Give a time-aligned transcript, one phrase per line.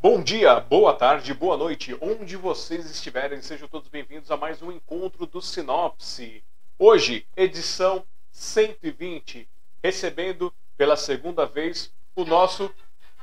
[0.00, 4.72] Bom dia, boa tarde, boa noite, onde vocês estiverem, sejam todos bem-vindos a mais um
[4.72, 6.42] encontro do Sinopse.
[6.78, 9.46] Hoje, edição 120,
[9.84, 12.74] recebendo pela segunda vez o nosso.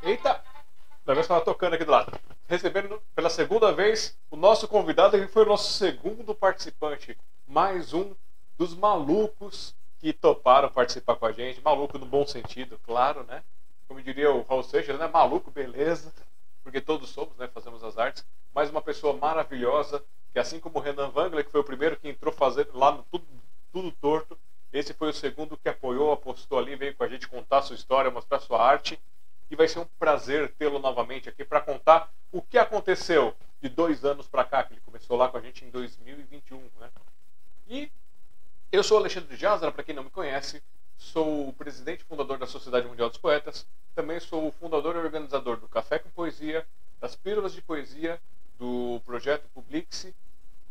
[0.03, 0.39] Eita!
[1.03, 2.15] Da vez que estava tocando aqui do lado.
[2.47, 7.18] Recebendo pela segunda vez o nosso convidado, que foi o nosso segundo participante.
[7.47, 8.14] Mais um
[8.56, 11.61] dos malucos que toparam participar com a gente.
[11.61, 13.43] Maluco no bom sentido, claro, né?
[13.87, 15.07] Como diria o Raul Seixas, né?
[15.07, 16.13] Maluco, beleza.
[16.63, 17.47] Porque todos somos, né?
[17.47, 18.25] Fazemos as artes.
[18.53, 22.07] Mas uma pessoa maravilhosa, que assim como o Renan Wangler, que foi o primeiro que
[22.07, 23.25] entrou fazer lá no tudo,
[23.71, 24.37] tudo torto,
[24.71, 28.11] esse foi o segundo que apoiou, apostou ali, veio com a gente contar sua história,
[28.11, 29.00] mostrar sua arte.
[29.50, 34.05] E vai ser um prazer tê-lo novamente aqui para contar o que aconteceu de dois
[34.05, 36.61] anos para cá, que ele começou lá com a gente em 2021.
[36.80, 36.89] Né?
[37.67, 37.91] E
[38.72, 40.62] eu sou Alexandre Jazara, para quem não me conhece,
[40.98, 45.00] sou o presidente e fundador da Sociedade Mundial dos Poetas, também sou o fundador e
[45.00, 46.66] organizador do Café com Poesia,
[47.00, 48.22] das Pílulas de Poesia,
[48.59, 50.14] do projeto Publixe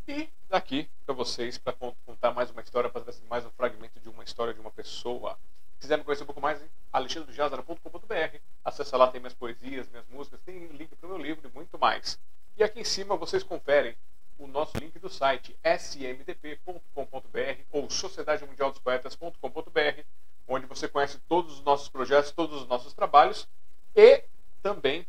[0.07, 4.23] e daqui para vocês para contar mais uma história, para mais um fragmento de uma
[4.23, 5.37] história de uma pessoa.
[5.73, 6.61] Se quiser me conhecer um pouco mais,
[6.93, 8.37] alexandrejazara.com.br.
[8.63, 11.77] Acesse lá, tem minhas poesias, minhas músicas, tem link para o meu livro e muito
[11.77, 12.19] mais.
[12.57, 13.95] E aqui em cima vocês conferem
[14.39, 20.03] o nosso link do site smdp.com.br ou sociedademundialdospoetas.com.br,
[20.47, 23.47] onde você conhece todos os nossos projetos, todos os nossos trabalhos
[23.95, 24.23] e
[24.63, 25.05] também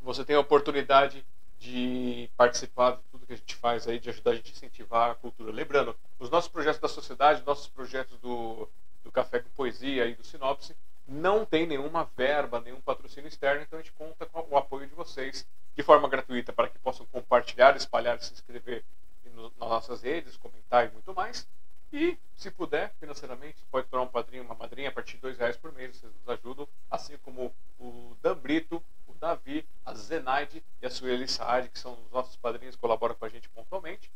[0.00, 1.24] você tem a oportunidade
[1.58, 5.10] de participar de tudo que a gente faz aí, de ajudar a gente a incentivar
[5.10, 5.52] a cultura.
[5.52, 8.68] Lembrando, os nossos projetos da sociedade, nossos projetos do,
[9.04, 10.74] do Café com Poesia e do Sinopse,
[11.06, 14.94] não tem nenhuma verba, nenhum patrocínio externo, então a gente conta com o apoio de
[14.94, 18.84] vocês de forma gratuita para que possam compartilhar, espalhar, se inscrever
[19.34, 21.46] nas nossas redes, comentar e muito mais.
[21.92, 25.56] E, se puder, financeiramente, pode tornar um padrinho, uma madrinha a partir de dois reais
[25.56, 28.82] por mês, vocês nos ajudam, assim como o Dan Brito,
[29.18, 33.28] Davi, a Zenaide e a Sueli Saad, que são os nossos padrinhos, colaboram com a
[33.28, 34.10] gente pontualmente.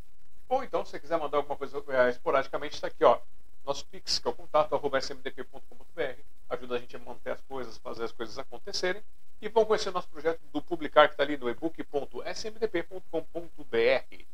[0.48, 3.18] Ou então, se você quiser mandar alguma coisa é, esporadicamente, está aqui, ó.
[3.64, 6.20] Nosso Pix, que é o contato, arroba smdp.com.br.
[6.50, 9.02] Ajuda a gente a manter as coisas, fazer as coisas acontecerem.
[9.40, 14.24] E vão conhecer nosso projeto do Publicar, que está ali no ebook.smdp.com.br.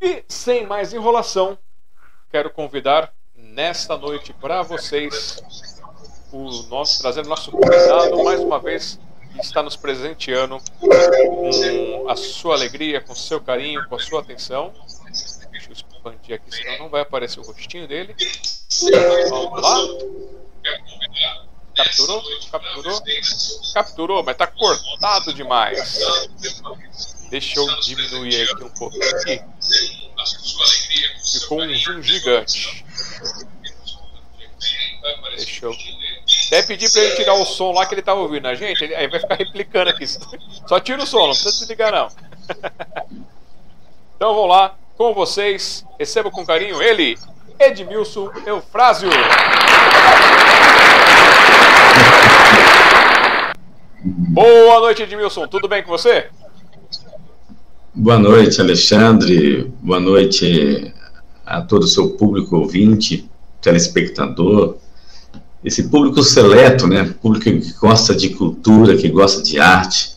[0.00, 1.58] E, sem mais enrolação,
[2.30, 5.42] quero convidar nesta noite para vocês
[6.32, 8.98] o nosso, trazendo nosso convidado mais uma vez
[9.40, 14.72] está nos presenteando com a sua alegria, com o seu carinho, com a sua atenção.
[15.50, 18.14] Deixa eu expandir aqui, senão não vai aparecer o rostinho dele.
[19.30, 20.43] Vamos lá.
[21.74, 22.22] Capturou?
[22.50, 23.02] Capturou?
[23.74, 25.98] Capturou, mas está cortado demais.
[27.30, 29.54] Deixa eu diminuir aqui um pouquinho.
[31.32, 32.84] Ficou um zoom gigante.
[35.36, 35.72] Deixa eu
[36.46, 39.08] até pedir pra ele tirar o som lá que ele tá ouvindo a gente, aí
[39.08, 40.06] vai ficar replicando aqui.
[40.68, 42.08] Só tira o som, não precisa desligar não.
[44.16, 47.18] então vamos lá, com vocês, receba com carinho ele,
[47.58, 49.10] Edmilson Eufrásio.
[54.04, 55.46] Boa noite, Edmilson.
[55.46, 56.26] Tudo bem com você?
[57.94, 59.72] Boa noite, Alexandre.
[59.80, 60.92] Boa noite
[61.46, 63.28] a todo o seu público ouvinte,
[63.60, 64.76] telespectador
[65.64, 70.16] esse público seleto, né, público que gosta de cultura, que gosta de arte,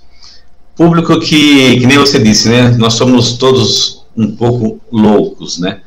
[0.75, 5.81] público que, que nem você disse, né, nós somos todos um pouco loucos, né,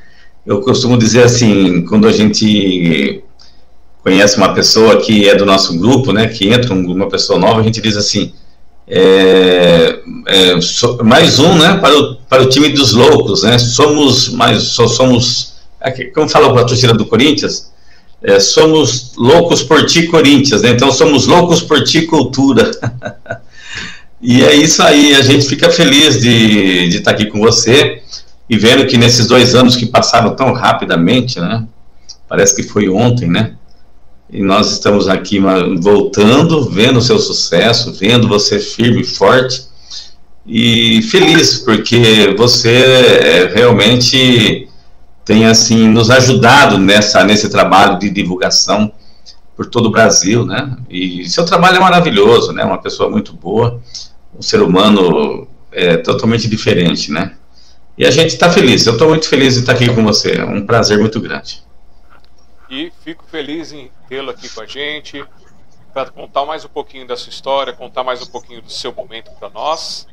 [0.47, 3.23] eu costumo dizer assim, quando a gente
[4.03, 7.63] conhece uma pessoa que é do nosso grupo, né, que entra uma pessoa nova, a
[7.63, 8.33] gente diz assim,
[8.89, 14.31] é, é, so, mais um, né, para o, para o time dos loucos, né, somos
[14.31, 17.71] mais, só somos, é como fala a torcida do Corinthians,
[18.23, 20.71] é, somos loucos por ti, Corinthians, né?
[20.71, 22.71] Então somos loucos por ti, cultura.
[24.21, 28.03] e é isso aí, a gente fica feliz de, de estar aqui com você
[28.51, 31.69] e vendo que nesses dois anos que passaram tão rapidamente, né?
[32.29, 33.55] Parece que foi ontem, né?
[34.29, 35.41] E nós estamos aqui
[35.81, 39.67] voltando, vendo o seu sucesso, vendo você firme e forte
[40.45, 44.69] e feliz, porque você é realmente
[45.25, 48.91] tem assim nos ajudado nessa nesse trabalho de divulgação
[49.57, 50.77] por todo o Brasil, né?
[50.89, 52.65] E seu trabalho é maravilhoso, né?
[52.65, 53.81] Uma pessoa muito boa,
[54.37, 57.35] um ser humano é, totalmente diferente, né?
[58.01, 58.87] E a gente está feliz.
[58.87, 60.39] Eu estou muito feliz de estar aqui com você.
[60.39, 61.63] É um prazer muito grande.
[62.71, 65.23] E fico feliz em tê-lo aqui com a gente
[65.93, 69.31] para contar mais um pouquinho da sua história, contar mais um pouquinho do seu momento
[69.33, 70.07] para nós.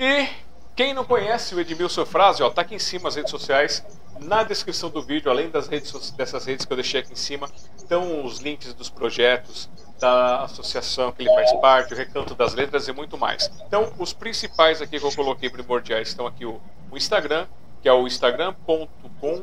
[0.00, 0.26] E
[0.74, 3.86] quem não conhece o Edmilson Frase, ó, tá aqui em cima as redes sociais.
[4.18, 7.48] Na descrição do vídeo, além das redes, dessas redes que eu deixei aqui em cima,
[7.76, 9.70] estão os links dos projetos,
[10.04, 13.50] da associação que ele faz parte, o Recanto das Letras e muito mais.
[13.66, 16.60] Então, os principais aqui que eu coloquei primordiais estão aqui o,
[16.90, 17.46] o Instagram,
[17.80, 19.42] que é o instagram.com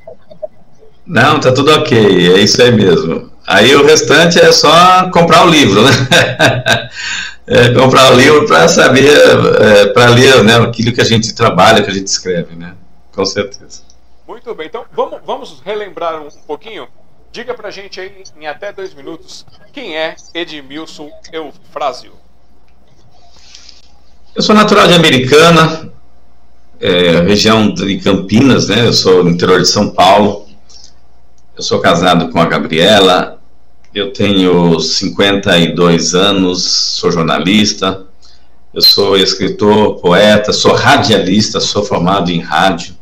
[1.04, 3.32] Não, tá tudo ok, é isso aí mesmo.
[3.48, 5.90] Aí o restante é só comprar o livro, né?
[7.48, 11.82] é, comprar o livro para saber, é, para ler né, aquilo que a gente trabalha,
[11.84, 12.76] que a gente escreve, né?
[13.12, 13.85] Com certeza.
[14.28, 16.88] Muito bem, então vamos, vamos relembrar um, pouquinho.
[17.32, 22.14] Diga pra gente aí, em até dois minutos, quem é Edmilson Eufrásio?
[24.34, 25.92] Eu sou natural de Americana,
[26.80, 28.88] é, região de Campinas, né?
[28.88, 30.48] Eu sou do interior de São Paulo.
[31.56, 33.40] Eu sou casado com a Gabriela.
[33.94, 38.06] Eu tenho 52 anos, sou jornalista.
[38.74, 42.95] Eu sou escritor, poeta, sou radialista, sou formado em rádio.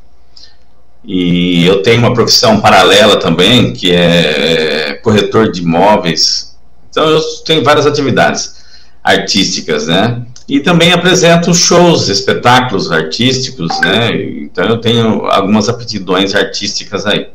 [1.05, 6.55] E eu tenho uma profissão paralela também, que é corretor de imóveis.
[6.89, 8.63] Então eu tenho várias atividades
[9.03, 10.21] artísticas, né?
[10.47, 14.15] E também apresento shows, espetáculos artísticos, né?
[14.43, 17.27] Então eu tenho algumas aptidões artísticas aí.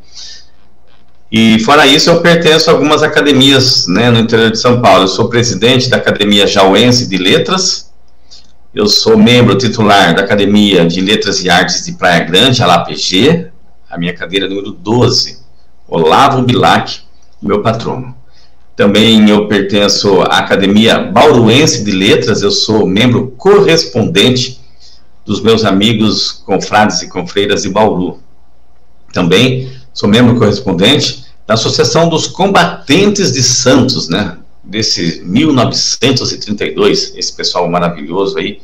[1.31, 5.03] E fora isso, eu pertenço a algumas academias né, no interior de São Paulo.
[5.03, 7.91] Eu sou presidente da Academia Jauense de Letras,
[8.73, 13.47] eu sou membro titular da Academia de Letras e Artes de Praia Grande, a LAPG,
[13.89, 15.39] a minha cadeira número 12,
[15.87, 16.99] Olavo Bilac,
[17.41, 18.15] meu patrono.
[18.75, 24.59] Também eu pertenço à Academia Bauruense de Letras, eu sou membro correspondente
[25.25, 28.19] dos meus amigos confrades e confreiras de Bauru.
[29.11, 34.37] Também sou membro correspondente da Associação dos Combatentes de Santos, né?
[34.63, 38.61] Desse 1932, esse pessoal maravilhoso aí,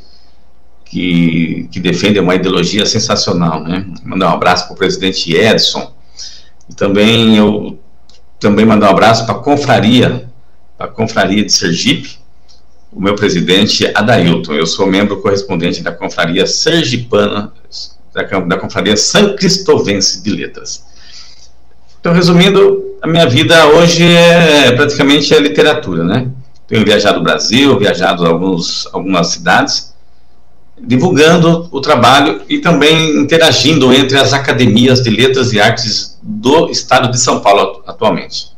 [0.85, 3.85] que, que defende uma ideologia sensacional, né?
[4.03, 5.91] Mandar um abraço para o presidente Edson.
[6.69, 7.77] E também eu
[8.39, 10.29] também mandar um abraço para a confraria,
[10.77, 12.19] para a confraria de Sergipe,
[12.91, 14.53] o meu presidente Adailton.
[14.53, 17.51] Eu sou membro correspondente da confraria sergipana,
[18.13, 20.85] da, da confraria São Cristovense de Letras.
[21.99, 26.29] Então, resumindo, a minha vida hoje é praticamente a literatura, né?
[26.67, 29.94] Tenho viajado o Brasil, viajado alguns, algumas cidades,
[30.77, 37.09] divulgando o trabalho e também interagindo entre as academias de letras e artes do estado
[37.09, 38.53] de São Paulo atualmente.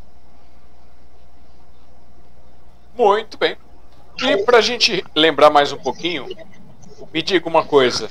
[2.98, 3.56] Muito bem.
[4.20, 6.26] E para a gente lembrar mais um pouquinho,
[7.14, 8.10] me diga uma coisa.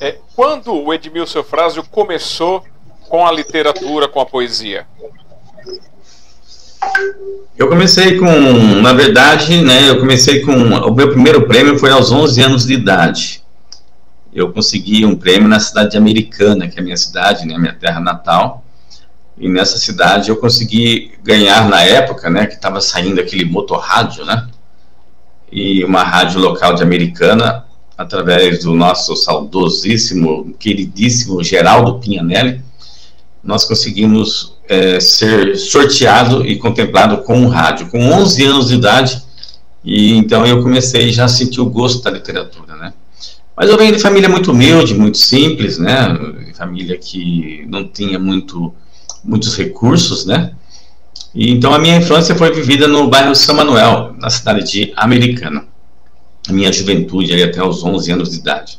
[0.00, 2.64] É, quando o Edmilson Frásio começou
[3.08, 4.86] com a literatura, com a poesia?
[7.56, 8.26] Eu comecei com,
[8.80, 12.74] na verdade, né, eu comecei com, o meu primeiro prêmio foi aos 11 anos de
[12.74, 13.42] idade.
[14.32, 17.74] Eu consegui um prêmio na cidade de Americana, que é a minha cidade, né, minha
[17.74, 18.64] terra natal.
[19.38, 24.48] E nessa cidade eu consegui ganhar na época, né, que estava saindo aquele motorrádio, né,
[25.50, 27.64] e uma rádio local de Americana,
[27.96, 32.62] através do nosso saudosíssimo, queridíssimo Geraldo Pinhanelli,
[33.44, 39.22] nós conseguimos é, ser sorteado e contemplado com um rádio, com 11 anos de idade,
[39.84, 42.94] e então eu comecei já a sentir o gosto da literatura, né?
[43.54, 46.18] Mas eu venho de família muito humilde, muito simples, né?
[46.54, 48.72] Família que não tinha muito,
[49.22, 50.52] muitos recursos, né?
[51.34, 55.66] E, então a minha infância foi vivida no bairro São Manuel, na cidade de Americana.
[56.48, 58.78] A minha juventude aí até os 11 anos de idade.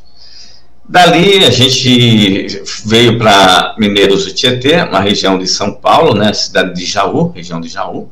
[0.88, 6.76] Dali a gente veio para Mineiros do Tietê, uma região de São Paulo, né, cidade
[6.76, 8.10] de Jaú, região de Jaú.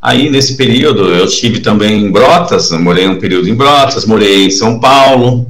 [0.00, 4.50] Aí nesse período eu estive também em Brotas, morei um período em Brotas, morei em
[4.50, 5.46] São Paulo,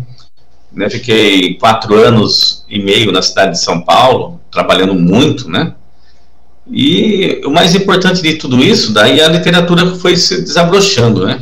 [0.73, 5.75] né, fiquei quatro anos e meio na cidade de São Paulo, trabalhando muito, né.
[6.68, 11.38] E o mais importante de tudo isso, daí a literatura foi se desabrochando, né.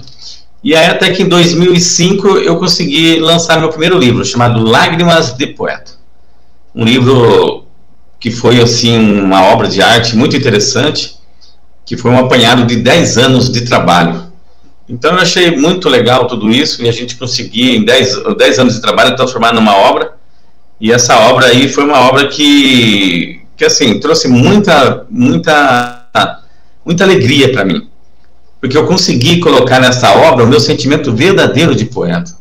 [0.64, 5.48] E aí até que em 2005 eu consegui lançar meu primeiro livro, chamado Lágrimas de
[5.48, 5.92] Poeta.
[6.74, 7.66] Um livro
[8.18, 11.16] que foi assim uma obra de arte muito interessante,
[11.84, 14.32] que foi um apanhado de 10 anos de trabalho.
[14.88, 18.74] Então eu achei muito legal tudo isso e a gente conseguir em 10, 10 anos
[18.74, 20.14] de trabalho transformar numa obra
[20.80, 26.08] E essa obra aí foi uma obra que, que assim, trouxe muita, muita,
[26.84, 27.86] muita alegria para mim.
[28.64, 32.34] Porque eu consegui colocar nessa obra o meu sentimento verdadeiro de poeta,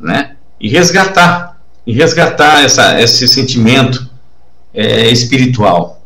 [0.00, 0.36] né?
[0.58, 4.08] E resgatar, e resgatar essa, esse sentimento
[4.72, 6.02] é, espiritual.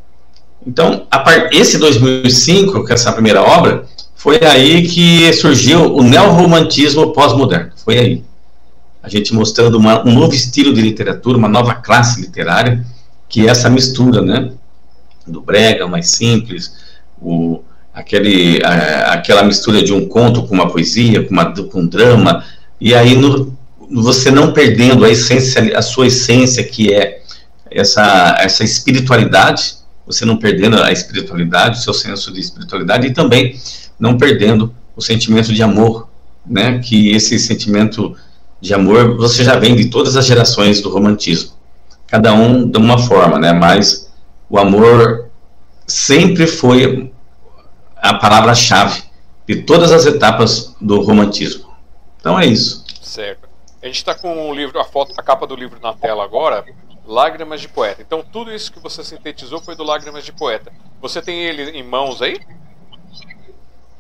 [0.67, 1.57] Então, part...
[1.57, 7.71] esse 2005, que é essa primeira obra, foi aí que surgiu o neorromantismo pós-moderno.
[7.77, 8.25] Foi aí.
[9.05, 12.85] A gente mostrando uma, um novo estilo de literatura, uma nova classe literária,
[13.29, 14.51] que é essa mistura, né?
[15.25, 16.75] Do brega, mais simples,
[17.23, 17.63] o,
[17.95, 22.45] aquele, a, aquela mistura de um conto com uma poesia, com, uma, com um drama,
[22.81, 23.57] e aí no,
[23.91, 27.23] você não perdendo a essência, a sua essência, que é
[27.71, 33.57] essa, essa espiritualidade, você não perdendo a espiritualidade, o seu senso de espiritualidade, e também
[33.99, 36.09] não perdendo o sentimento de amor,
[36.47, 36.79] né?
[36.79, 38.17] Que esse sentimento
[38.61, 41.53] de amor você já vem de todas as gerações do romantismo,
[42.07, 43.53] cada um de uma forma, né?
[43.53, 44.11] Mas
[44.49, 45.31] o amor
[45.87, 47.13] sempre foi
[48.05, 49.03] a palavra-chave
[49.49, 51.75] de todas as etapas do romantismo.
[52.21, 52.85] Então é isso.
[53.01, 53.49] Certo.
[53.83, 56.65] A gente está com o livro, a foto, a capa do livro na tela agora,
[57.07, 58.03] Lágrimas de Poeta.
[58.03, 60.71] Então tudo isso que você sintetizou foi do Lágrimas de Poeta.
[61.01, 62.39] Você tem ele em mãos aí?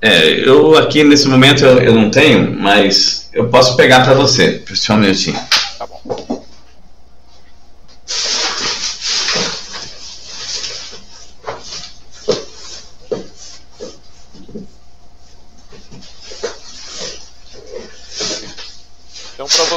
[0.02, 4.62] É, eu aqui nesse momento eu, eu não tenho, mas eu posso pegar para você,
[4.74, 5.38] só um minutinho.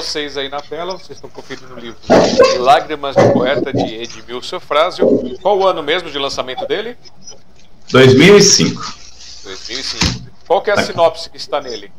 [0.07, 1.97] Vocês aí na tela, vocês estão conferindo o livro
[2.59, 5.05] Lágrimas de Poeta de Edmilson Frásio.
[5.41, 6.95] Qual o ano mesmo de lançamento dele?
[7.91, 8.95] 2005.
[9.43, 10.21] 2005.
[10.47, 11.91] Qual que é a sinopse que está nele?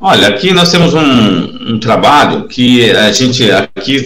[0.00, 4.04] Olha, aqui nós temos um, um trabalho que a gente aqui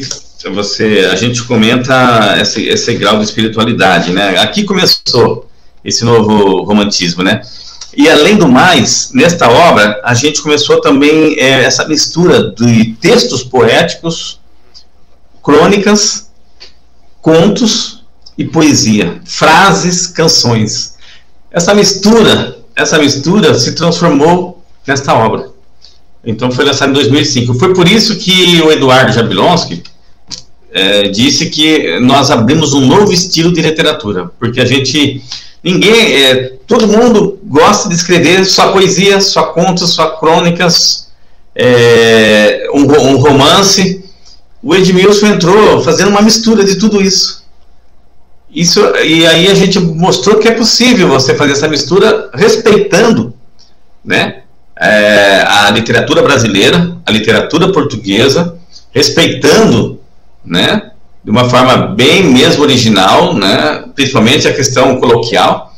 [0.53, 4.39] você a gente comenta esse, esse grau de espiritualidade, né?
[4.39, 5.49] Aqui começou
[5.83, 7.41] esse novo romantismo, né?
[7.99, 13.43] E além do mais, nesta obra a gente começou também é, essa mistura de textos
[13.43, 14.39] poéticos,
[15.43, 16.31] crônicas,
[17.21, 18.05] contos
[18.39, 20.95] e poesia, frases, canções.
[21.51, 25.51] Essa mistura, essa mistura se transformou nesta obra.
[26.25, 27.55] Então foi lançado em 2005.
[27.55, 29.83] Foi por isso que o Eduardo Jablonski
[30.71, 35.21] é, disse que nós abrimos um novo estilo de literatura, porque a gente
[35.63, 41.09] ninguém, é, todo mundo gosta de escrever sua poesia, sua contos, suas crônicas,
[41.55, 44.05] é, um, um romance.
[44.63, 47.39] O Edmilson entrou fazendo uma mistura de tudo isso.
[48.51, 53.35] Isso, e aí a gente mostrou que é possível você fazer essa mistura respeitando
[54.05, 54.43] né,
[54.81, 58.59] é, a literatura brasileira, a literatura portuguesa,
[58.91, 60.01] respeitando
[60.45, 60.88] né,
[61.25, 65.69] de uma forma bem mesmo original, né, principalmente a questão coloquial,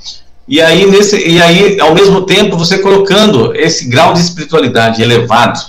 [0.51, 5.61] e aí, nesse, e aí, ao mesmo tempo, você colocando esse grau de espiritualidade elevado,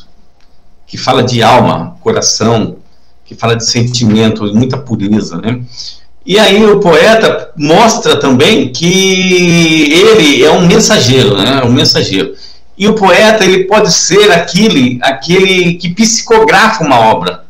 [0.88, 2.78] que fala de alma, coração,
[3.24, 5.62] que fala de sentimento, muita pureza, né?
[6.26, 11.62] E aí o poeta mostra também que ele é um mensageiro, né?
[11.64, 12.34] Um mensageiro.
[12.76, 17.44] E o poeta ele pode ser aquele, aquele que psicografa uma obra,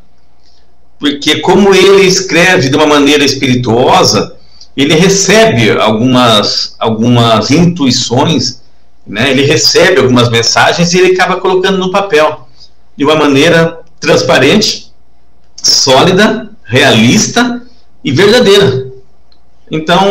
[1.02, 4.36] porque como ele escreve de uma maneira espirituosa,
[4.78, 8.62] ele recebe algumas, algumas intuições,
[9.06, 9.32] né?
[9.32, 12.48] Ele recebe algumas mensagens e ele acaba colocando no papel
[12.96, 14.92] de uma maneira transparente,
[15.56, 17.64] sólida, realista
[18.04, 18.92] e verdadeira.
[19.72, 20.06] Então,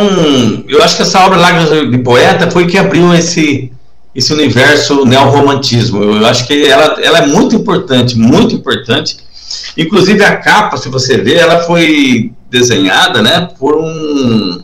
[0.67, 3.71] eu acho que essa obra Lágrimas de Poeta foi que abriu esse,
[4.13, 6.03] esse universo neorromantismo.
[6.03, 9.30] Eu acho que ela, ela é muito importante, muito importante.
[9.77, 14.63] Inclusive a capa, se você ver, ela foi desenhada, né, por um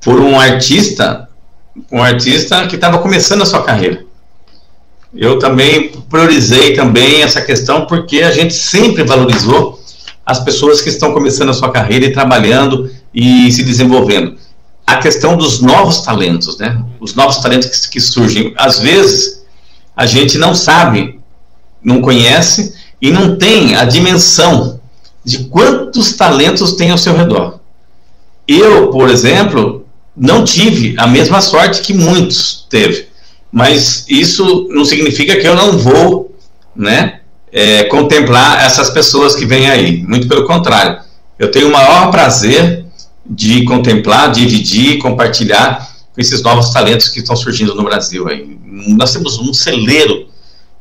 [0.00, 1.28] por um artista,
[1.90, 4.04] um artista que estava começando a sua carreira.
[5.12, 9.82] Eu também priorizei também essa questão porque a gente sempre valorizou
[10.24, 14.36] as pessoas que estão começando a sua carreira e trabalhando e se desenvolvendo.
[14.86, 16.84] A questão dos novos talentos, né?
[17.00, 18.54] Os novos talentos que, que surgem.
[18.56, 19.44] Às vezes,
[19.96, 21.18] a gente não sabe,
[21.82, 24.80] não conhece e não tem a dimensão
[25.24, 27.58] de quantos talentos tem ao seu redor.
[28.46, 29.84] Eu, por exemplo,
[30.16, 33.08] não tive a mesma sorte que muitos teve,
[33.50, 36.34] mas isso não significa que eu não vou,
[36.74, 37.20] né,
[37.52, 40.02] é, contemplar essas pessoas que vêm aí.
[40.02, 41.00] Muito pelo contrário.
[41.38, 42.84] Eu tenho o maior prazer
[43.28, 48.28] de contemplar, dividir, compartilhar com esses novos talentos que estão surgindo no Brasil.
[48.28, 48.58] Aí.
[48.64, 50.25] Nós temos um celeiro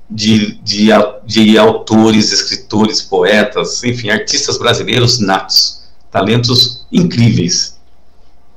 [0.10, 0.90] de, de,
[1.26, 7.80] de autores, escritores, poetas, enfim, artistas brasileiros natos, talentos incríveis.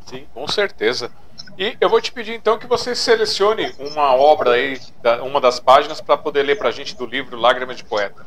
[0.06, 1.10] Sim, com certeza.
[1.58, 4.78] E eu vou te pedir então que você selecione uma obra aí,
[5.24, 8.24] uma das páginas, para poder ler para a gente do livro Lágrimas de Poeta.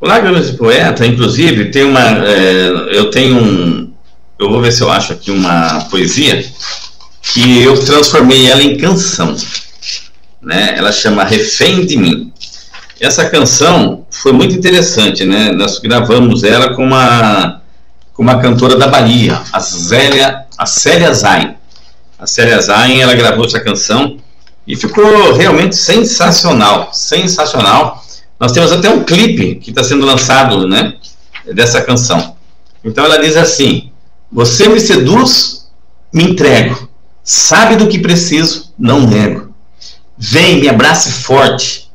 [0.00, 2.00] O Lágrimas de Poeta, inclusive, tem uma.
[2.26, 3.92] É, eu tenho um.
[4.38, 6.42] Eu vou ver se eu acho aqui uma poesia
[7.22, 9.36] que eu transformei ela em canção.
[10.42, 10.74] Né?
[10.76, 12.32] Ela chama Refém de Mim.
[13.00, 15.52] Essa canção foi muito interessante, né?
[15.52, 17.62] Nós gravamos ela com uma,
[18.12, 21.54] com uma cantora da Bahia, a Zélia a Célia Zayn.
[22.18, 24.18] A Célia Zayn, ela gravou essa canção
[24.66, 28.04] e ficou realmente sensacional, sensacional.
[28.38, 30.98] Nós temos até um clipe que está sendo lançado, né,
[31.54, 32.36] dessa canção.
[32.84, 33.90] Então ela diz assim:
[34.30, 35.66] Você me seduz,
[36.12, 36.90] me entrego.
[37.24, 39.49] Sabe do que preciso, não nego.
[40.22, 41.90] Vem, me abrace forte.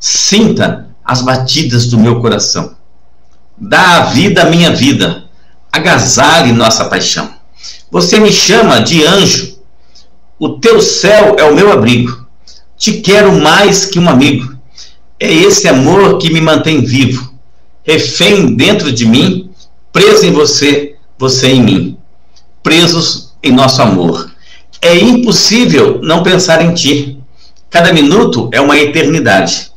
[0.00, 2.74] Sinta as batidas do meu coração.
[3.58, 5.24] Dá a vida à minha vida.
[5.70, 7.30] Agasalhe nossa paixão.
[7.90, 9.58] Você me chama de anjo.
[10.38, 12.26] O teu céu é o meu abrigo.
[12.78, 14.56] Te quero mais que um amigo.
[15.20, 17.30] É esse amor que me mantém vivo.
[17.84, 19.50] Refém dentro de mim,
[19.92, 21.98] preso em você, você em mim.
[22.62, 24.30] Presos em nosso amor.
[24.80, 27.15] É impossível não pensar em ti.
[27.70, 29.72] Cada minuto é uma eternidade.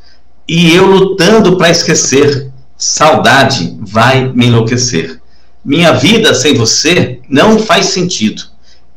[0.48, 5.20] E eu lutando para esquecer, saudade vai me enlouquecer.
[5.64, 8.44] Minha vida sem você não faz sentido.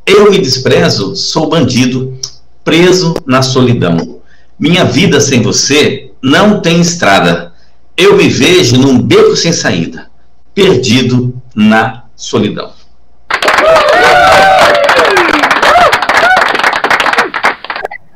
[0.07, 2.19] Eu me desprezo, sou bandido,
[2.65, 4.21] preso na solidão.
[4.59, 7.53] Minha vida sem você não tem estrada.
[7.97, 10.09] Eu me vejo num beco sem saída,
[10.55, 12.73] perdido na solidão.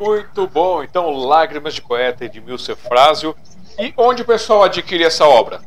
[0.07, 0.85] Muito bom.
[0.85, 3.35] Então, Lágrimas de Poeta Milce Frásio.
[3.79, 5.59] E onde o pessoal adquire essa obra?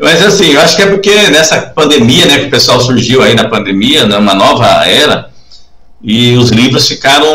[0.00, 3.34] Mas assim, eu acho que é porque nessa pandemia, né, que o pessoal surgiu aí
[3.34, 5.30] na pandemia, numa nova era,
[6.00, 7.26] e os livros ficaram,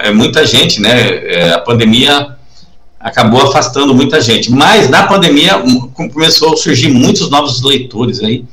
[0.00, 2.36] é, muita gente, né, é, a pandemia
[3.00, 4.52] acabou afastando muita gente.
[4.52, 5.54] Mas na pandemia
[5.94, 8.44] começou a surgir muitos novos leitores aí,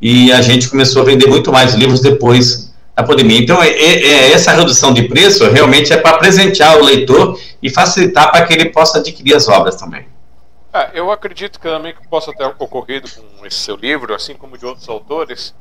[0.00, 2.69] e a gente começou a vender muito mais livros depois
[3.00, 3.38] a pandemia.
[3.38, 7.68] Então, é, é, é, essa redução de preço realmente é para presentear o leitor e
[7.70, 10.06] facilitar para que ele possa adquirir as obras também.
[10.72, 13.08] É, eu acredito que também que possa ter ocorrido
[13.38, 15.54] com esse seu livro, assim como de outros autores,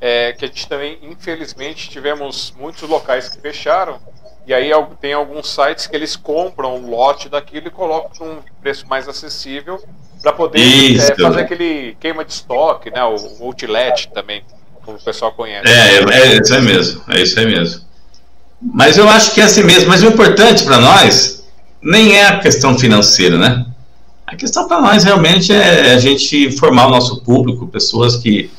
[0.00, 3.98] é, que a gente também, infelizmente, tivemos muitos locais que fecharam,
[4.46, 8.86] e aí tem alguns sites que eles compram um lote daquilo e colocam um preço
[8.86, 9.82] mais acessível
[10.20, 14.42] para poder é, fazer aquele queima de estoque, né, o outlet também
[14.86, 15.68] como o pessoal conhece.
[15.68, 17.80] É, é isso aí mesmo, é isso aí mesmo.
[18.62, 19.88] Mas eu acho que é assim mesmo.
[19.88, 21.44] Mas o importante para nós
[21.82, 23.66] nem é a questão financeira, né?
[24.26, 28.50] A questão para nós realmente é a gente formar o nosso público, pessoas que,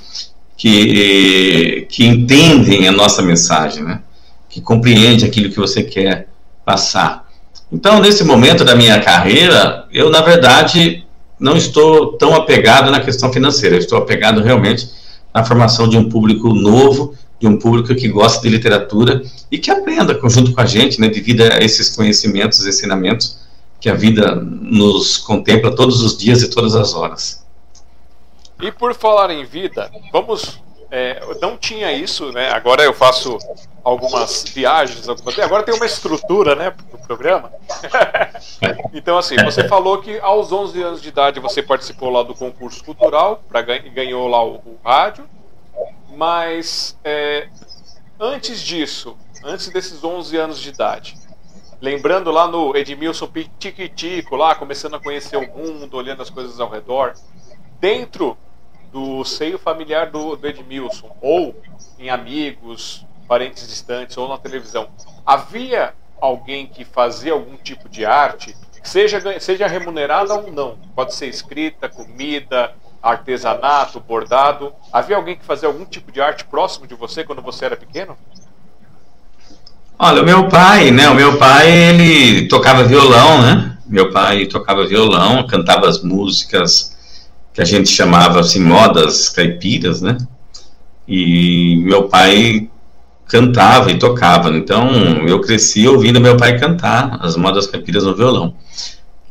[0.55, 4.01] que, que entendem a nossa mensagem, né?
[4.49, 6.27] Que compreendem aquilo que você quer
[6.63, 7.25] passar.
[7.71, 11.05] Então, nesse momento da minha carreira, eu, na verdade,
[11.39, 14.89] não estou tão apegado na questão financeira, eu estou apegado realmente
[15.37, 19.21] na formação de um público novo, de um público que gosta de literatura
[19.51, 23.39] e que aprenda junto com a gente, né, devido a esses conhecimentos, ensinamentos
[23.79, 27.45] que a vida nos contempla todos os dias e todas as horas.
[28.59, 30.59] E por falar em vida, vamos.
[30.89, 32.49] É, não tinha isso, né?
[32.51, 33.37] Agora eu faço
[33.83, 37.51] algumas viagens, algumas, agora tem uma estrutura, né, do programa.
[38.93, 42.83] então assim, você falou que aos 11 anos de idade você participou lá do concurso
[42.83, 45.25] cultural, para ganhou lá o, o rádio,
[46.15, 47.47] mas é,
[48.19, 51.15] antes disso, antes desses 11 anos de idade.
[51.79, 56.69] Lembrando lá no Edmilson Tiquitico, lá começando a conhecer o mundo, olhando as coisas ao
[56.69, 57.13] redor.
[57.79, 58.35] Dentro
[58.97, 61.55] do seio familiar do, do Edmilson, ou
[61.99, 64.87] em amigos, parentes distantes, ou na televisão,
[65.23, 71.27] havia alguém que fazia algum tipo de arte, seja, seja remunerada ou não, pode ser
[71.27, 74.73] escrita, comida, artesanato, bordado.
[74.91, 78.17] Havia alguém que fazia algum tipo de arte próximo de você quando você era pequeno?
[79.99, 81.07] Olha, o meu pai, né?
[81.07, 83.77] O meu pai, ele tocava violão, né?
[83.85, 86.96] Meu pai tocava violão, cantava as músicas
[87.57, 90.15] que a gente chamava assim modas caipiras, né?
[91.07, 92.69] E meu pai
[93.27, 94.55] cantava e tocava.
[94.55, 94.87] Então,
[95.27, 98.53] eu cresci ouvindo meu pai cantar as modas caipiras no violão.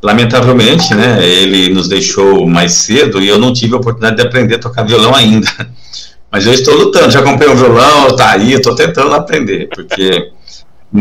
[0.03, 4.55] Lamentavelmente, né, ele nos deixou mais cedo e eu não tive a oportunidade de aprender
[4.55, 5.47] a tocar violão ainda.
[6.29, 10.33] Mas eu estou lutando, já comprei um violão, tá aí, estou tentando aprender, porque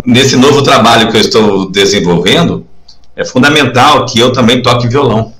[0.05, 2.65] nesse novo trabalho que eu estou desenvolvendo,
[3.17, 5.35] é fundamental que eu também toque violão.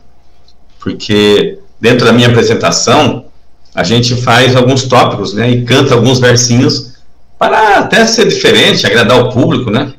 [0.81, 3.27] Porque dentro da minha apresentação,
[3.73, 6.95] a gente faz alguns tópicos, né, e canta alguns versinhos
[7.39, 9.93] para até ser diferente, agradar o público, né,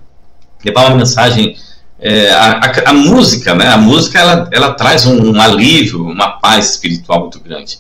[0.66, 1.56] levar uma mensagem.
[2.00, 6.32] É, a, a, a, música, né, a música ela, ela traz um, um, alívio, uma
[6.40, 7.80] paz espiritual muito grande.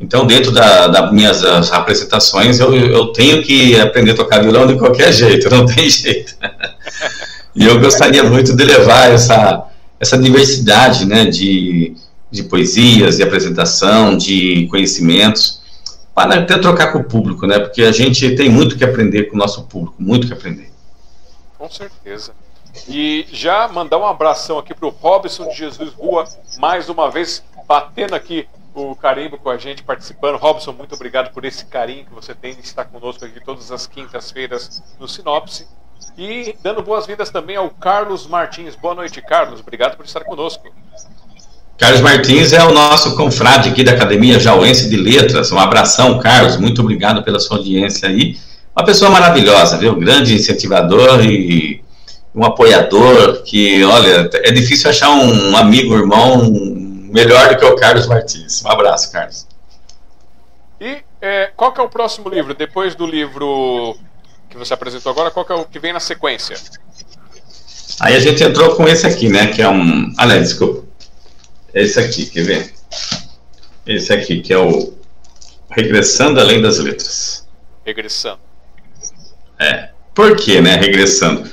[0.00, 4.76] Então, dentro das da minhas apresentações, eu, eu tenho que aprender a tocar violão de
[4.76, 6.36] qualquer jeito, não tem jeito.
[7.54, 9.64] e eu gostaria muito de levar essa,
[9.98, 11.94] essa diversidade, né, de,
[12.30, 15.60] de poesias, de apresentação, de conhecimentos,
[16.14, 17.58] para até trocar com o público, né?
[17.58, 20.70] Porque a gente tem muito que aprender com o nosso público, muito que aprender.
[21.58, 22.32] Com certeza.
[22.88, 26.24] E já mandar um abração aqui para o Robson de Jesus Rua,
[26.58, 30.36] mais uma vez batendo aqui o carimbo com a gente, participando.
[30.36, 33.86] Robson, muito obrigado por esse carinho que você tem de estar conosco aqui todas as
[33.86, 35.66] quintas-feiras no Sinopse.
[36.16, 38.74] E dando boas-vindas também ao Carlos Martins.
[38.74, 39.60] Boa noite, Carlos.
[39.60, 40.72] Obrigado por estar conosco.
[41.80, 45.50] Carlos Martins é o nosso confrade aqui da Academia Jauense de Letras.
[45.50, 46.58] Um abração, Carlos.
[46.58, 48.38] Muito obrigado pela sua audiência aí.
[48.76, 49.96] Uma pessoa maravilhosa, viu?
[49.96, 51.82] Grande incentivador e
[52.34, 56.52] um apoiador que, olha, é difícil achar um amigo, irmão
[57.10, 58.62] melhor do que o Carlos Martins.
[58.62, 59.46] Um abraço, Carlos.
[60.78, 62.54] E é, qual que é o próximo livro?
[62.54, 63.96] Depois do livro
[64.50, 66.58] que você apresentou agora, qual que é o que vem na sequência?
[67.98, 69.46] Aí a gente entrou com esse aqui, né?
[69.46, 70.12] Que é um.
[70.18, 70.89] Ah, não, desculpa.
[71.74, 72.74] Esse aqui, quer ver?
[73.86, 74.92] Esse aqui, que é o
[75.70, 77.46] Regressando Além das Letras.
[77.84, 78.40] Regressando.
[79.58, 79.90] É.
[80.14, 80.76] Por que, né?
[80.76, 81.48] Regressando.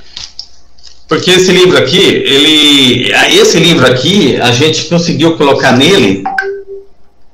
[1.06, 3.12] Porque esse livro aqui, ele.
[3.40, 6.22] Esse livro aqui, a gente conseguiu colocar nele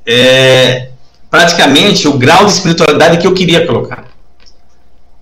[0.06, 0.90] é,
[1.30, 4.04] praticamente o grau de espiritualidade que eu queria colocar.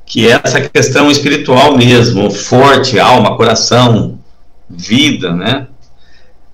[0.04, 4.18] Que é essa questão espiritual mesmo, forte, alma, coração,
[4.68, 5.68] vida, né?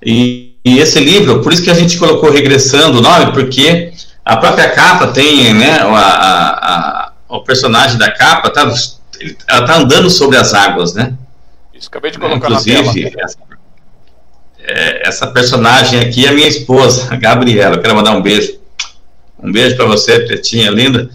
[0.00, 3.92] E e esse livro, por isso que a gente colocou Regressando o nome, porque
[4.24, 8.72] a própria capa tem, né, a, a, a o personagem da capa, tá,
[9.46, 11.14] ela tá andando sobre as águas, né?
[11.74, 13.24] Isso, acabei de colocar Inclusive, na tela.
[13.24, 13.38] Essa,
[14.60, 18.58] é, essa personagem aqui é a minha esposa, a Gabriela, eu quero mandar um beijo.
[19.40, 21.10] Um beijo para você, Pretinha, linda.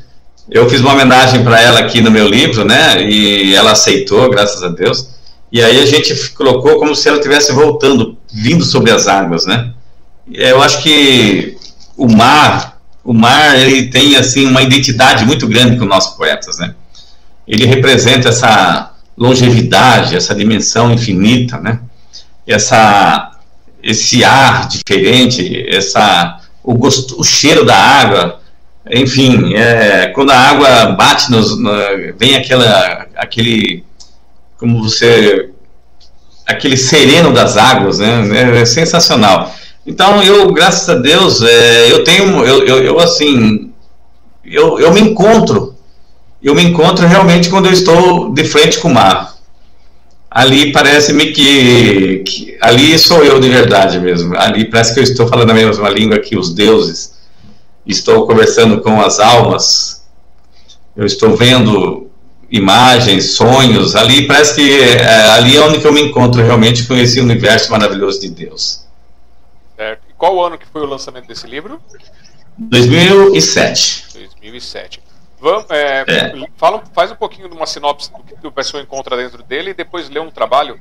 [0.50, 3.02] Eu fiz uma homenagem para ela aqui no meu livro, né?
[3.02, 5.10] E ela aceitou, graças a Deus.
[5.52, 9.72] E aí a gente colocou como se ela estivesse voltando, vindo sobre as águas, né?
[10.32, 11.58] Eu acho que
[11.96, 16.74] o mar, o mar, ele tem assim uma identidade muito grande com nós poetas, né?
[17.48, 21.80] Ele representa essa longevidade, essa dimensão infinita, né?
[22.48, 23.30] Essa
[23.82, 28.40] esse ar diferente, essa o gosto, o cheiro da água,
[28.90, 31.72] enfim, é, quando a água bate nos, no,
[32.18, 33.84] vem aquela aquele
[34.58, 35.53] como você
[36.46, 38.62] aquele sereno das águas, né?
[38.62, 39.54] É sensacional.
[39.86, 43.72] Então eu, graças a Deus, é, eu tenho, eu, eu, eu, assim,
[44.46, 45.76] eu, eu me encontro,
[46.42, 49.34] eu me encontro realmente quando eu estou de frente com o mar.
[50.30, 54.36] Ali parece-me que, que, ali sou eu de verdade mesmo.
[54.36, 57.14] Ali parece que eu estou falando a mesma língua que os deuses.
[57.86, 60.04] Estou conversando com as almas.
[60.96, 62.10] Eu estou vendo
[62.54, 67.20] imagens, sonhos, ali parece que é, ali é onde eu me encontro realmente com esse
[67.20, 68.86] universo maravilhoso de Deus.
[69.76, 70.04] Certo.
[70.08, 71.82] E qual ano que foi o lançamento desse livro?
[72.56, 74.06] 2007.
[74.14, 75.02] 2007.
[75.42, 76.34] Vamos, é, é.
[76.56, 79.74] Fala, faz um pouquinho de uma sinopse do que a pessoa encontra dentro dele e
[79.74, 80.80] depois lê um trabalho.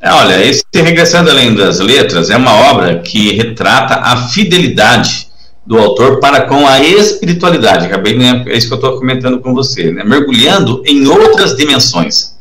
[0.00, 5.29] É, olha, esse Regressando Além das Letras é uma obra que retrata a fidelidade
[5.70, 7.86] do autor para com a espiritualidade.
[7.86, 12.34] Acabei, né, é isso que eu estou comentando com você, né, mergulhando em outras dimensões,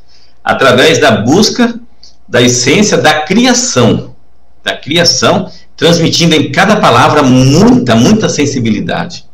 [0.44, 1.80] através da busca
[2.28, 4.16] da essência da criação,
[4.64, 9.26] da criação, transmitindo em cada palavra muita, muita sensibilidade.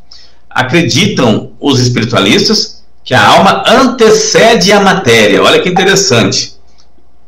[0.50, 5.42] Acreditam os espiritualistas que a alma antecede a matéria.
[5.42, 6.56] Olha que interessante.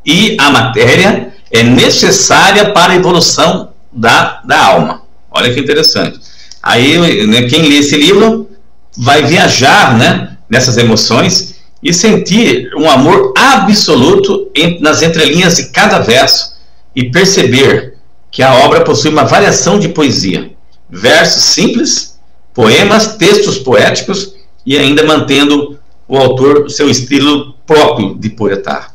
[0.04, 5.02] E a matéria é necessária para a evolução da, da alma.
[5.30, 6.28] Olha que interessante.
[6.62, 8.48] Aí, né, quem lê esse livro
[8.96, 16.56] vai viajar né, nessas emoções e sentir um amor absoluto nas entrelinhas de cada verso
[16.94, 17.94] e perceber
[18.30, 20.50] que a obra possui uma variação de poesia,
[20.90, 22.18] versos simples,
[22.52, 24.34] poemas, textos poéticos
[24.66, 28.92] e ainda mantendo o autor seu estilo próprio de poetar,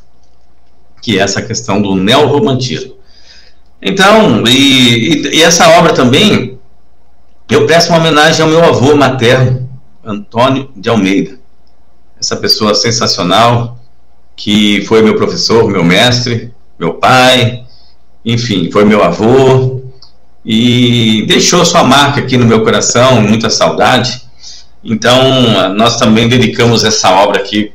[1.02, 2.96] que é essa questão do neorromantismo.
[3.82, 6.53] Então, e, e, e essa obra também
[7.50, 9.70] eu presto uma homenagem ao meu avô materno,
[10.04, 11.40] Antônio de Almeida.
[12.20, 13.78] Essa pessoa sensacional,
[14.36, 17.64] que foi meu professor, meu mestre, meu pai,
[18.26, 19.82] enfim, foi meu avô,
[20.46, 24.22] e deixou sua marca aqui no meu coração, muita saudade.
[24.84, 27.72] Então, nós também dedicamos essa obra aqui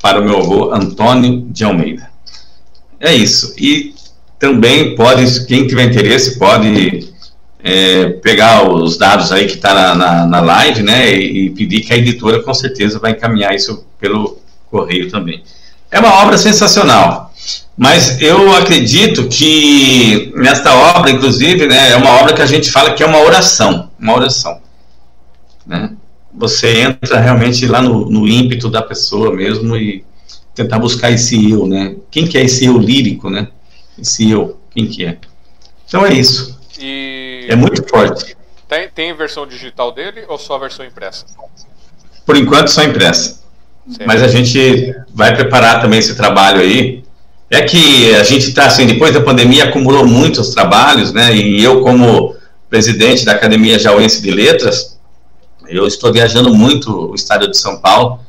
[0.00, 2.08] para o meu avô Antônio de Almeida.
[2.98, 3.54] É isso.
[3.58, 3.94] E
[4.38, 7.09] também pode, quem tiver interesse, pode
[7.62, 11.80] é, pegar os dados aí que está na, na, na, live, né, e, e, pedir
[11.80, 14.38] que a editora com certeza vai encaminhar isso pelo
[14.70, 15.42] correio também.
[15.90, 17.32] É uma obra sensacional,
[17.76, 22.92] mas eu acredito que nesta obra, inclusive, né, é uma obra que a gente fala
[22.92, 24.60] que é uma oração, uma oração,
[25.66, 25.92] né?
[26.32, 30.04] Você entra realmente lá no, no ímpeto da pessoa mesmo e
[30.54, 31.96] tentar buscar esse eu, né?
[32.10, 33.48] Quem que é esse eu lírico, né?
[33.98, 35.18] Esse eu, quem que é?
[35.86, 36.58] Então é isso.
[36.80, 37.19] E...
[37.50, 38.36] É muito forte.
[38.68, 41.26] Tem, tem versão digital dele ou só a versão impressa?
[42.24, 43.40] Por enquanto, só impressa.
[43.88, 44.06] Certo.
[44.06, 47.02] Mas a gente vai preparar também esse trabalho aí.
[47.50, 51.34] É que a gente está assim, depois da pandemia, acumulou muitos trabalhos, né?
[51.34, 52.36] E eu, como
[52.68, 54.96] presidente da Academia Jauense de Letras,
[55.68, 58.20] eu estou viajando muito o estado de São Paulo,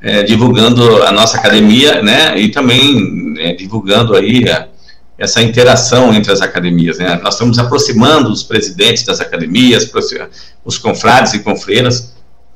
[0.00, 2.38] é, divulgando a nossa academia, né?
[2.38, 4.68] E também é, divulgando aí a,
[5.22, 6.98] essa interação entre as academias.
[6.98, 7.18] Né?
[7.22, 9.88] Nós estamos aproximando os presidentes das academias,
[10.64, 12.12] os confrades e confreiras,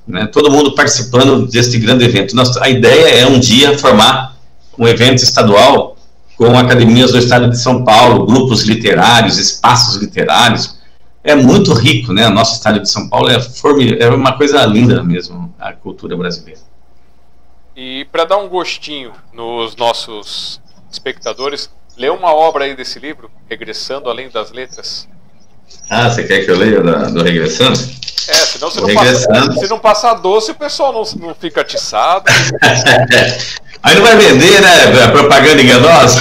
[0.07, 0.27] né?
[0.27, 2.35] todo mundo participando deste grande evento.
[2.35, 4.37] Nossa, a ideia é um dia formar
[4.77, 5.97] um evento estadual
[6.37, 10.77] com academias do estado de São Paulo, grupos literários, espaços literários.
[11.23, 12.27] É muito rico, né?
[12.27, 13.39] O nosso estado de São Paulo é,
[14.01, 16.61] é uma coisa linda mesmo, a cultura brasileira.
[17.77, 24.11] E para dar um gostinho nos nossos espectadores, Lê uma obra aí desse livro, Regressando
[24.11, 25.09] Além das Letras.
[25.89, 27.79] Ah, você quer que eu leia do, do Regressando?
[28.29, 32.25] É, senão se não, passa, se não passar doce, o pessoal não, não fica atiçado.
[33.83, 35.05] aí não vai vender, né?
[35.05, 36.21] A propaganda enganosa.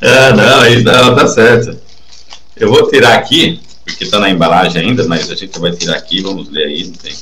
[0.00, 0.08] É.
[0.08, 1.76] ah, não, aí não, tá certo.
[2.56, 6.22] Eu vou tirar aqui, porque está na embalagem ainda, mas a gente vai tirar aqui,
[6.22, 7.14] vamos ler aí, não tem.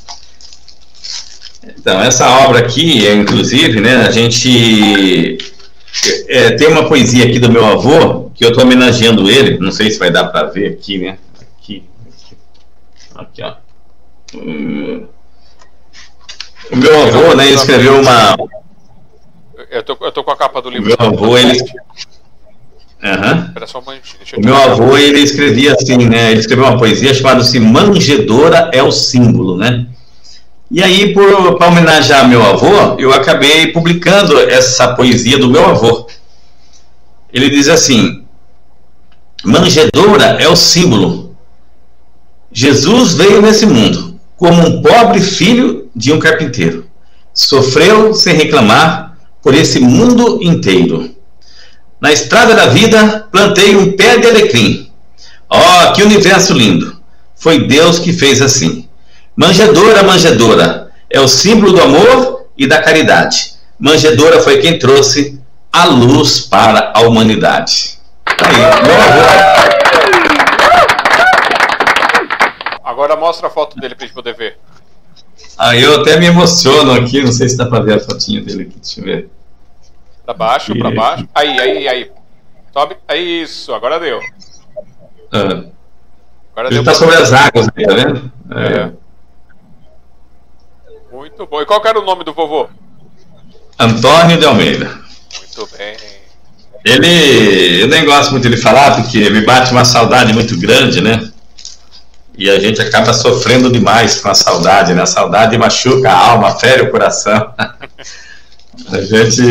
[1.76, 5.38] Então, essa obra aqui, inclusive, né, a gente
[6.28, 9.90] é, tem uma poesia aqui do meu avô, que eu estou homenageando ele, não sei
[9.90, 11.18] se vai dar para ver aqui, né?
[11.58, 12.36] Aqui, aqui,
[13.14, 13.54] aqui ó.
[14.34, 15.06] Hum.
[16.72, 18.36] O meu avô, né, escreveu uma...
[19.70, 20.88] Eu tô, eu tô com a capa do livro.
[20.88, 21.58] Meu avô, ele...
[23.02, 23.54] Uhum.
[24.36, 28.92] O meu avô, ele escrevia assim, né, ele escreveu uma poesia chamada-se Manjedora é o
[28.92, 29.86] Símbolo, né?
[30.70, 36.06] E aí, para homenagear meu avô, eu acabei publicando essa poesia do meu avô.
[37.32, 38.24] Ele diz assim:
[39.42, 41.36] Manjedora é o símbolo.
[42.52, 46.86] Jesus veio nesse mundo como um pobre filho de um carpinteiro.
[47.34, 51.14] Sofreu sem reclamar por esse mundo inteiro.
[52.00, 54.88] Na estrada da vida plantei um pé de alecrim.
[55.48, 56.96] Oh, que universo lindo!
[57.34, 58.88] Foi Deus que fez assim.
[59.40, 63.54] Manjedora, manjedora, é o símbolo do amor e da caridade.
[63.78, 65.40] Manjedora foi quem trouxe
[65.72, 67.98] a luz para a humanidade.
[68.26, 69.22] Aí, meu avô.
[72.84, 74.58] Agora mostra a foto dele para a gente poder ver.
[75.56, 78.64] Aí eu até me emociono aqui, não sei se dá para ver a fotinha dele
[78.64, 79.30] aqui, deixa eu ver.
[80.22, 81.26] Para baixo, para baixo.
[81.34, 82.10] Aí, aí, aí.
[82.74, 82.98] Sobe.
[83.08, 84.20] Aí, isso, agora deu.
[85.32, 85.64] Ah.
[86.52, 88.30] Agora Ele está sobre as águas, tá vendo?
[88.50, 88.80] É.
[88.82, 88.99] é.
[91.20, 91.60] Muito bom.
[91.60, 92.66] E qual era o nome do vovô?
[93.78, 94.86] Antônio de Almeida.
[95.38, 95.94] Muito bem.
[96.82, 101.30] Ele, eu nem gosto muito de falar porque me bate uma saudade muito grande, né?
[102.38, 105.02] e a gente acaba sofrendo demais com a saudade, né?
[105.02, 107.52] A saudade machuca a alma, fere o coração.
[108.90, 109.42] a gente,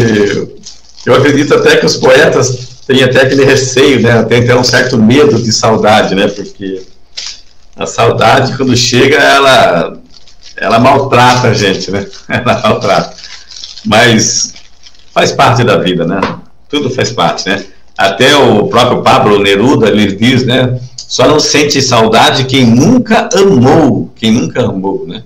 [1.05, 4.23] eu acredito até que os poetas têm até aquele receio, né?
[4.23, 6.29] Tem até um certo medo de saudade, né?
[6.29, 6.81] Porque
[7.75, 9.99] a saudade, quando chega, ela,
[10.59, 12.05] ela maltrata a gente, né?
[12.27, 13.15] Ela maltrata.
[13.85, 14.53] Mas
[15.13, 16.19] faz parte da vida, né?
[16.67, 17.63] Tudo faz parte, né?
[17.97, 20.79] Até o próprio Pablo Neruda, ele diz, né?
[20.95, 25.23] Só não sente saudade quem nunca amou, quem nunca amou, né?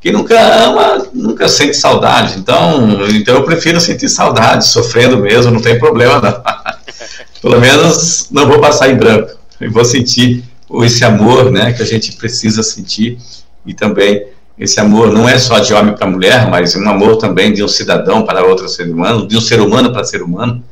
[0.00, 2.38] Quem nunca ama, nunca sente saudade.
[2.38, 6.42] Então, então eu prefiro sentir saudade, sofrendo mesmo, não tem problema não.
[7.42, 9.32] Pelo menos não vou passar em branco.
[9.60, 10.44] Eu vou sentir
[10.82, 13.18] esse amor, né, que a gente precisa sentir
[13.64, 14.26] e também
[14.58, 17.68] esse amor não é só de homem para mulher, mas um amor também de um
[17.68, 20.64] cidadão para outro ser humano, de um ser humano para ser humano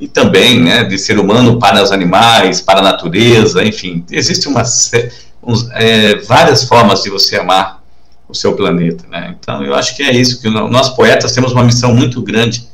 [0.00, 4.62] e também né, de ser humano para os animais, para a natureza, enfim, existe uma,
[5.74, 7.82] é, várias formas de você amar
[8.28, 9.04] o seu planeta.
[9.08, 9.36] Né?
[9.38, 12.66] Então, eu acho que é isso, que nós poetas temos uma missão muito grande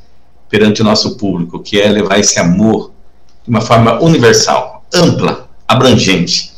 [0.49, 2.93] perante o nosso público, que é levar esse amor
[3.45, 6.53] de uma forma universal, ampla, abrangente,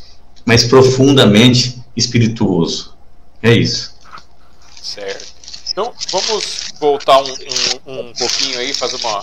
[0.45, 2.90] mas profundamente espirituoso.
[3.41, 3.95] É isso.
[4.81, 5.33] Certo.
[5.71, 7.31] Então, vamos voltar um,
[7.85, 9.21] um, um pouquinho aí, fazer uma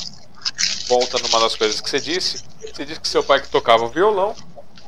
[0.88, 2.42] volta numa das coisas que você disse.
[2.60, 4.34] Você disse que seu pai que tocava o violão,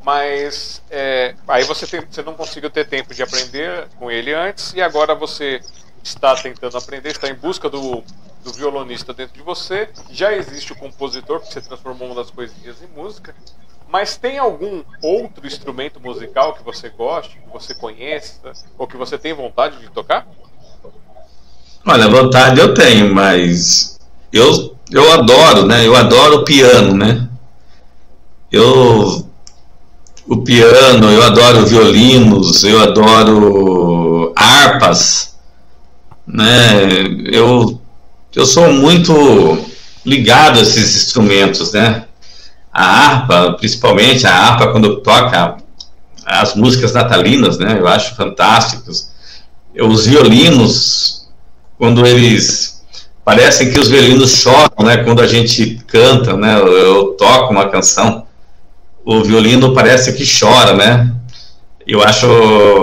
[0.02, 4.72] mas é, aí você, tem, você não conseguiu ter tempo de aprender com ele antes
[4.72, 5.60] e agora você
[6.02, 8.02] está tentando aprender, está em busca do,
[8.42, 9.90] do violonista dentro de você.
[10.10, 13.34] Já existe o compositor, que você transformou uma das poesias em música.
[13.90, 19.18] Mas tem algum outro instrumento musical que você goste, que você conheça, ou que você
[19.18, 20.28] tem vontade de tocar?
[21.84, 23.98] Olha, vontade eu tenho, mas
[24.32, 25.86] eu eu adoro, né?
[25.86, 27.28] Eu adoro o piano, né?
[28.52, 29.28] Eu
[30.26, 35.36] o piano, eu adoro violinos, eu adoro harpas,
[36.24, 36.84] né?
[37.24, 37.80] Eu
[38.36, 39.12] eu sou muito
[40.06, 42.06] ligado a esses instrumentos, né?
[42.72, 45.56] A harpa, principalmente a harpa quando toca
[46.24, 47.76] as músicas natalinas, né?
[47.78, 49.10] Eu acho fantásticos.
[49.78, 51.28] Os violinos,
[51.78, 52.80] quando eles
[53.24, 54.98] Parece que os violinos choram, né?
[54.98, 56.58] Quando a gente canta, né?
[56.58, 58.26] Eu, eu toco uma canção,
[59.04, 61.14] o violino parece que chora, né?
[61.86, 62.26] Eu acho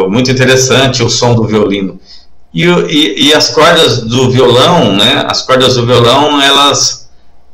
[0.09, 1.99] muito interessante o som do violino.
[2.53, 5.25] E, e, e, as cordas do violão, né?
[5.27, 7.06] As cordas do violão, elas,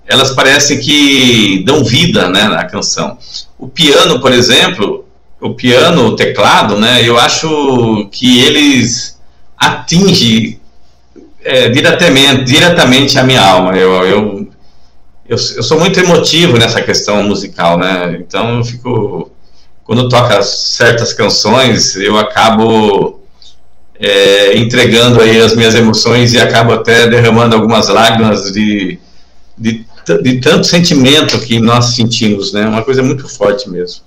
[0.07, 2.47] elas parecem que dão vida, né?
[2.47, 3.17] Na canção.
[3.57, 5.05] O piano, por exemplo,
[5.39, 7.07] o piano, o teclado, né?
[7.07, 9.19] Eu acho que eles
[9.57, 10.59] atingem
[11.43, 13.77] é, diretamente, diretamente a minha alma.
[13.77, 14.47] Eu, eu,
[15.27, 18.17] eu, eu, sou muito emotivo nessa questão musical, né?
[18.19, 19.31] Então eu fico.
[19.83, 23.19] Quando toca certas canções, eu acabo
[23.99, 28.97] é, entregando aí as minhas emoções e acabo até derramando algumas lágrimas de,
[29.57, 29.85] de,
[30.21, 32.67] de tanto sentimento que nós sentimos, né?
[32.67, 34.03] Uma coisa muito forte mesmo.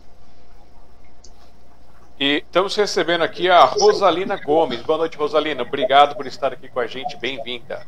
[2.18, 4.80] E estamos recebendo aqui a Rosalina Gomes.
[4.80, 5.62] Boa noite, Rosalina.
[5.62, 7.16] Obrigado por estar aqui com a gente.
[7.18, 7.86] Bem-vinda.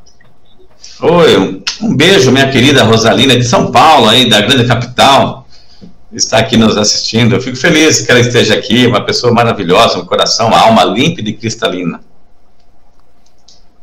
[1.01, 5.47] Oi, um beijo, minha querida Rosalina, de São Paulo, aí, da grande capital.
[6.13, 7.35] Está aqui nos assistindo.
[7.35, 11.31] Eu fico feliz que ela esteja aqui, uma pessoa maravilhosa, um coração, uma alma límpida
[11.31, 12.01] e cristalina.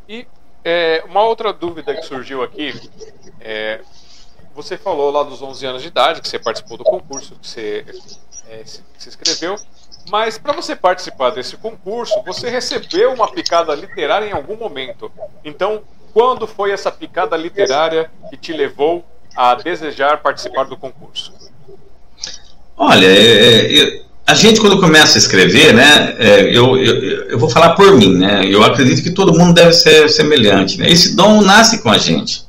[0.07, 0.27] E
[0.63, 2.73] é, uma outra dúvida que surgiu aqui,
[3.41, 3.81] é,
[4.55, 7.85] você falou lá dos 11 anos de idade, que você participou do concurso, que você
[8.49, 8.63] é,
[9.05, 9.57] inscreveu,
[10.09, 15.11] mas para você participar desse concurso, você recebeu uma picada literária em algum momento.
[15.43, 15.81] Então,
[16.13, 19.03] quando foi essa picada literária que te levou
[19.35, 21.33] a desejar participar do concurso?
[22.77, 27.49] Olha, é, é, a gente quando começa a escrever, né, é, eu, eu, eu, vou
[27.49, 31.41] falar por mim, né, eu acredito que todo mundo deve ser semelhante, né, esse dom
[31.41, 32.44] nasce com a gente.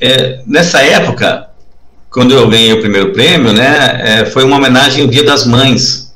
[0.00, 1.48] É, nessa época,
[2.08, 6.14] quando eu ganhei o primeiro prêmio, né, é, foi uma homenagem ao Dia das Mães,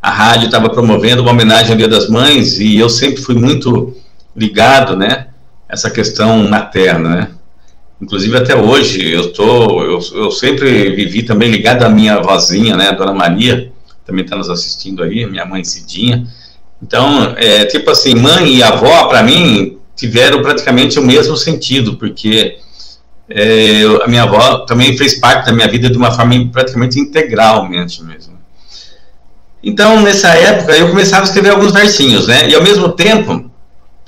[0.00, 3.96] a rádio estava promovendo uma homenagem ao Dia das Mães e eu sempre fui muito
[4.36, 5.26] ligado, né,
[5.68, 7.30] essa questão materna, né.
[8.00, 12.90] Inclusive até hoje eu tô, eu, eu sempre vivi também ligado à minha vozinha, né,
[12.90, 13.72] a Dona Maria,
[14.06, 16.26] também está nos assistindo aí, minha mãe Cidinha.
[16.80, 22.58] Então, é tipo assim, mãe e avó para mim tiveram praticamente o mesmo sentido, porque
[23.30, 28.02] é, a minha avó também fez parte da minha vida de uma forma praticamente integralmente
[28.02, 28.38] mesmo.
[29.62, 32.48] Então, nessa época, eu começava a escrever alguns versinhos, né?
[32.48, 33.50] E ao mesmo tempo,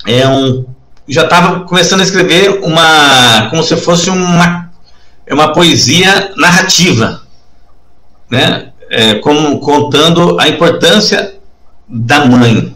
[0.07, 0.65] é um,
[1.07, 4.71] já estava começando a escrever uma, como se fosse uma,
[5.29, 7.21] uma poesia narrativa,
[8.29, 8.69] né?
[8.89, 11.35] É, como, contando a importância
[11.87, 12.75] da mãe,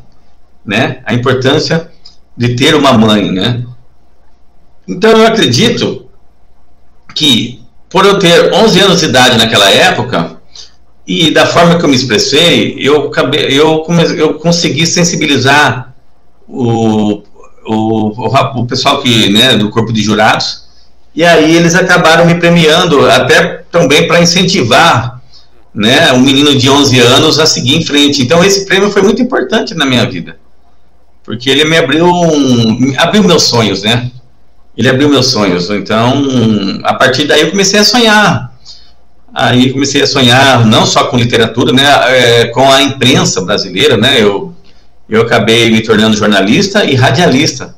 [0.66, 1.00] né?
[1.06, 1.90] A importância
[2.38, 3.64] de ter uma mãe, né?
[4.88, 6.05] Então eu acredito
[7.16, 10.38] que por eu ter 11 anos de idade naquela época
[11.08, 13.12] e da forma que eu me expressei, eu,
[13.50, 13.86] eu,
[14.18, 15.96] eu consegui sensibilizar
[16.48, 17.24] o,
[17.66, 20.66] o, o pessoal que, né, do corpo de jurados
[21.16, 25.22] e aí eles acabaram me premiando até também para incentivar
[25.74, 28.22] né, um menino de 11 anos a seguir em frente.
[28.22, 30.38] Então esse prêmio foi muito importante na minha vida,
[31.24, 34.12] porque ele me abriu, um, abriu meus sonhos, né?
[34.78, 35.70] Ele abriu meus sonhos.
[35.70, 36.26] Então,
[36.84, 38.54] a partir daí eu comecei a sonhar.
[39.34, 44.22] Aí comecei a sonhar não só com literatura, né, é, com a imprensa brasileira, né?
[44.22, 44.56] Eu
[45.08, 47.76] eu acabei me tornando jornalista e radialista.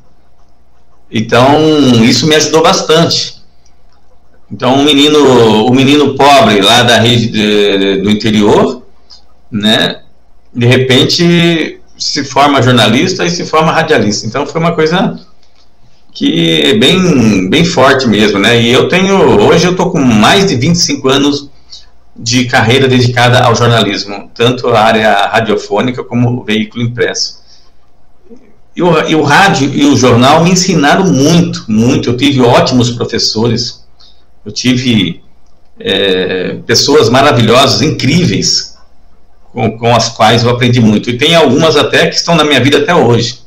[1.12, 1.60] Então,
[2.04, 3.42] isso me ajudou bastante.
[4.52, 8.82] Então, um menino, o um menino pobre lá da rede de, do interior,
[9.52, 10.02] né,
[10.54, 14.26] de repente se forma jornalista e se forma radialista.
[14.26, 15.20] Então, foi uma coisa
[16.18, 18.60] que é bem, bem forte mesmo, né?
[18.60, 21.48] E eu tenho, hoje eu tô com mais de 25 anos
[22.16, 27.40] de carreira dedicada ao jornalismo, tanto a área radiofônica como o veículo impresso.
[28.76, 32.10] E o, e o rádio e o jornal me ensinaram muito, muito.
[32.10, 33.86] Eu tive ótimos professores,
[34.44, 35.22] eu tive
[35.80, 38.76] é, pessoas maravilhosas, incríveis,
[39.54, 41.12] com, com as quais eu aprendi muito.
[41.12, 43.46] E tem algumas até que estão na minha vida até hoje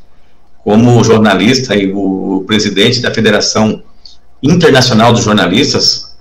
[0.65, 3.83] como jornalista e o presidente da Federação
[4.43, 6.17] Internacional dos Jornalistas,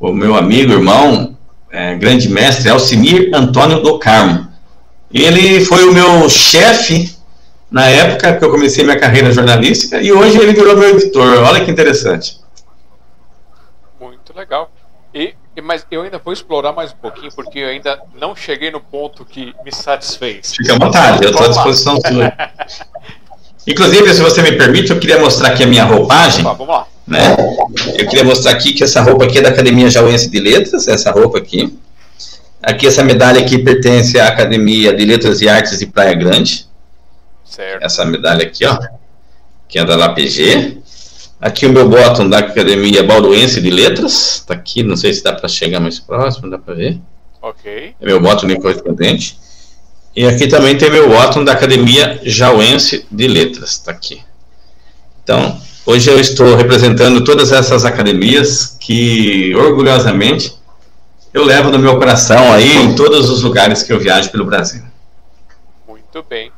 [0.00, 1.36] o meu amigo, irmão,
[1.70, 4.48] é, grande mestre, Alcimir Antônio do Carmo.
[5.12, 7.16] Ele foi o meu chefe
[7.70, 11.42] na época que eu comecei minha carreira jornalística e hoje ele virou meu editor.
[11.44, 12.38] Olha que interessante.
[14.00, 14.70] Muito legal.
[15.14, 18.80] E, mas eu ainda vou explorar mais um pouquinho, porque eu ainda não cheguei no
[18.80, 20.52] ponto que me satisfez.
[20.54, 22.32] Fica à vontade, eu estou à disposição sua.
[23.68, 26.40] Inclusive, se você me permite, eu queria mostrar aqui a minha roupagem.
[26.40, 26.86] Opa, vamos lá.
[27.06, 27.36] Né?
[27.98, 31.10] Eu queria mostrar aqui que essa roupa aqui é da Academia Jauense de Letras, essa
[31.10, 31.78] roupa aqui.
[32.62, 36.66] Aqui essa medalha aqui pertence à Academia de Letras e Artes de Praia Grande.
[37.44, 37.84] Certo.
[37.84, 38.78] Essa medalha aqui, ó,
[39.68, 40.78] que é da LAPG.
[41.38, 44.42] Aqui o meu botão da Academia Balduense de Letras.
[44.46, 46.98] Tá aqui, não sei se dá para chegar mais próximo, dá para ver.
[47.40, 47.94] Ok.
[48.00, 49.38] É meu botão de correspondente.
[50.18, 54.20] E aqui também tem meu Otton da Academia Jauense de Letras, está aqui.
[55.22, 60.58] Então, hoje eu estou representando todas essas academias que, orgulhosamente,
[61.32, 64.82] eu levo no meu coração aí em todos os lugares que eu viajo pelo Brasil.
[65.86, 66.50] Muito bem.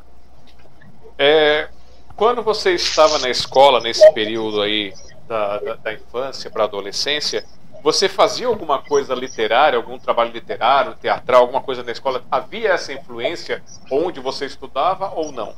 [1.19, 1.67] É,
[2.15, 4.91] quando você estava na escola, nesse período aí
[5.29, 7.45] da, da, da infância para a adolescência,
[7.83, 12.23] você fazia alguma coisa literária, algum trabalho literário, teatral, alguma coisa na escola?
[12.29, 15.53] Havia essa influência onde você estudava ou não?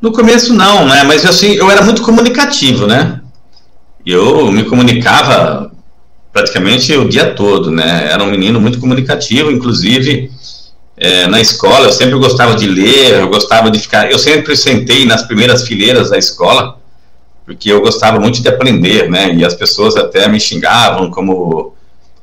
[0.00, 1.04] No começo não, né?
[1.04, 3.20] Mas assim, eu era muito comunicativo, né?
[4.04, 5.72] Eu me comunicava
[6.32, 8.10] praticamente o dia todo, né?
[8.10, 10.30] Era um menino muito comunicativo, inclusive
[10.96, 15.04] é, na escola eu sempre gostava de ler, eu gostava de ficar, eu sempre sentei
[15.04, 16.77] nas primeiras fileiras da escola
[17.48, 19.32] porque eu gostava muito de aprender, né?
[19.32, 21.72] E as pessoas até me xingavam como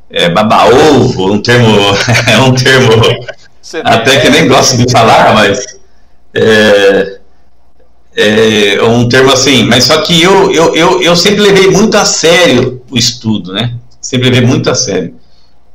[0.08, 1.68] é, baba-ovo, um termo,
[2.32, 3.02] é um termo
[3.84, 5.66] até que nem gosto de falar, mas
[6.32, 7.20] é,
[8.16, 9.64] é, um termo assim.
[9.64, 13.74] Mas só que eu, eu, eu, eu sempre levei muito a sério o estudo, né?
[14.00, 15.16] Sempre levei muito a sério.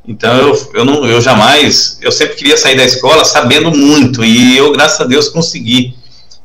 [0.07, 4.55] Então eu, eu, não, eu jamais, eu sempre queria sair da escola sabendo muito e
[4.55, 5.93] eu, graças a Deus, consegui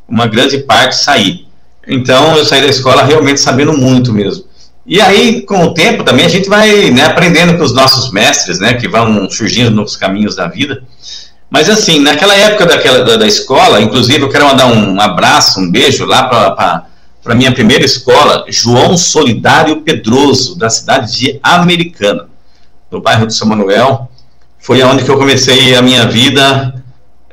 [0.09, 1.46] uma grande parte sair.
[1.87, 4.45] Então eu saí da escola realmente sabendo muito mesmo.
[4.84, 8.61] E aí, com o tempo também, a gente vai né, aprendendo com os nossos mestres,
[8.61, 10.82] né, que vão surgindo nos caminhos da vida.
[11.51, 15.70] Mas assim, naquela época daquela, da, da escola, inclusive eu quero mandar um abraço, um
[15.70, 16.87] beijo lá para
[17.24, 22.28] a minha primeira escola, João Solidário Pedroso, da cidade de Americana,
[22.91, 24.11] no bairro de São Manuel.
[24.59, 26.76] Foi onde que eu comecei a minha vida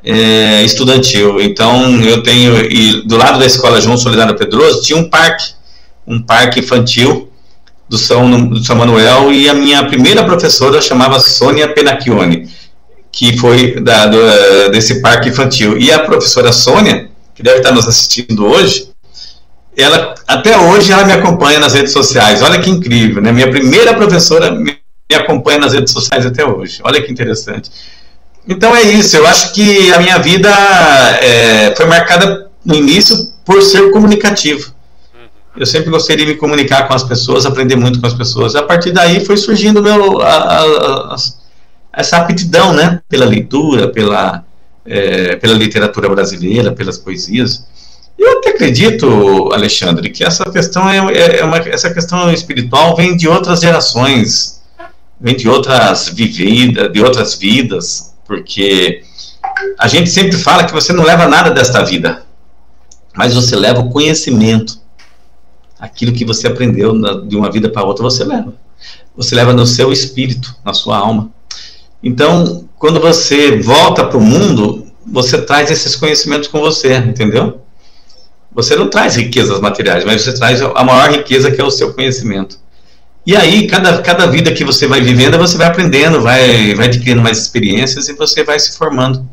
[0.04, 1.42] é, estudantil.
[1.42, 5.54] Então, eu tenho, e do lado da escola João Solidário Pedroso, tinha um parque,
[6.06, 7.30] um parque infantil
[7.88, 12.50] do São, do São Manuel, e a minha primeira professora chamava Sônia Penacchione,
[13.12, 14.18] que foi da, do,
[14.72, 15.78] desse parque infantil.
[15.78, 18.90] E a professora Sônia, que deve estar nos assistindo hoje,
[19.76, 22.42] ela até hoje ela me acompanha nas redes sociais.
[22.42, 23.32] Olha que incrível, né?
[23.32, 24.78] Minha primeira professora me
[25.14, 26.80] acompanha nas redes sociais até hoje.
[26.84, 27.72] Olha que interessante.
[28.48, 30.50] Então é isso, eu acho que a minha vida
[31.22, 34.74] é, foi marcada no início por ser comunicativo.
[35.14, 35.28] Uhum.
[35.58, 38.56] Eu sempre gostei de me comunicar com as pessoas, aprender muito com as pessoas.
[38.56, 40.62] A partir daí foi surgindo meu, a, a,
[41.14, 41.16] a,
[41.94, 43.00] essa aptidão, né?
[43.08, 44.44] Pela leitura, pela,
[44.86, 47.66] é, pela literatura brasileira, pelas poesias.
[48.18, 53.16] Eu até acredito, Alexandre, que essa questão é, é, é uma, essa questão espiritual vem
[53.16, 54.62] de outras gerações,
[55.20, 59.04] vem de outras vividas, de outras vidas, porque
[59.80, 62.24] a gente sempre fala que você não leva nada desta vida,
[63.16, 64.80] mas você leva o conhecimento,
[65.80, 68.54] aquilo que você aprendeu na, de uma vida para outra você leva,
[69.16, 71.30] você leva no seu espírito, na sua alma.
[72.02, 77.62] Então, quando você volta para o mundo, você traz esses conhecimentos com você, entendeu?
[78.52, 81.94] Você não traz riquezas materiais, mas você traz a maior riqueza que é o seu
[81.94, 82.60] conhecimento.
[83.26, 87.22] E aí, cada, cada vida que você vai vivendo, você vai aprendendo, vai, vai adquirindo
[87.22, 89.26] mais experiências e você vai se formando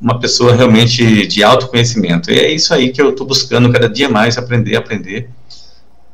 [0.00, 2.30] uma pessoa realmente de autoconhecimento.
[2.30, 5.28] E é isso aí que eu estou buscando cada dia mais aprender, aprender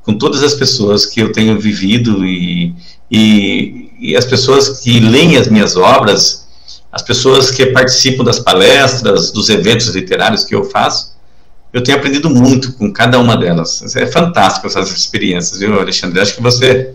[0.02, 2.74] com todas as pessoas que eu tenho vivido e,
[3.10, 6.46] e, e as pessoas que leem as minhas obras,
[6.90, 11.15] as pessoas que participam das palestras, dos eventos literários que eu faço,
[11.76, 13.94] eu tenho aprendido muito com cada uma delas.
[13.94, 16.18] É fantástico essas experiências, viu, Alexandre?
[16.20, 16.94] Acho que você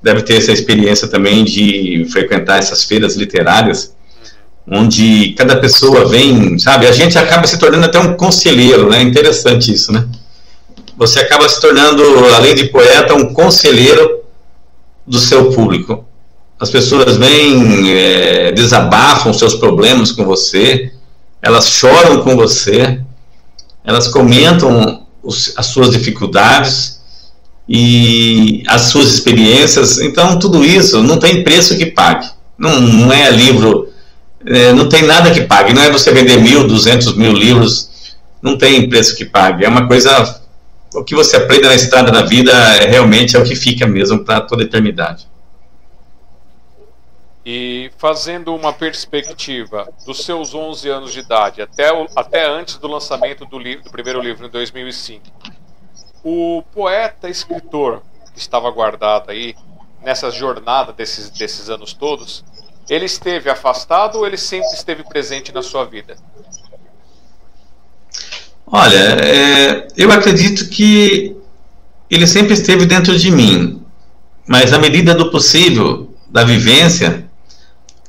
[0.00, 3.92] deve ter essa experiência também de frequentar essas feiras literárias,
[4.68, 6.86] onde cada pessoa vem, sabe?
[6.86, 9.02] A gente acaba se tornando até um conselheiro, né?
[9.02, 10.06] Interessante isso, né?
[10.96, 12.00] Você acaba se tornando,
[12.36, 14.20] além de poeta, um conselheiro
[15.04, 16.04] do seu público.
[16.60, 20.92] As pessoas vêm, é, desabafam seus problemas com você,
[21.42, 23.02] elas choram com você,
[23.88, 27.00] elas comentam os, as suas dificuldades
[27.66, 29.98] e as suas experiências.
[29.98, 32.28] Então, tudo isso não tem preço que pague.
[32.58, 33.88] Não, não é livro,
[34.44, 35.72] é, não tem nada que pague.
[35.72, 37.88] Não é você vender mil, duzentos mil livros,
[38.42, 39.64] não tem preço que pague.
[39.64, 40.38] É uma coisa.
[40.94, 44.18] O que você aprende na estrada da vida é, realmente é o que fica mesmo
[44.18, 45.26] para toda a eternidade.
[47.50, 52.86] E fazendo uma perspectiva dos seus 11 anos de idade até, o, até antes do
[52.86, 55.24] lançamento do, livro, do primeiro livro, em 2005,
[56.22, 58.02] o poeta escritor
[58.34, 59.54] que estava guardado aí,
[60.04, 62.44] nessa jornada desses, desses anos todos,
[62.86, 66.18] ele esteve afastado ou ele sempre esteve presente na sua vida?
[68.66, 71.34] Olha, é, eu acredito que
[72.10, 73.82] ele sempre esteve dentro de mim,
[74.46, 77.26] mas à medida do possível, da vivência,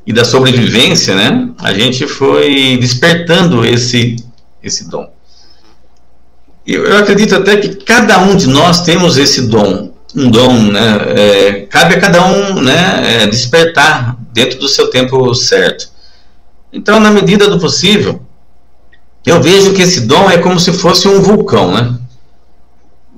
[0.10, 4.16] e da sobrevivência, né, a gente foi despertando esse,
[4.64, 5.07] esse dom.
[6.66, 10.97] Eu, eu acredito até que cada um de nós temos esse dom, um dom, né,
[11.16, 15.89] é, cabe a cada um, né, é, despertar dentro do seu tempo certo.
[16.74, 18.20] Então, na medida do possível,
[19.28, 21.95] eu vejo que esse dom é como se fosse um vulcão, né?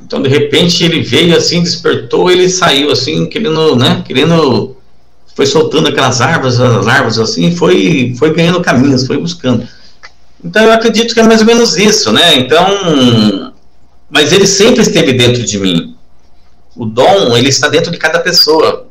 [0.04, 4.76] Então, de repente, ele veio assim, despertou, ele saiu assim, querendo, né, querendo
[5.36, 9.68] foi soltando aquelas árvores, as árvores assim, foi, foi ganhando caminhos, foi buscando.
[10.44, 12.36] Então eu acredito que é mais ou menos isso, né?
[12.36, 13.54] Então,
[14.10, 15.96] mas ele sempre esteve dentro de mim.
[16.76, 18.88] O dom, ele está dentro de cada pessoa.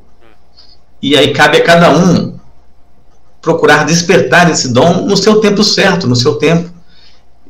[1.02, 2.38] E aí cabe a cada um
[3.40, 6.70] procurar despertar esse dom no seu tempo certo, no seu tempo.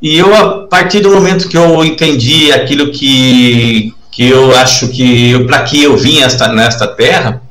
[0.01, 5.43] E eu, a partir do momento que eu entendi aquilo que, que eu acho que,
[5.45, 7.41] para que eu vim esta, nesta terra,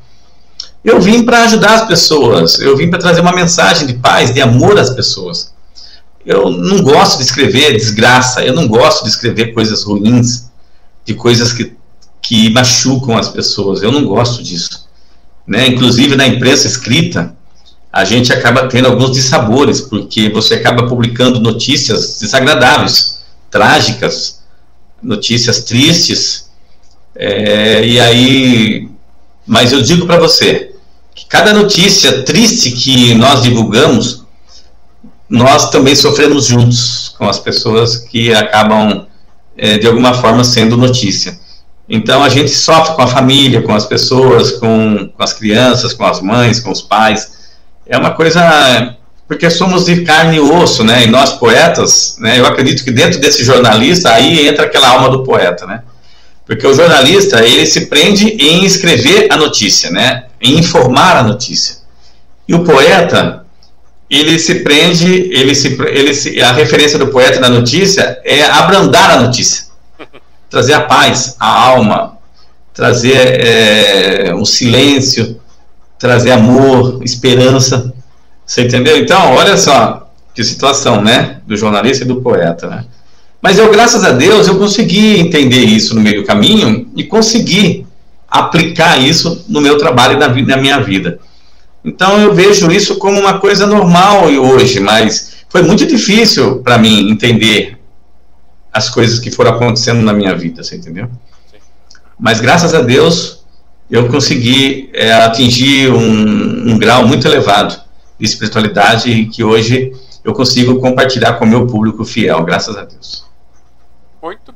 [0.84, 4.40] eu vim para ajudar as pessoas, eu vim para trazer uma mensagem de paz, de
[4.40, 5.52] amor às pessoas.
[6.24, 10.50] Eu não gosto de escrever desgraça, eu não gosto de escrever coisas ruins,
[11.04, 11.74] de coisas que,
[12.20, 14.88] que machucam as pessoas, eu não gosto disso.
[15.46, 15.66] Né?
[15.66, 17.34] Inclusive na imprensa escrita,
[17.92, 24.42] a gente acaba tendo alguns dissabores, porque você acaba publicando notícias desagradáveis, trágicas,
[25.02, 26.50] notícias tristes,
[27.16, 28.88] é, e aí.
[29.46, 30.69] Mas eu digo para você,
[31.28, 34.24] cada notícia triste que nós divulgamos,
[35.28, 39.06] nós também sofremos juntos com as pessoas que acabam,
[39.56, 41.38] é, de alguma forma, sendo notícia.
[41.88, 46.04] Então, a gente sofre com a família, com as pessoas, com, com as crianças, com
[46.04, 47.32] as mães, com os pais.
[47.86, 48.96] É uma coisa
[49.30, 51.04] porque somos de carne e osso, né?
[51.04, 52.40] E nós poetas, né?
[52.40, 55.82] Eu acredito que dentro desse jornalista aí entra aquela alma do poeta, né?
[56.50, 60.24] Porque o jornalista, ele se prende em escrever a notícia, né?
[60.40, 61.76] Em informar a notícia.
[62.48, 63.46] E o poeta,
[64.10, 69.12] ele se prende, ele se, ele se, a referência do poeta na notícia é abrandar
[69.12, 69.66] a notícia.
[70.50, 72.18] Trazer a paz, a alma,
[72.74, 75.40] trazer é, o silêncio,
[76.00, 77.94] trazer amor, esperança.
[78.44, 78.98] Você entendeu?
[78.98, 81.42] Então, olha só que situação, né?
[81.46, 82.84] Do jornalista e do poeta, né?
[83.42, 87.86] Mas eu, graças a Deus, eu consegui entender isso no meio do caminho e consegui
[88.28, 91.18] aplicar isso no meu trabalho e na, na minha vida.
[91.84, 97.10] Então eu vejo isso como uma coisa normal hoje, mas foi muito difícil para mim
[97.10, 97.78] entender
[98.72, 101.08] as coisas que foram acontecendo na minha vida, você entendeu?
[102.18, 103.44] Mas graças a Deus
[103.90, 107.74] eu consegui é, atingir um, um, grau muito elevado
[108.18, 113.29] de espiritualidade que hoje eu consigo compartilhar com o meu público fiel, graças a Deus.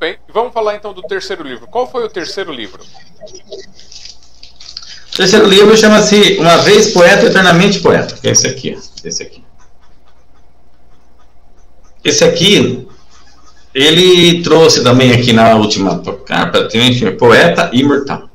[0.05, 0.19] Bem.
[0.35, 1.67] Vamos falar então do terceiro livro.
[1.67, 2.83] Qual foi o terceiro livro?
[5.11, 8.15] O terceiro livro chama-se Uma Vez Poeta, Eternamente Poeta.
[8.15, 8.79] Que é esse aqui.
[9.03, 9.43] Esse aqui.
[12.05, 12.87] Esse aqui,
[13.73, 16.69] ele trouxe também aqui na última capa,
[17.19, 18.29] Poeta Imortal.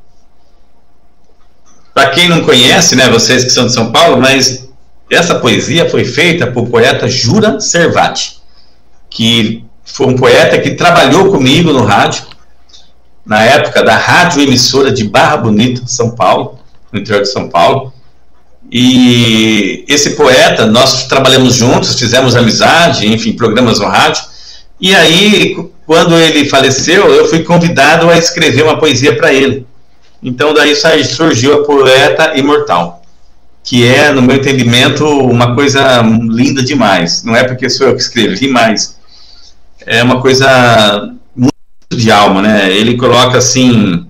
[1.94, 4.68] Para quem não conhece, né, vocês que são de São Paulo, mas
[5.08, 8.42] essa poesia foi feita por poeta Jura Servati,
[9.08, 12.24] que foi um poeta que trabalhou comigo no rádio,
[13.26, 16.60] na época da rádio emissora de Barra Bonita, São Paulo,
[16.92, 17.94] no interior de São Paulo.
[18.72, 24.24] E esse poeta, nós trabalhamos juntos, fizemos amizade, enfim, programas no rádio.
[24.80, 29.66] E aí, quando ele faleceu, eu fui convidado a escrever uma poesia para ele.
[30.22, 33.02] Então, daí surgiu a Poeta Imortal,
[33.64, 37.24] que é, no meu entendimento, uma coisa linda demais.
[37.24, 38.99] Não é porque sou eu que escrevi, mas
[39.86, 41.54] é uma coisa muito
[41.92, 42.72] de alma, né?
[42.72, 44.06] Ele coloca, assim,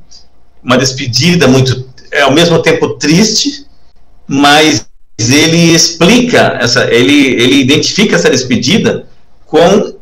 [0.64, 3.66] uma despedida muito, é ao mesmo tempo triste,
[4.28, 4.86] mas
[5.18, 9.08] ele explica essa, ele, ele identifica essa despedida
[9.46, 9.94] com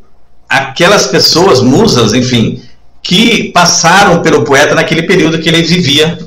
[0.47, 2.61] aquelas pessoas, musas, enfim,
[3.01, 6.19] que passaram pelo poeta naquele período que ele vivia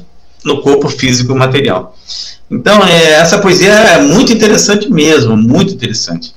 [0.44, 1.96] no corpo físico material.
[2.50, 6.34] Então, é, essa poesia é muito interessante mesmo, muito interessante.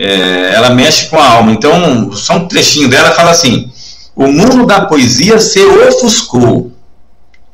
[0.00, 1.50] É, ela mexe com a alma.
[1.50, 3.68] Então, só um trechinho dela fala assim:
[4.14, 6.70] o mundo da poesia se ofuscou.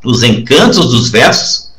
[0.04, 1.70] Os encantos dos versos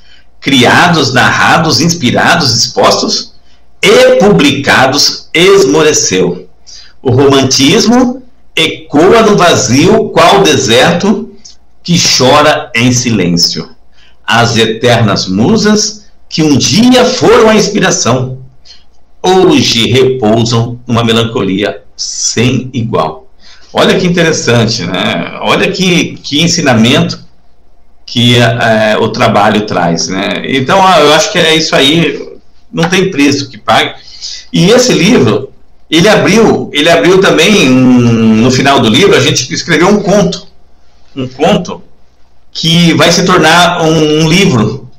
[0.41, 3.33] criados, narrados, inspirados, expostos
[3.81, 6.49] e publicados, esmoreceu.
[7.01, 8.23] O romantismo
[8.55, 11.31] ecoa no vazio, qual deserto
[11.83, 13.69] que chora em silêncio.
[14.25, 18.34] As eternas musas que um dia foram a inspiração,
[19.25, 23.27] hoje repousam numa melancolia sem igual.
[23.73, 25.37] Olha que interessante, né?
[25.41, 27.25] Olha que, que ensinamento
[28.05, 30.43] que é, o trabalho traz, né?
[30.45, 32.37] Então, ah, eu acho que é isso aí,
[32.71, 33.95] não tem preço que pague.
[34.53, 35.51] E esse livro,
[35.89, 40.47] ele abriu, ele abriu também no final do livro, a gente escreveu um conto,
[41.15, 41.81] um conto
[42.51, 44.89] que vai se tornar um, um livro,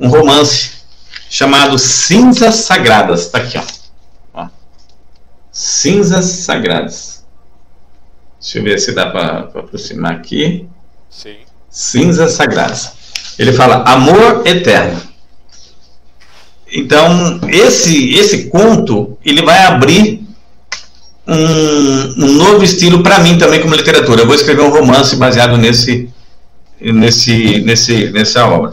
[0.00, 0.72] um romance
[1.34, 3.22] chamado Cinzas Sagradas.
[3.22, 3.62] Está aqui, ó.
[4.42, 4.48] ó.
[5.52, 7.24] Cinzas Sagradas.
[8.40, 10.68] Deixa eu ver se dá para aproximar aqui.
[11.08, 12.92] Sim cinzas sagradas.
[13.36, 15.02] Ele fala amor eterno.
[16.72, 20.24] Então, esse, esse conto, ele vai abrir
[21.26, 24.22] um, um novo estilo para mim também como literatura.
[24.22, 26.08] Eu vou escrever um romance baseado nesse,
[26.80, 28.72] nesse, nesse, nessa obra.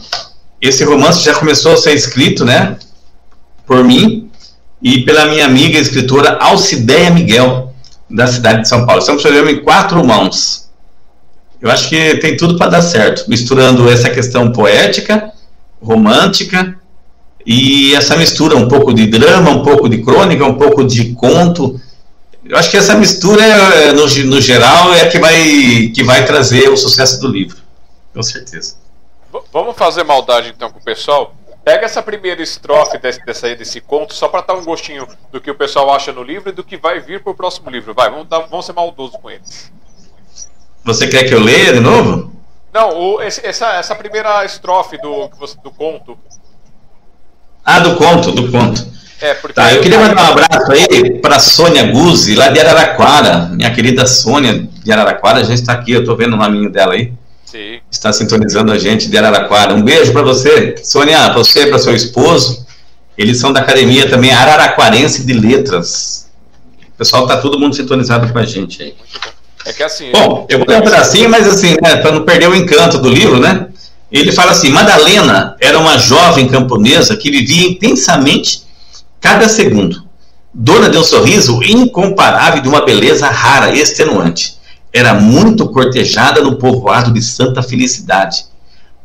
[0.61, 2.77] Esse romance já começou a ser escrito, né,
[3.65, 4.29] por mim
[4.79, 7.73] e pela minha amiga escritora Alcideia Miguel,
[8.07, 8.99] da cidade de São Paulo.
[8.99, 10.69] Estamos fazendo em quatro mãos.
[11.59, 15.31] Eu acho que tem tudo para dar certo, misturando essa questão poética,
[15.81, 16.75] romântica
[17.45, 21.79] e essa mistura um pouco de drama, um pouco de crônica, um pouco de conto.
[22.45, 26.69] Eu acho que essa mistura, no, no geral, é a que vai, que vai trazer
[26.69, 27.57] o sucesso do livro,
[28.13, 28.80] com certeza.
[29.51, 31.33] Vamos fazer maldade então com o pessoal?
[31.63, 35.51] Pega essa primeira estrofe desse, desse, desse conto, só para dar um gostinho do que
[35.51, 37.93] o pessoal acha no livro e do que vai vir para o próximo livro.
[37.93, 39.71] Vai, vamos, dar, vamos ser maldosos com eles.
[40.83, 42.33] Você quer que eu leia de novo?
[42.73, 45.29] Não, o, esse, essa, essa primeira estrofe do,
[45.63, 46.17] do conto.
[47.63, 48.91] Ah, do conto, do conto.
[49.21, 53.49] É, porque tá, eu queria mandar um abraço aí para Sônia Guzzi, lá de Araraquara.
[53.49, 57.13] Minha querida Sônia de Araraquara já está aqui, eu estou vendo o nominho dela aí.
[57.51, 57.81] Sim.
[57.91, 59.73] Está sintonizando a gente de Araraquara.
[59.73, 60.75] Um beijo para você.
[60.81, 62.65] Sônia, para você e para seu esposo.
[63.17, 66.29] Eles são da academia também Araraquarense de Letras.
[66.93, 68.95] O pessoal está todo mundo sintonizado com a gente aí.
[69.65, 70.13] É que assim.
[70.13, 73.09] Bom, eu vou ler um pedacinho, mas assim, né, para não perder o encanto do
[73.09, 73.67] livro, né?
[74.09, 78.63] Ele fala assim: Madalena era uma jovem camponesa que vivia intensamente
[79.19, 80.03] cada segundo,
[80.53, 84.60] dona de um sorriso incomparável e de uma beleza rara e extenuante.
[84.93, 88.45] Era muito cortejada no povoado de Santa Felicidade,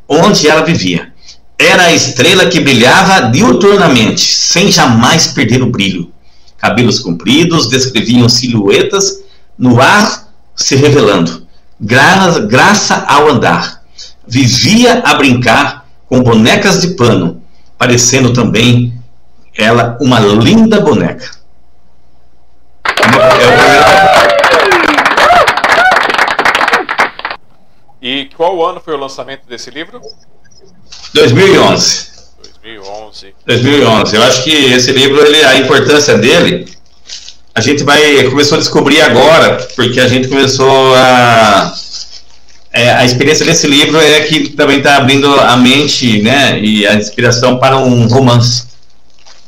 [0.08, 1.12] onde ela vivia.
[1.58, 6.12] Era a estrela que brilhava diuturnamente, sem jamais perder o brilho.
[6.58, 9.22] Cabelos compridos descreviam silhuetas
[9.58, 11.46] no ar se revelando,
[11.80, 13.82] gra graça ao andar.
[14.26, 17.42] Vivia a brincar com bonecas de pano,
[17.78, 18.92] parecendo também
[19.56, 21.30] ela uma linda boneca.
[28.02, 30.00] E qual ano foi o lançamento desse livro?
[31.14, 32.06] 2011.
[32.64, 33.34] 2011.
[33.46, 34.16] 2011.
[34.16, 36.68] Eu acho que esse livro, ele, a importância dele,
[37.54, 41.74] a gente vai começou a descobrir agora, porque a gente começou a
[42.72, 46.94] é, a experiência desse livro é que também está abrindo a mente, né, e a
[46.94, 48.66] inspiração para um romance.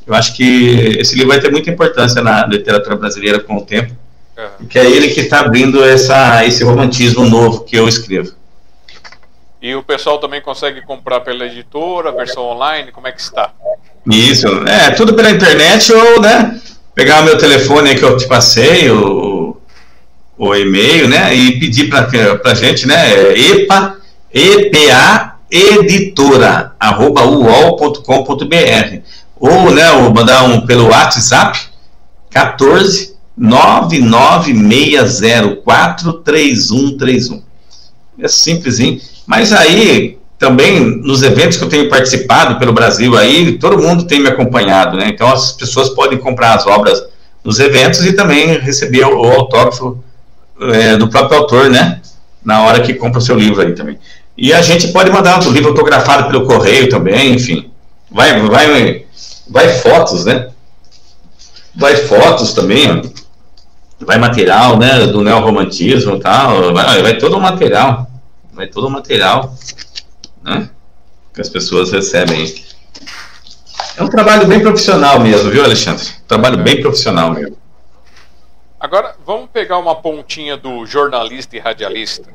[0.06, 3.94] Eu acho que esse livro vai ter muita importância na literatura brasileira com o tempo,
[4.34, 4.66] uhum.
[4.66, 8.37] que é ele que está abrindo essa, esse romantismo novo que eu escrevo.
[9.60, 13.50] E o pessoal também consegue comprar pela editora, versão online, como é que está?
[14.06, 16.60] Isso, é, tudo pela internet ou, né,
[16.94, 19.56] pegar o meu telefone que eu te passei, o,
[20.38, 22.08] o e-mail, né, e pedir para
[22.44, 23.96] a gente, né, epa,
[24.32, 29.00] epa, editora, arroba uol.com.br,
[29.40, 31.58] ou, né, ou mandar um pelo WhatsApp,
[32.30, 37.47] 14 99604 3131.
[38.18, 39.00] É simplesinho.
[39.26, 44.20] Mas aí, também, nos eventos que eu tenho participado pelo Brasil aí, todo mundo tem
[44.20, 45.08] me acompanhado, né?
[45.08, 47.02] Então as pessoas podem comprar as obras
[47.44, 50.02] nos eventos e também receber o, autógrafo
[50.72, 52.00] é, do próprio autor, né?
[52.44, 53.98] Na hora que compra o seu livro aí também.
[54.36, 57.70] E a gente pode mandar o livro autografado pelo correio também, enfim.
[58.10, 59.04] Vai, vai,
[59.48, 60.48] vai fotos, né?
[61.74, 64.04] Vai fotos também, ó.
[64.04, 65.06] vai material, né?
[65.08, 66.72] Do neorromantismo e tal.
[66.72, 68.07] Vai, vai todo o material
[68.58, 69.54] vai todo o material
[70.42, 70.68] né,
[71.32, 72.52] que as pessoas recebem.
[73.96, 76.04] É um trabalho bem profissional mesmo, viu, Alexandre?
[76.26, 77.56] trabalho bem profissional mesmo.
[78.80, 82.28] Agora, vamos pegar uma pontinha do jornalista e radialista.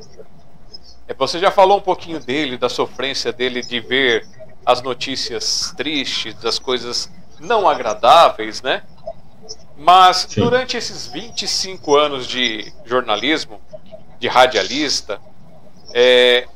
[1.06, 4.26] É, você já falou um pouquinho dele, da sofrência dele de ver
[4.64, 8.82] as notícias tristes, das coisas não agradáveis, né?
[9.76, 10.40] Mas Sim.
[10.40, 13.60] durante esses 25 anos de jornalismo,
[14.18, 15.20] de radialista,
[15.94, 16.46] é,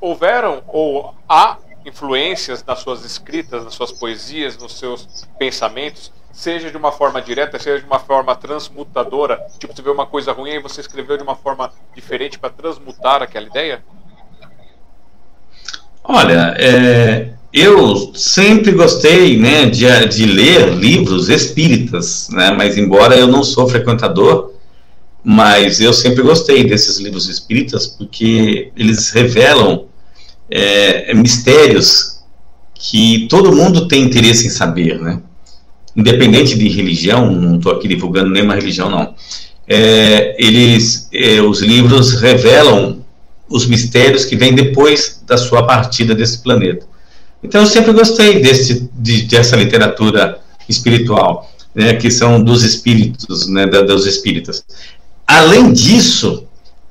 [0.00, 1.56] houveram ou há
[1.86, 7.58] influências nas suas escritas, nas suas poesias, nos seus pensamentos, seja de uma forma direta,
[7.58, 11.22] seja de uma forma transmutadora, tipo, você vê uma coisa ruim e você escreveu de
[11.22, 13.82] uma forma diferente para transmutar aquela ideia?
[16.04, 23.26] Olha, é, eu sempre gostei né, de, de ler livros espíritas, né, mas embora eu
[23.26, 24.52] não sou frequentador,
[25.22, 29.86] mas eu sempre gostei desses livros espíritas porque eles revelam
[30.50, 32.20] é, mistérios
[32.74, 35.20] que todo mundo tem interesse em saber, né?
[35.94, 39.14] Independente de religião, não estou aqui divulgando nenhuma religião, não.
[39.68, 43.04] É, eles, é, os livros revelam
[43.48, 46.86] os mistérios que vêm depois da sua partida desse planeta.
[47.42, 53.66] Então eu sempre gostei desse, de, dessa literatura espiritual, né, que são dos espíritos, né,
[53.66, 54.64] da, dos espíritas.
[55.30, 56.42] Além disso,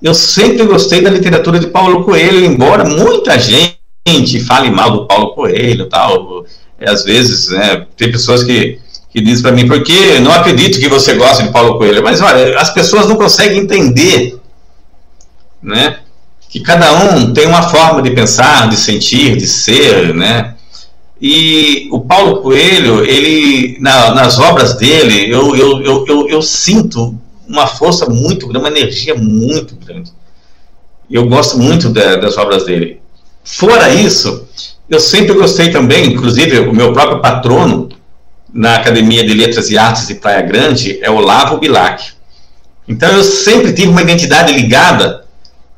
[0.01, 5.33] eu sempre gostei da literatura de Paulo Coelho, embora muita gente fale mal do Paulo
[5.35, 6.45] Coelho tal.
[6.79, 8.79] Às vezes, né, tem pessoas que,
[9.09, 12.01] que dizem para mim, porque não acredito que você gosta de Paulo Coelho.
[12.01, 14.39] Mas olha, as pessoas não conseguem entender,
[15.61, 15.97] né?
[16.49, 20.55] Que cada um tem uma forma de pensar, de sentir, de ser, né?
[21.21, 27.19] E o Paulo Coelho, ele, na, nas obras dele, eu, eu, eu, eu, eu sinto
[27.49, 30.13] uma força muito grande, uma energia muito grande.
[31.09, 33.01] Eu gosto muito das obras dele.
[33.43, 34.47] Fora isso,
[34.87, 37.89] eu sempre gostei também, inclusive o meu próprio patrono
[38.53, 42.11] na Academia de Letras e Artes de Praia Grande é Olavo Bilac.
[42.87, 45.25] Então eu sempre tive uma identidade ligada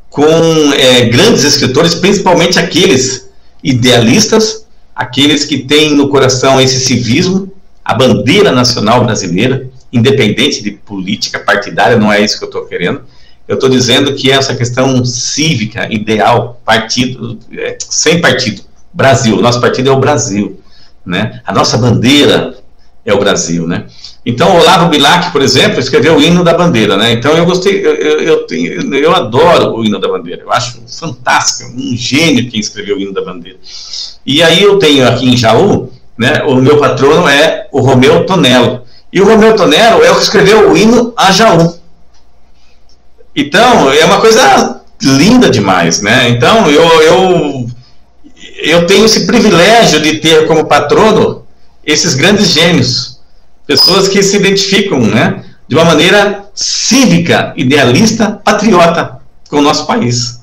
[0.09, 0.25] com
[0.73, 3.29] é, grandes escritores, principalmente aqueles
[3.63, 7.51] idealistas, aqueles que têm no coração esse civismo,
[7.83, 13.01] a bandeira nacional brasileira, independente de política partidária, não é isso que eu estou querendo.
[13.47, 18.63] Eu estou dizendo que essa questão cívica, ideal, partido, é, sem partido,
[18.93, 20.59] Brasil, nosso partido é o Brasil,
[21.05, 21.41] né?
[21.45, 22.57] A nossa bandeira
[23.05, 23.85] é o Brasil, né?
[24.25, 27.11] Então, Olavo Bilac, por exemplo, escreveu o hino da bandeira, né?
[27.11, 31.71] Então, eu gostei, eu, eu, eu, eu adoro o hino da bandeira, eu acho fantástico,
[31.71, 33.57] um gênio quem escreveu o hino da bandeira.
[34.25, 38.83] E aí eu tenho aqui em Jaú, né, o meu patrono é o Romeu Tonello,
[39.11, 41.77] e o Romeu Tonero é o que escreveu o hino a Jaú.
[43.35, 46.29] Então, é uma coisa linda demais, né?
[46.29, 47.69] Então, eu, eu,
[48.63, 51.45] eu tenho esse privilégio de ter como patrono
[51.85, 53.19] esses grandes gênios,
[53.65, 60.39] pessoas que se identificam, né, de uma maneira cívica, idealista, patriota com o nosso país.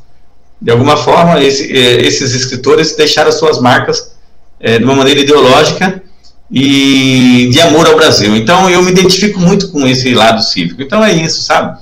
[0.61, 4.13] De alguma forma, esse, eh, esses escritores deixaram suas marcas
[4.59, 6.03] é, de uma maneira ideológica
[6.51, 8.35] e de amor ao Brasil.
[8.37, 10.83] Então eu me identifico muito com esse lado cívico.
[10.83, 11.79] Então é isso, sabe?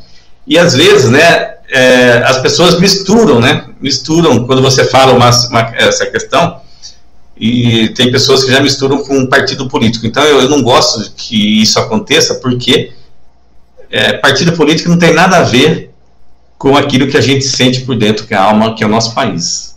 [0.46, 3.64] E às vezes, né, é, as pessoas misturam, né?
[3.80, 6.60] Misturam quando você fala uma, uma, essa questão
[7.38, 10.06] e tem pessoas que já misturam com um partido político.
[10.06, 12.92] Então eu, eu não gosto que isso aconteça porque
[13.90, 15.90] é, partido político não tem nada a ver
[16.58, 18.90] com aquilo que a gente sente por dentro, que é a alma, que é o
[18.90, 19.75] nosso país.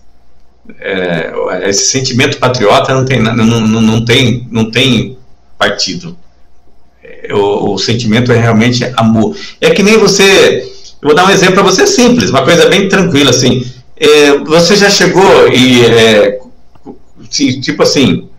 [0.80, 1.32] É,
[1.63, 5.17] esse sentimento patriota não tem, não, não, não tem, não tem
[5.57, 6.17] partido.
[7.03, 9.36] É, o, o, sentimento é realmente amor.
[9.59, 10.63] É que nem você.
[11.01, 13.65] Eu vou dar um exemplo para você simples, uma coisa bem tranquila assim.
[13.97, 16.39] É, você já chegou e é,
[17.30, 18.30] tipo assim,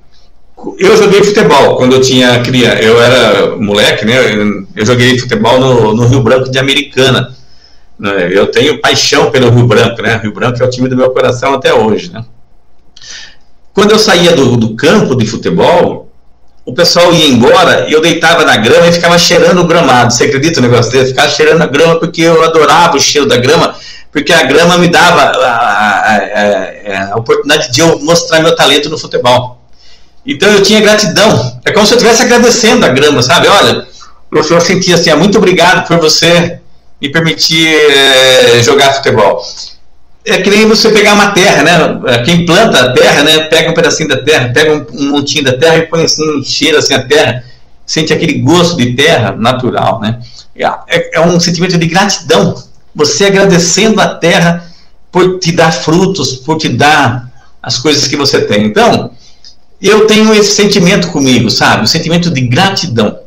[0.79, 4.15] eu joguei futebol quando eu tinha criança, eu era moleque, né?
[4.77, 7.35] Eu joguei futebol no, no Rio Branco de Americana.
[8.01, 8.31] Né?
[8.33, 10.19] Eu tenho paixão pelo Rio Branco, né?
[10.23, 12.25] Rio Branco é o time do meu coração até hoje, né?
[13.75, 16.11] Quando eu saía do, do campo de futebol,
[16.65, 20.13] o pessoal ia embora e eu deitava na grama e ficava cheirando o gramado.
[20.13, 21.11] Você acredita no negócio desse?
[21.11, 23.75] Ficava cheirando a grama porque eu adorava o cheiro da grama,
[24.11, 28.89] porque a grama me dava a, a, a, a oportunidade de eu mostrar meu talento
[28.89, 29.63] no futebol.
[30.25, 31.61] Então eu tinha gratidão.
[31.67, 33.47] É como se eu estivesse agradecendo a grama, sabe?
[33.47, 33.87] Olha,
[34.33, 36.61] eu sentia assim, ah, muito obrigado por você
[37.01, 39.43] me permitir é, jogar futebol.
[40.25, 42.23] É que nem você pegar uma terra, né?
[42.25, 43.41] Quem planta a terra, né?
[43.45, 46.79] Pega um pedacinho da terra, pega um, um montinho da terra e põe assim, cheira
[46.79, 47.43] assim a terra,
[47.87, 50.21] sente aquele gosto de terra natural, né?
[50.89, 52.55] É, é um sentimento de gratidão.
[52.95, 54.71] Você agradecendo a terra
[55.11, 57.31] por te dar frutos, por te dar
[57.63, 58.67] as coisas que você tem.
[58.67, 59.11] Então,
[59.81, 61.85] eu tenho esse sentimento comigo, sabe?
[61.85, 63.19] O sentimento de gratidão.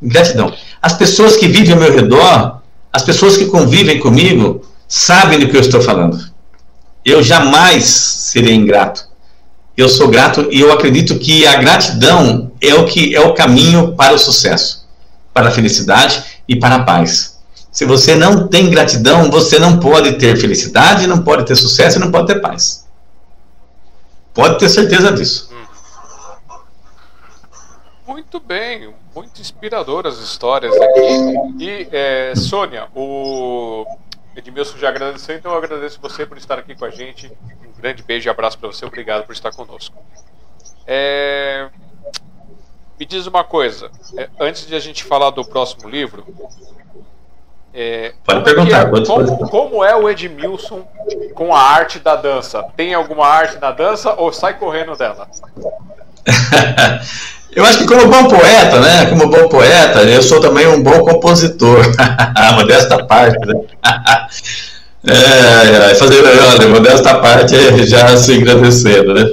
[0.00, 0.52] Gratidão.
[0.80, 2.61] As pessoas que vivem ao meu redor,
[2.92, 6.18] as pessoas que convivem comigo, sabem do que eu estou falando.
[7.04, 9.08] Eu jamais serei ingrato.
[9.76, 13.96] Eu sou grato e eu acredito que a gratidão é o que é o caminho
[13.96, 14.86] para o sucesso,
[15.32, 17.40] para a felicidade e para a paz.
[17.70, 22.00] Se você não tem gratidão, você não pode ter felicidade, não pode ter sucesso e
[22.00, 22.86] não pode ter paz.
[24.34, 25.50] Pode ter certeza disso.
[28.06, 31.62] Muito bem, muito inspiradoras histórias aqui.
[31.62, 33.86] E, é, Sônia, o
[34.36, 37.26] Edmilson já agradeceu, então eu agradeço você por estar aqui com a gente.
[37.28, 39.96] Um grande beijo e abraço para você, obrigado por estar conosco.
[40.86, 41.68] É,
[42.98, 46.24] me diz uma coisa, é, antes de a gente falar do próximo livro,
[47.74, 48.86] é, pode perguntar.
[48.86, 50.86] É, como, como, é o Edmilson
[51.34, 52.62] com a arte da dança?
[52.76, 55.26] Tem alguma arte na dança ou sai correndo dela?
[57.54, 59.06] Eu acho que como bom poeta, né?
[59.06, 61.84] Como bom poeta, eu sou também um bom compositor.
[62.56, 63.54] modesta parte, né?
[65.04, 69.32] É, é, fazer, olha, modesta parte é já se agradecendo, né?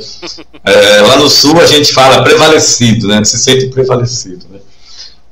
[0.65, 3.23] É, lá no sul a gente fala prevalecido, né?
[3.23, 4.57] Se sente prevalecido, né?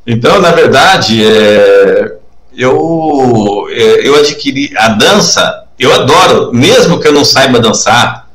[0.06, 2.18] Então, na verdade, é,
[2.56, 8.27] eu, é, eu adquiri a dança, eu adoro, mesmo que eu não saiba dançar,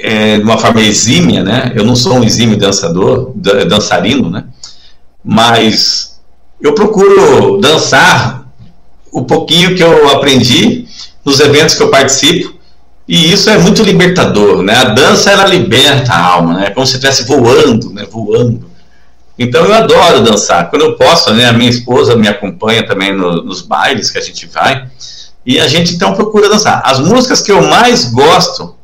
[0.00, 1.72] é, de uma forma exímia, né?
[1.74, 4.44] Eu não sou um exímio dançador, dançarino, né?
[5.24, 6.20] Mas
[6.60, 8.46] eu procuro dançar
[9.10, 10.86] o pouquinho que eu aprendi
[11.24, 12.56] nos eventos que eu participo
[13.08, 14.74] e isso é muito libertador, né?
[14.74, 16.66] A dança ela liberta a alma, né?
[16.66, 18.04] É como se estivesse voando, né?
[18.10, 18.68] Voando.
[19.38, 20.68] Então eu adoro dançar.
[20.70, 21.46] Quando eu posso, né?
[21.46, 24.88] A minha esposa me acompanha também no, nos bailes que a gente vai
[25.44, 26.82] e a gente então procura dançar.
[26.84, 28.75] As músicas que eu mais gosto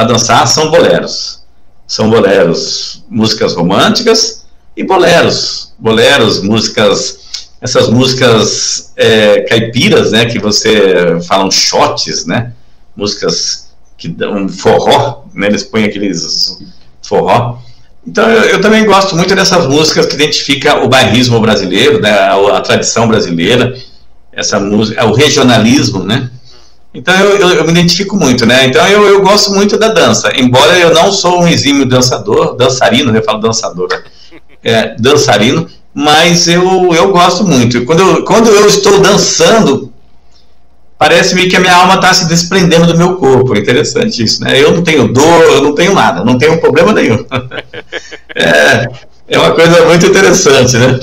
[0.00, 1.40] para dançar são boleros.
[1.86, 4.46] São boleros, músicas românticas
[4.76, 5.72] e boleros.
[5.78, 7.18] Boleros, músicas,
[7.60, 12.52] essas músicas é, caipiras, né, que você falam shots, né,
[12.96, 16.58] músicas que dão forró, né, eles põem aqueles
[17.02, 17.58] forró.
[18.06, 22.56] Então eu, eu, também gosto muito dessas músicas que identificam o bairrismo brasileiro, né, a,
[22.56, 23.74] a tradição brasileira,
[24.32, 26.30] essa música, o regionalismo, né,
[26.92, 28.66] então eu, eu, eu, me identifico muito, né?
[28.66, 33.14] Então eu, eu gosto muito da dança, embora eu não sou um exímio dançador, dançarino,
[33.14, 34.02] eu falo dançador, né?
[34.62, 37.84] é, dançarino, mas eu, eu gosto muito.
[37.84, 39.92] Quando eu, quando eu estou dançando,
[40.98, 43.56] parece-me que a minha alma está se desprendendo do meu corpo.
[43.56, 44.60] Interessante isso, né?
[44.60, 47.24] Eu não tenho dor, eu não tenho nada, não tenho problema nenhum.
[48.34, 48.88] é,
[49.28, 51.00] é uma coisa muito interessante, né?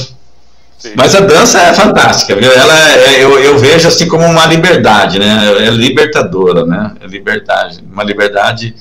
[0.95, 2.51] Mas a dança é fantástica, viu?
[2.51, 5.65] Ela é, eu, eu vejo assim como uma liberdade, né?
[5.65, 6.93] É libertadora, né?
[7.01, 8.75] É liberdade, uma liberdade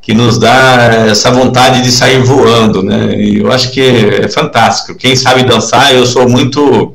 [0.00, 3.14] que nos dá essa vontade de sair voando, né?
[3.16, 4.96] E eu acho que é fantástico.
[4.96, 6.94] Quem sabe dançar, eu sou muito,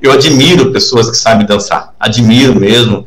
[0.00, 3.06] eu admiro pessoas que sabem dançar, admiro mesmo.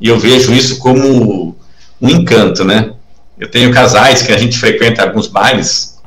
[0.00, 1.56] E eu vejo isso como
[2.00, 2.92] um encanto, né?
[3.38, 5.98] Eu tenho casais que a gente frequenta alguns bailes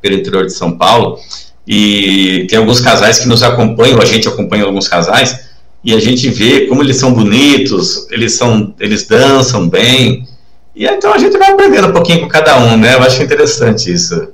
[0.00, 1.18] pelo interior de São Paulo
[1.66, 5.48] e tem alguns casais que nos acompanham, a gente acompanha alguns casais,
[5.82, 10.26] e a gente vê como eles são bonitos, eles são, eles dançam bem,
[10.74, 12.94] e então a gente vai aprendendo um pouquinho com cada um, né?
[12.94, 14.32] Eu acho interessante isso.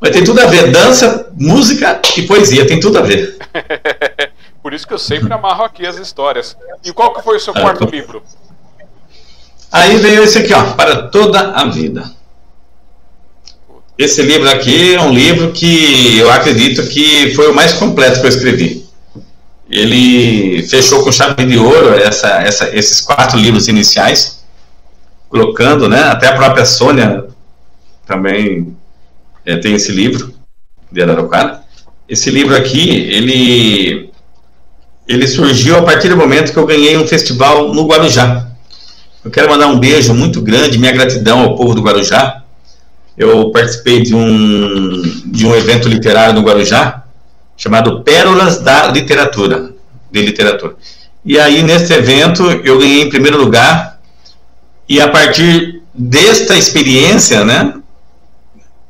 [0.00, 3.36] Mas tem tudo a ver, dança, música e poesia, tem tudo a ver.
[4.62, 6.56] Por isso que eu sempre amarro aqui as histórias.
[6.84, 8.22] E qual que foi o seu ah, quarto livro?
[9.72, 12.10] Aí veio esse aqui, ó, para toda a vida.
[14.00, 18.24] Esse livro aqui é um livro que eu acredito que foi o mais completo que
[18.24, 18.86] eu escrevi.
[19.68, 24.42] Ele fechou com chave de ouro essa, essa, esses quatro livros iniciais,
[25.28, 26.00] colocando, né?
[26.04, 27.26] Até a própria Sônia
[28.06, 28.74] também
[29.44, 30.32] é, tem esse livro
[30.90, 31.62] de Araraquara.
[32.08, 34.10] Esse livro aqui, ele
[35.06, 38.46] ele surgiu a partir do momento que eu ganhei um festival no Guarujá.
[39.22, 42.39] Eu quero mandar um beijo muito grande, minha gratidão ao povo do Guarujá.
[43.16, 47.04] Eu participei de um, de um evento literário no Guarujá,
[47.56, 49.72] chamado Pérolas da Literatura,
[50.10, 50.76] de Literatura.
[51.24, 54.00] E aí, nesse evento, eu ganhei em primeiro lugar,
[54.88, 57.74] e a partir desta experiência, né,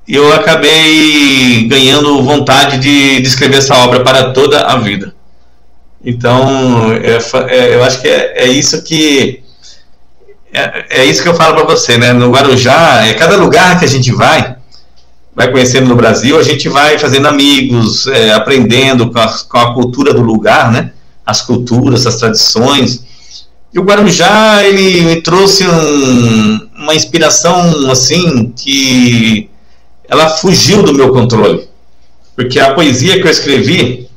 [0.07, 5.15] eu acabei ganhando vontade de, de escrever essa obra para toda a vida.
[6.05, 7.19] Então, é,
[7.55, 9.43] é, eu acho que é, é isso que
[10.53, 12.13] é, é, isso que eu falo para você, né?
[12.13, 14.57] No Guarujá, é cada lugar que a gente vai,
[15.35, 19.75] vai conhecendo no Brasil, a gente vai fazendo amigos, é, aprendendo com a, com a,
[19.75, 20.93] cultura do lugar, né?
[21.25, 23.05] As culturas, as tradições.
[23.73, 29.49] E o Guarujá, ele me trouxe um, uma inspiração, assim, que
[30.09, 31.69] ela fugiu do meu controle.
[32.35, 34.09] Porque a poesia que eu escrevi,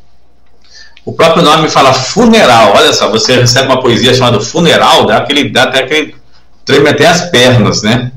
[1.05, 2.73] o próprio nome fala funeral.
[2.75, 6.22] Olha só, você recebe uma poesia chamada funeral, dá, aquele, dá até aquele
[6.65, 8.11] treme até as pernas, né?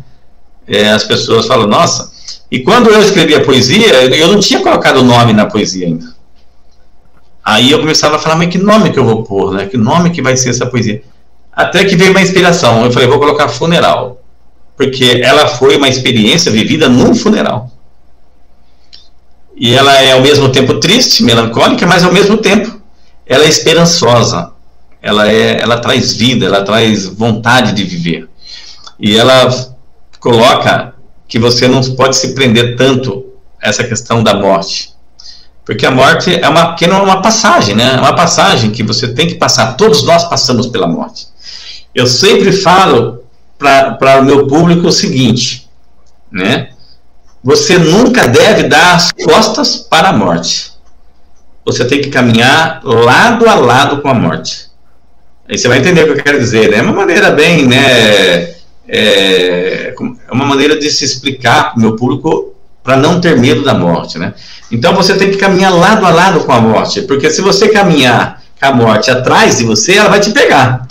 [0.67, 2.11] É, as pessoas falam, nossa.
[2.51, 6.15] E quando eu escrevi a poesia, eu não tinha colocado o nome na poesia ainda.
[7.45, 9.67] Aí eu começava a falar, mas que nome que eu vou pôr, né?
[9.67, 11.03] Que nome que vai ser essa poesia?
[11.53, 12.85] Até que veio uma inspiração.
[12.85, 14.21] Eu falei, vou colocar funeral.
[14.77, 17.71] Porque ela foi uma experiência vivida num funeral.
[19.57, 22.81] E ela é ao mesmo tempo triste, melancólica, mas ao mesmo tempo
[23.25, 24.53] ela é esperançosa.
[25.01, 28.29] Ela, é, ela traz vida, ela traz vontade de viver
[28.99, 29.75] e ela
[30.19, 30.95] coloca
[31.29, 33.27] que você não pode se prender tanto
[33.63, 34.95] a essa questão da morte.
[35.65, 37.95] Porque a morte é uma pequena uma passagem, né?
[37.97, 39.77] É uma passagem que você tem que passar.
[39.77, 41.27] Todos nós passamos pela morte.
[41.93, 43.25] Eu sempre falo
[43.59, 45.69] para o meu público o seguinte,
[46.31, 46.71] né?
[47.43, 50.73] Você nunca deve dar as costas para a morte.
[51.65, 54.67] Você tem que caminhar lado a lado com a morte.
[55.49, 56.79] Aí você vai entender o que eu quero dizer, né?
[56.79, 58.56] É uma maneira bem, né?
[58.89, 59.95] É,
[60.28, 63.74] é uma maneira de se explicar para o meu público para não ter medo da
[63.74, 64.32] morte, né?
[64.70, 68.41] Então você tem que caminhar lado a lado com a morte, porque se você caminhar
[68.61, 70.87] com a morte atrás de você, ela vai te pegar.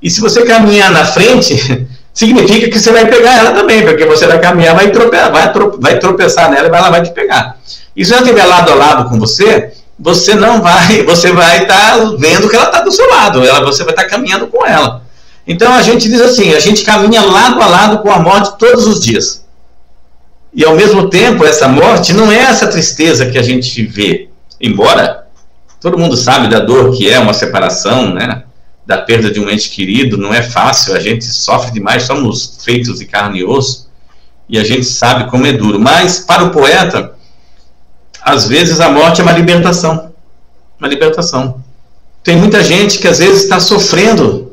[0.00, 4.26] E se você caminhar na frente, significa que você vai pegar ela também, porque você
[4.26, 7.56] vai caminhar, vai tropeçar, vai, vai tropeçar nela e ela vai te pegar.
[7.96, 11.98] E se ela estiver lado a lado com você, você não vai, você vai estar
[11.98, 14.64] tá vendo que ela está do seu lado, ela, você vai estar tá caminhando com
[14.64, 15.02] ela.
[15.46, 18.86] Então a gente diz assim: a gente caminha lado a lado com a morte todos
[18.86, 19.44] os dias.
[20.52, 24.28] E ao mesmo tempo, essa morte não é essa tristeza que a gente vê.
[24.60, 25.26] Embora
[25.80, 28.44] todo mundo sabe da dor que é uma separação, né?
[28.84, 32.98] Da perda de um ente querido, não é fácil, a gente sofre demais, somos feitos
[32.98, 33.88] de carne e osso,
[34.48, 35.78] e a gente sabe como é duro.
[35.78, 37.14] Mas para o poeta,
[38.20, 40.12] às vezes a morte é uma libertação.
[40.78, 41.62] Uma libertação.
[42.22, 44.49] Tem muita gente que às vezes está sofrendo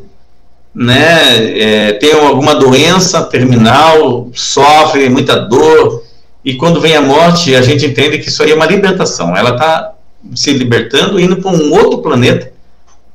[0.77, 6.03] né, é, tem alguma doença terminal, sofre muita dor,
[6.45, 9.35] e quando vem a morte, a gente entende que isso aí é uma libertação.
[9.35, 9.95] Ela está
[10.35, 12.53] se libertando, indo para um outro planeta,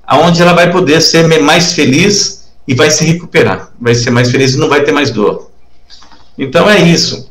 [0.04, 3.70] aonde ela vai poder ser mais feliz e vai se recuperar.
[3.80, 5.48] Vai ser mais feliz e não vai ter mais dor.
[6.36, 7.30] Então é isso.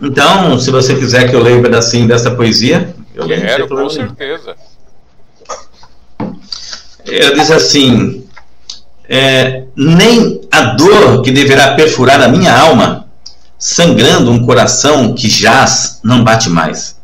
[0.00, 4.54] Então, se você quiser que eu leia um pedacinho dessa poesia, eu Quero, com certeza.
[7.06, 8.27] Ela diz assim:
[9.08, 13.06] é, nem a dor que deverá perfurar a minha alma,
[13.58, 16.96] sangrando um coração que jaz não bate mais,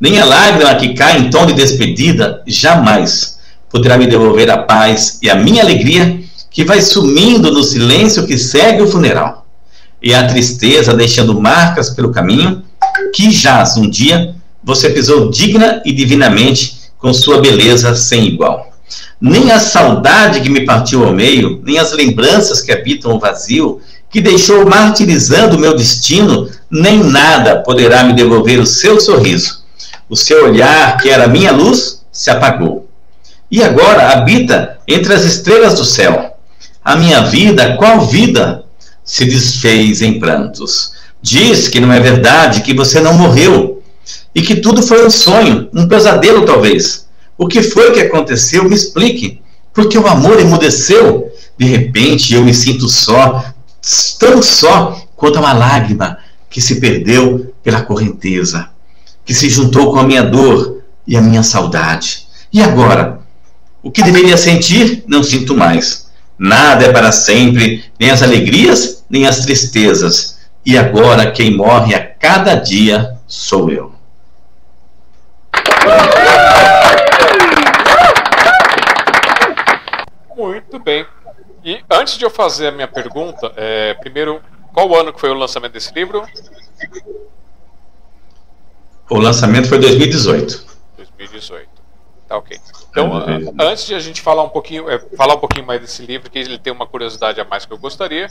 [0.00, 3.38] nem a lágrima que cai em tom de despedida jamais
[3.70, 8.36] poderá me devolver a paz e a minha alegria que vai sumindo no silêncio que
[8.36, 9.46] segue o funeral,
[10.02, 12.62] e a tristeza deixando marcas pelo caminho
[13.14, 18.73] que jaz um dia você pisou digna e divinamente com sua beleza sem igual
[19.20, 23.80] nem a saudade que me partiu ao meio, nem as lembranças que habitam o vazio,
[24.10, 29.64] que deixou martirizando o meu destino, nem nada poderá me devolver o seu sorriso.
[30.08, 32.88] O seu olhar, que era minha luz, se apagou.
[33.50, 36.36] e agora habita entre as estrelas do céu.
[36.84, 38.64] A minha vida, qual vida?
[39.04, 40.92] Se desfez em prantos.
[41.22, 43.82] Diz que não é verdade, que você não morreu
[44.34, 47.03] e que tudo foi um sonho, um pesadelo talvez.
[47.36, 48.64] O que foi que aconteceu?
[48.64, 49.42] Me explique.
[49.72, 51.32] Porque o amor emudeceu.
[51.58, 53.44] De repente eu me sinto só,
[54.18, 56.18] tão só quanto uma lágrima
[56.50, 58.68] que se perdeu pela correnteza,
[59.24, 62.26] que se juntou com a minha dor e a minha saudade.
[62.52, 63.20] E agora?
[63.82, 66.08] O que deveria sentir, não sinto mais.
[66.38, 70.38] Nada é para sempre, nem as alegrias, nem as tristezas.
[70.64, 73.92] E agora quem morre a cada dia sou eu.
[80.36, 81.06] Muito bem.
[81.64, 84.40] E antes de eu fazer a minha pergunta, é, primeiro,
[84.72, 86.22] qual ano que foi o lançamento desse livro?
[89.08, 90.64] O lançamento foi 2018.
[90.96, 91.68] 2018.
[92.28, 92.58] Tá ok.
[92.90, 93.10] Então,
[93.60, 96.38] antes de a gente falar um pouquinho, é, falar um pouquinho mais desse livro, que
[96.38, 98.28] ele tem uma curiosidade a mais que eu gostaria,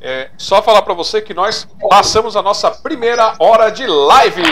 [0.00, 4.42] é, só falar para você que nós passamos a nossa primeira hora de live.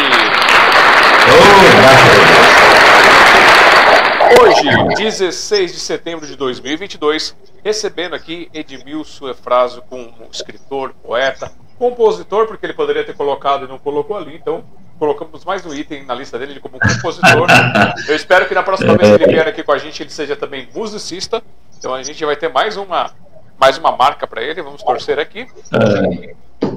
[4.26, 12.66] Hoje, 16 de setembro de 2022, recebendo aqui Edmilson Efrásio como escritor, poeta, compositor, porque
[12.66, 14.64] ele poderia ter colocado e não colocou ali, então
[14.98, 17.46] colocamos mais um item na lista dele como compositor.
[18.08, 20.34] Eu espero que na próxima vez que ele vier aqui com a gente, ele seja
[20.34, 21.40] também musicista.
[21.78, 23.12] Então a gente vai ter mais uma,
[23.56, 25.46] mais uma marca para ele, vamos torcer aqui.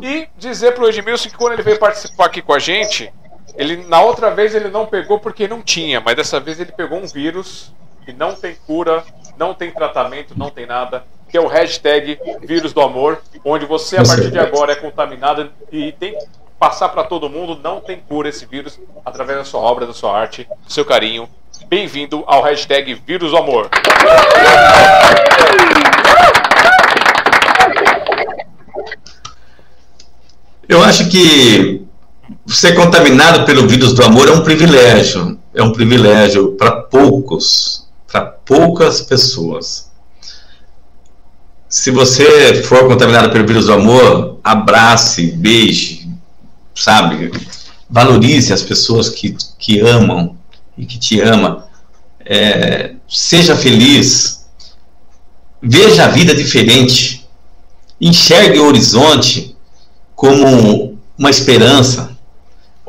[0.03, 3.11] E dizer para o Edmilson que quando ele veio participar aqui com a gente,
[3.55, 6.99] ele na outra vez ele não pegou porque não tinha, mas dessa vez ele pegou
[6.99, 7.73] um vírus
[8.05, 9.03] que não tem cura,
[9.37, 13.97] não tem tratamento, não tem nada, que é o hashtag vírus do amor, onde você
[13.97, 16.25] a partir de agora é contaminado e tem que
[16.59, 20.17] passar para todo mundo, não tem cura esse vírus através da sua obra, da sua
[20.17, 21.29] arte, do seu carinho.
[21.67, 23.69] Bem-vindo ao hashtag vírus do amor.
[30.67, 31.88] Eu acho que
[32.47, 35.39] ser contaminado pelo vírus do amor é um privilégio.
[35.53, 39.89] É um privilégio para poucos, para poucas pessoas.
[41.67, 46.09] Se você for contaminado pelo vírus do amor, abrace, beije,
[46.73, 47.31] sabe?
[47.89, 50.35] Valorize as pessoas que, que amam
[50.77, 51.63] e que te amam.
[52.25, 54.45] É, seja feliz.
[55.61, 57.27] Veja a vida diferente.
[57.99, 59.55] Enxergue o horizonte
[60.15, 62.17] como uma esperança.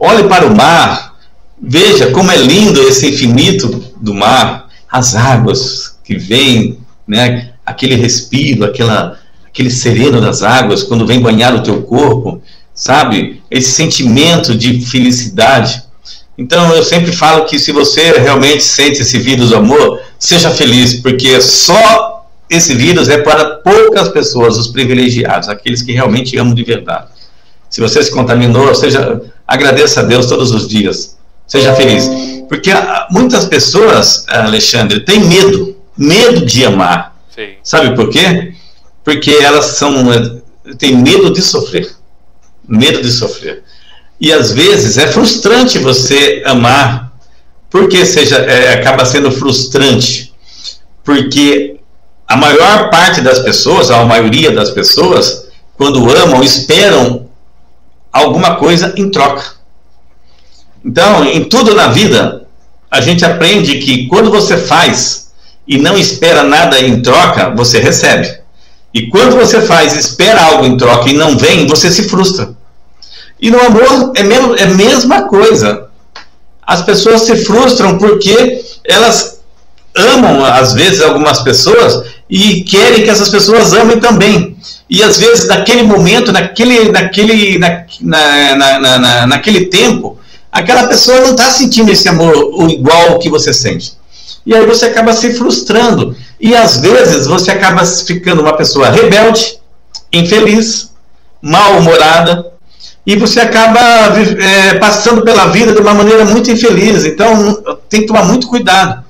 [0.02, 1.14] Olhe para o mar,
[1.62, 7.50] veja como é lindo esse infinito do mar, as águas que vêm, né?
[7.66, 12.42] aquele respiro, aquela, aquele sereno das águas quando vem banhar o teu corpo,
[12.74, 13.42] sabe?
[13.50, 15.82] Esse sentimento de felicidade.
[16.38, 20.94] Então eu sempre falo que se você realmente sente esse vírus do amor, seja feliz,
[20.94, 26.64] porque só esse vírus é para poucas pessoas, os privilegiados, aqueles que realmente amam de
[26.64, 27.08] verdade.
[27.68, 29.20] Se você se contaminou, seja
[29.50, 31.16] agradeça a Deus todos os dias.
[31.46, 32.08] Seja feliz.
[32.48, 32.70] Porque
[33.10, 37.16] muitas pessoas, Alexandre, têm medo, medo de amar.
[37.34, 37.54] Sim.
[37.62, 38.54] Sabe por quê?
[39.02, 39.92] Porque elas são
[40.78, 41.90] têm medo de sofrer.
[42.66, 43.64] Medo de sofrer.
[44.20, 47.12] E às vezes é frustrante você amar.
[47.68, 50.32] Por que seja é, acaba sendo frustrante?
[51.02, 51.80] Porque
[52.28, 57.29] a maior parte das pessoas, a maioria das pessoas, quando amam, esperam
[58.12, 59.44] alguma coisa em troca.
[60.84, 62.46] Então, em tudo na vida,
[62.90, 65.30] a gente aprende que quando você faz
[65.66, 68.40] e não espera nada em troca, você recebe.
[68.92, 72.54] E quando você faz, espera algo em troca e não vem, você se frustra.
[73.40, 75.88] E no amor é, mesmo, é a mesma coisa.
[76.66, 79.40] As pessoas se frustram porque elas
[79.96, 84.56] amam, às vezes, algumas pessoas e querem que essas pessoas amem também.
[84.88, 90.18] E às vezes, naquele momento, naquele, naquele, na, na, na, na naquele tempo,
[90.50, 93.92] aquela pessoa não está sentindo esse amor igual que você sente.
[94.46, 96.16] E aí você acaba se frustrando.
[96.40, 99.58] E às vezes você acaba ficando uma pessoa rebelde,
[100.12, 100.90] infeliz,
[101.42, 102.52] mal-humorada,
[103.06, 107.04] e você acaba é, passando pela vida de uma maneira muito infeliz.
[107.04, 109.04] Então tem que tomar muito cuidado.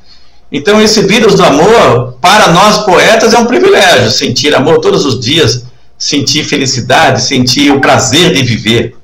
[0.52, 4.10] Então esse vírus do amor, para nós poetas, é um privilégio.
[4.10, 5.64] Sentir amor todos os dias,
[5.96, 8.96] sentir felicidade, sentir o prazer de viver.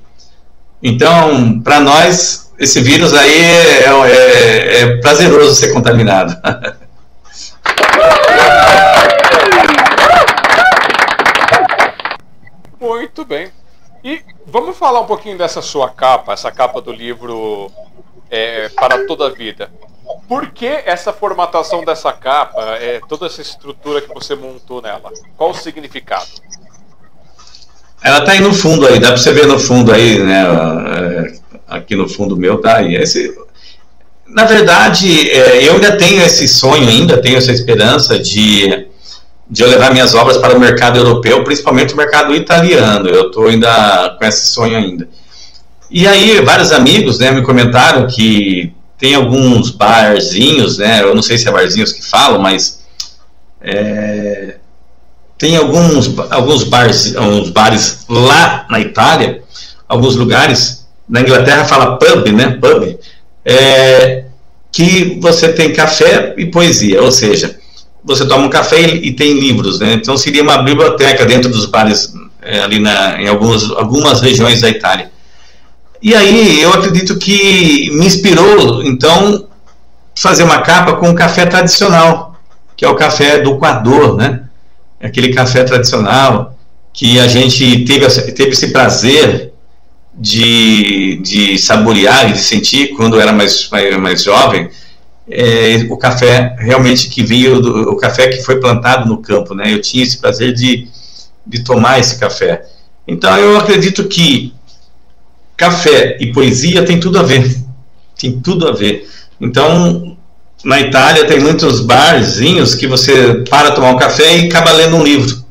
[0.82, 6.36] Então, para nós, esse vírus aí é, é, é prazeroso ser contaminado.
[12.80, 13.50] Muito bem.
[14.02, 17.70] E vamos falar um pouquinho dessa sua capa, essa capa do livro
[18.30, 19.70] é, Para Toda a Vida.
[20.28, 25.12] Por que essa formatação dessa capa, é, toda essa estrutura que você montou nela?
[25.36, 26.26] Qual o significado?
[28.02, 30.44] Ela tá aí no fundo aí, dá para você ver no fundo aí, né?
[31.66, 32.94] Aqui no fundo meu tá aí.
[32.94, 33.34] Esse,
[34.28, 38.88] na verdade, é, eu ainda tenho esse sonho, ainda tenho essa esperança de,
[39.48, 43.08] de eu levar minhas obras para o mercado europeu, principalmente o mercado italiano.
[43.08, 45.08] Eu estou ainda com esse sonho ainda.
[45.90, 51.02] E aí, vários amigos né, me comentaram que tem alguns barzinhos, né?
[51.02, 52.80] Eu não sei se é barzinhos que falam, mas
[53.60, 54.56] é,
[55.38, 59.42] tem alguns, alguns bares, alguns bares lá na Itália,
[59.86, 62.58] alguns lugares, na Inglaterra fala pub, né?
[62.60, 62.98] Pub,
[63.44, 64.24] é,
[64.72, 67.58] que você tem café e poesia, ou seja,
[68.02, 69.94] você toma um café e, e tem livros, né?
[69.94, 74.68] Então seria uma biblioteca dentro dos bares é, ali na, em alguns, algumas regiões da
[74.68, 75.10] Itália.
[76.02, 79.46] E aí eu acredito que me inspirou, então,
[80.14, 82.38] fazer uma capa com o café tradicional,
[82.76, 84.44] que é o café do coador, né?
[85.00, 86.56] Aquele café tradicional
[86.92, 89.52] que a gente teve, teve esse prazer
[90.14, 94.70] de, de saborear e de sentir quando era mais, mais, mais jovem,
[95.28, 99.72] é, o café realmente que veio, do, o café que foi plantado no campo, né?
[99.72, 100.88] Eu tinha esse prazer de,
[101.46, 102.64] de tomar esse café.
[103.06, 104.54] Então eu acredito que
[105.56, 107.56] café e poesia tem tudo a ver.
[108.18, 109.08] Tem tudo a ver.
[109.40, 110.16] Então,
[110.64, 115.02] na Itália tem muitos barzinhos que você para tomar um café e acaba lendo um
[115.02, 115.44] livro.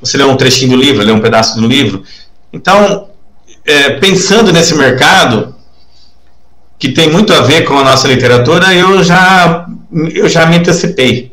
[0.00, 2.02] Você lê um trechinho do livro, lê um pedaço do livro.
[2.52, 3.08] Então,
[3.64, 5.54] é, pensando nesse mercado,
[6.78, 9.66] que tem muito a ver com a nossa literatura, eu já,
[10.12, 11.32] eu já me antecipei.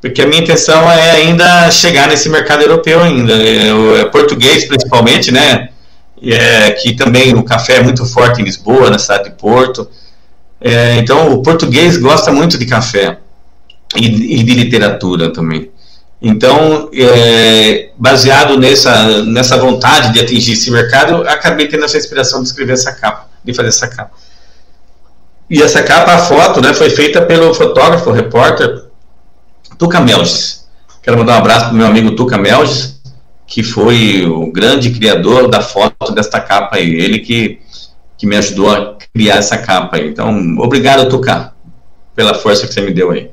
[0.00, 3.32] Porque a minha intenção é ainda chegar nesse mercado europeu ainda.
[3.32, 5.70] É, é português, principalmente, né?
[6.22, 9.88] É, que também o café é muito forte em Lisboa, na cidade de Porto.
[10.60, 13.18] É, então, o português gosta muito de café
[13.96, 15.70] e, e de literatura também.
[16.20, 22.48] Então, é, baseado nessa, nessa vontade de atingir esse mercado, acabei tendo essa inspiração de
[22.48, 24.16] escrever essa capa, de fazer essa capa.
[25.48, 28.84] E essa capa, a foto, né, foi feita pelo fotógrafo, repórter
[29.78, 30.66] Tuca Melges.
[31.00, 32.97] Quero mandar um abraço para o meu amigo Tuca Melges,
[33.48, 37.60] que foi o grande criador da foto desta capa aí, ele que,
[38.18, 40.06] que me ajudou a criar essa capa aí.
[40.06, 41.54] Então, obrigado, Tuca,
[42.14, 43.30] pela força que você me deu aí.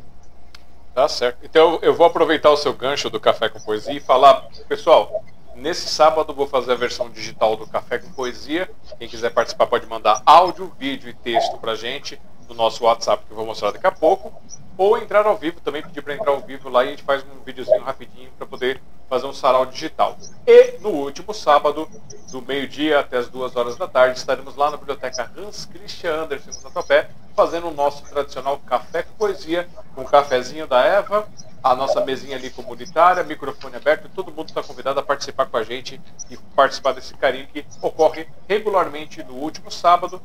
[0.96, 1.40] Tá certo.
[1.44, 5.22] Então, eu vou aproveitar o seu gancho do Café com Poesia e falar, pessoal,
[5.54, 8.70] nesse sábado vou fazer a versão digital do Café com Poesia.
[8.98, 12.18] Quem quiser participar pode mandar áudio, vídeo e texto pra gente
[12.48, 14.34] no nosso WhatsApp que eu vou mostrar daqui a pouco
[14.78, 17.24] ou entrar ao vivo também, pedir para entrar ao vivo lá e a gente faz
[17.24, 20.18] um videozinho rapidinho para poder fazer um sarau digital.
[20.46, 21.88] E no último sábado,
[22.32, 26.54] do meio-dia até as duas horas da tarde, estaremos lá na biblioteca Hans Christian Andersen,
[26.54, 31.28] no Tatuapé, fazendo o nosso tradicional café com poesia, com o cafezinho da Eva,
[31.64, 35.64] a nossa mesinha ali comunitária, microfone aberto, todo mundo está convidado a participar com a
[35.64, 36.00] gente
[36.30, 40.22] e participar desse carinho que ocorre regularmente no último sábado,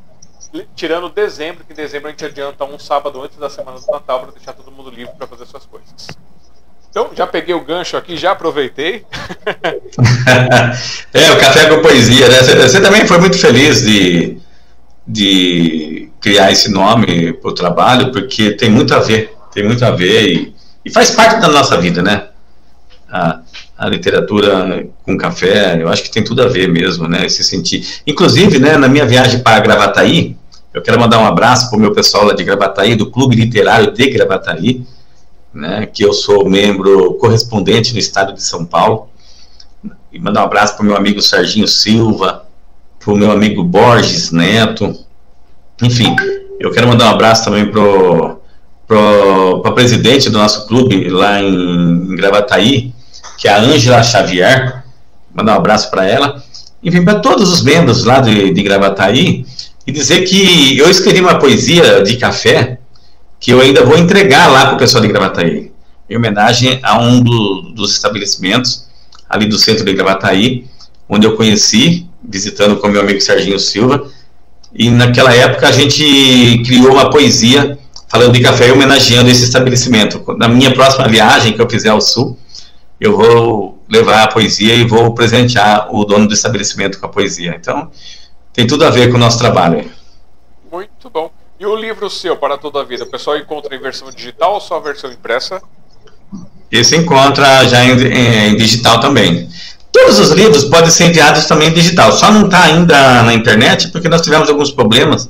[0.74, 4.20] tirando dezembro, que em dezembro a gente adianta um sábado antes da semana do Natal
[4.20, 6.08] para deixar todo mundo livre para fazer suas coisas.
[6.90, 9.04] Então, já peguei o gancho aqui, já aproveitei.
[11.14, 12.42] é, o Café com Poesia, né?
[12.42, 14.38] Você, você, também foi muito feliz de,
[15.06, 19.92] de criar esse nome para o trabalho, porque tem muito a ver, tem muito a
[19.92, 20.54] ver e,
[20.84, 22.26] e faz parte da nossa vida, né?
[23.08, 23.40] A,
[23.78, 27.28] a literatura com café, eu acho que tem tudo a ver mesmo, né?
[27.28, 27.86] Se sentir.
[28.04, 30.36] Inclusive, né, na minha viagem para Gravataí,
[30.72, 33.90] eu quero mandar um abraço para o meu pessoal lá de Gravataí, do Clube Literário
[33.92, 34.86] de Gravataí,
[35.52, 39.08] né, que eu sou membro correspondente no estado de São Paulo.
[40.12, 42.44] E mandar um abraço para o meu amigo Serginho Silva,
[42.98, 44.96] para o meu amigo Borges Neto.
[45.82, 46.14] Enfim,
[46.58, 52.16] eu quero mandar um abraço também para a presidente do nosso clube lá em, em
[52.16, 52.94] Gravataí,
[53.38, 54.84] que é a Ângela Xavier,
[55.34, 56.42] mandar um abraço para ela,
[56.82, 59.44] enfim, para todos os membros lá de, de Gravataí,
[59.86, 62.78] e dizer que eu escrevi uma poesia de café
[63.38, 65.72] que eu ainda vou entregar lá para o pessoal de Gravataí,
[66.08, 68.86] em homenagem a um do, dos estabelecimentos
[69.28, 70.66] ali do centro de Gravataí,
[71.08, 74.06] onde eu conheci, visitando com meu amigo Serginho Silva,
[74.74, 77.78] e naquela época a gente criou uma poesia
[78.08, 80.22] falando de café e homenageando esse estabelecimento.
[80.36, 82.36] Na minha próxima viagem que eu fizer ao sul,
[83.00, 87.54] eu vou levar a poesia e vou presentear o dono do estabelecimento com a poesia.
[87.58, 87.90] Então,
[88.52, 89.90] tem tudo a ver com o nosso trabalho.
[90.70, 91.30] Muito bom.
[91.58, 94.60] E o livro seu, Para Toda a Vida, o pessoal encontra em versão digital ou
[94.60, 95.60] só versão impressa?
[96.70, 99.48] Esse encontra já em, em, digital também.
[99.92, 103.88] Todos os livros podem ser enviados também em digital, só não está ainda na internet
[103.88, 105.28] porque nós tivemos alguns problemas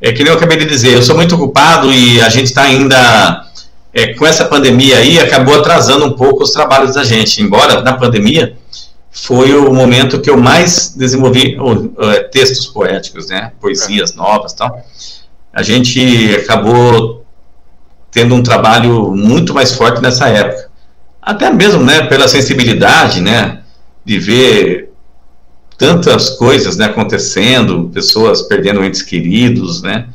[0.00, 2.62] é que nem eu acabei de dizer, eu sou muito ocupado e a gente está
[2.62, 3.44] ainda
[3.92, 7.42] é, com essa pandemia aí, acabou atrasando um pouco os trabalhos da gente.
[7.42, 8.56] Embora na pandemia
[9.22, 14.84] foi o momento que eu mais desenvolvi uh, textos poéticos, né, poesias novas, tal.
[15.52, 17.24] A gente acabou
[18.10, 20.70] tendo um trabalho muito mais forte nessa época,
[21.20, 23.62] até mesmo, né, pela sensibilidade, né,
[24.04, 24.92] de ver
[25.76, 30.08] tantas coisas né, acontecendo, pessoas perdendo entes queridos, né?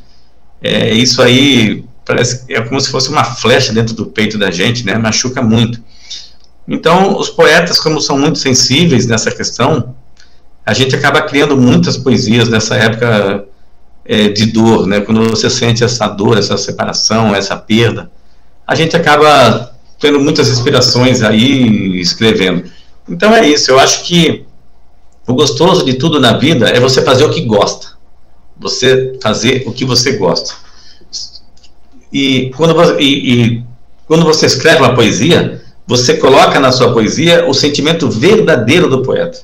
[0.62, 4.84] É, isso aí parece é como se fosse uma flecha dentro do peito da gente,
[4.84, 4.96] né?
[4.98, 5.80] Machuca muito.
[6.66, 9.94] Então, os poetas, como são muito sensíveis nessa questão,
[10.64, 13.44] a gente acaba criando muitas poesias nessa época
[14.04, 15.00] é, de dor, né?
[15.00, 18.10] Quando você sente essa dor, essa separação, essa perda,
[18.66, 22.64] a gente acaba tendo muitas inspirações aí escrevendo.
[23.08, 23.70] Então é isso.
[23.70, 24.46] Eu acho que
[25.26, 27.88] o gostoso de tudo na vida é você fazer o que gosta.
[28.58, 30.54] Você fazer o que você gosta.
[32.12, 33.64] E quando você, e, e
[34.06, 39.38] quando você escreve uma poesia, você coloca na sua poesia o sentimento verdadeiro do poeta.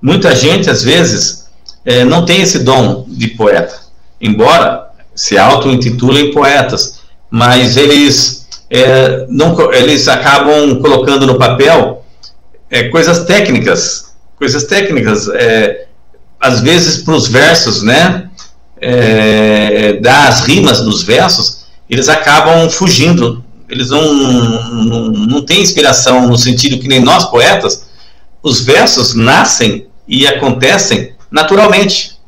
[0.00, 1.48] Muita gente, às vezes,
[1.84, 3.74] é, não tem esse dom de poeta,
[4.20, 7.00] embora se auto-intitulem poetas,
[7.30, 12.04] mas eles, é, não, eles acabam colocando no papel
[12.70, 14.08] é, coisas técnicas
[14.38, 15.28] coisas técnicas,
[16.38, 18.30] às vezes para os versos, né,
[20.00, 26.78] das rimas dos versos, eles acabam fugindo, eles não, não, não têm inspiração no sentido
[26.78, 27.88] que nem nós poetas,
[28.42, 32.18] os versos nascem e acontecem naturalmente.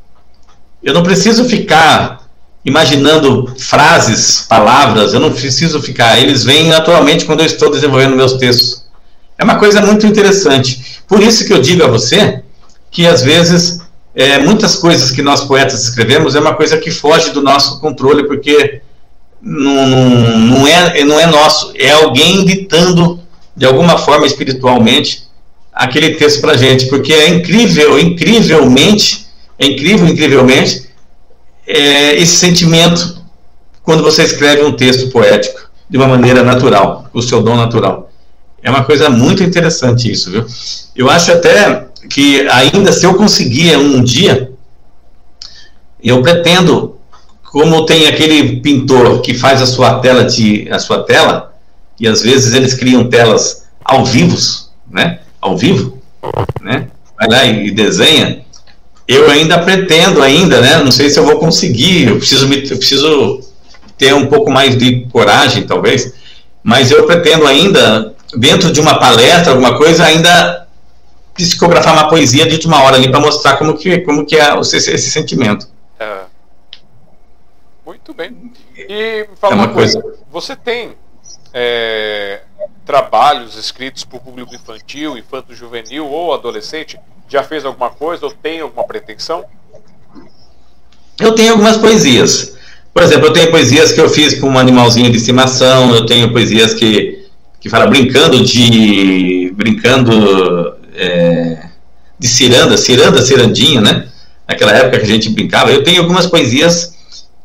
[0.83, 2.21] Eu não preciso ficar
[2.65, 8.35] imaginando frases, palavras, eu não preciso ficar, eles vêm naturalmente quando eu estou desenvolvendo meus
[8.35, 8.85] textos.
[9.39, 11.01] É uma coisa muito interessante.
[11.09, 12.43] Por isso que eu digo a você
[12.91, 13.81] que às vezes
[14.15, 18.27] é, muitas coisas que nós poetas escrevemos é uma coisa que foge do nosso controle,
[18.27, 18.83] porque
[19.43, 23.21] não, não, não, é, não é nosso, é alguém ditando
[23.57, 25.29] de alguma forma espiritualmente
[25.73, 29.27] aquele texto para gente, porque é incrível, incrivelmente,
[29.59, 30.91] é incrível, incrivelmente,
[31.67, 33.21] é, esse sentimento
[33.83, 38.11] quando você escreve um texto poético de uma maneira natural, o seu dom natural.
[38.63, 40.47] É uma coisa muito interessante isso, viu?
[40.95, 44.53] Eu acho até que ainda se eu conseguir um dia,
[46.03, 46.97] eu pretendo,
[47.51, 51.53] como tem aquele pintor que faz a sua tela de a sua tela,
[51.99, 54.39] e às vezes eles criam telas ao vivo,
[54.89, 55.19] né?
[55.41, 55.99] Ao vivo,
[56.61, 56.87] né?
[57.19, 58.43] Vai lá e desenha.
[59.07, 60.79] Eu ainda pretendo ainda, né?
[60.79, 62.07] Não sei se eu vou conseguir.
[62.07, 63.41] Eu preciso me, eu preciso
[63.99, 66.15] ter um pouco mais de coragem, talvez.
[66.63, 70.69] Mas eu pretendo ainda dentro de uma palestra, alguma coisa, ainda
[71.35, 74.77] psicografar uma poesia de última hora ali para mostrar como que, como que é esse,
[74.77, 75.67] esse sentimento.
[75.99, 76.30] É.
[78.11, 78.53] Muito bem.
[78.77, 80.93] E fala é uma, uma coisa, coisa, você tem
[81.55, 82.41] é,
[82.85, 86.99] trabalhos escritos para o público infantil, infanto juvenil ou adolescente?
[87.29, 89.45] Já fez alguma coisa ou tem alguma pretensão?
[91.21, 92.57] Eu tenho algumas poesias.
[92.93, 96.33] Por exemplo, eu tenho poesias que eu fiz com um animalzinho de estimação, eu tenho
[96.33, 97.21] poesias que
[97.61, 101.69] que fala brincando de brincando é,
[102.19, 104.09] de ciranda, ciranda, cirandinha, né?
[104.49, 105.71] Naquela época que a gente brincava.
[105.71, 106.99] Eu tenho algumas poesias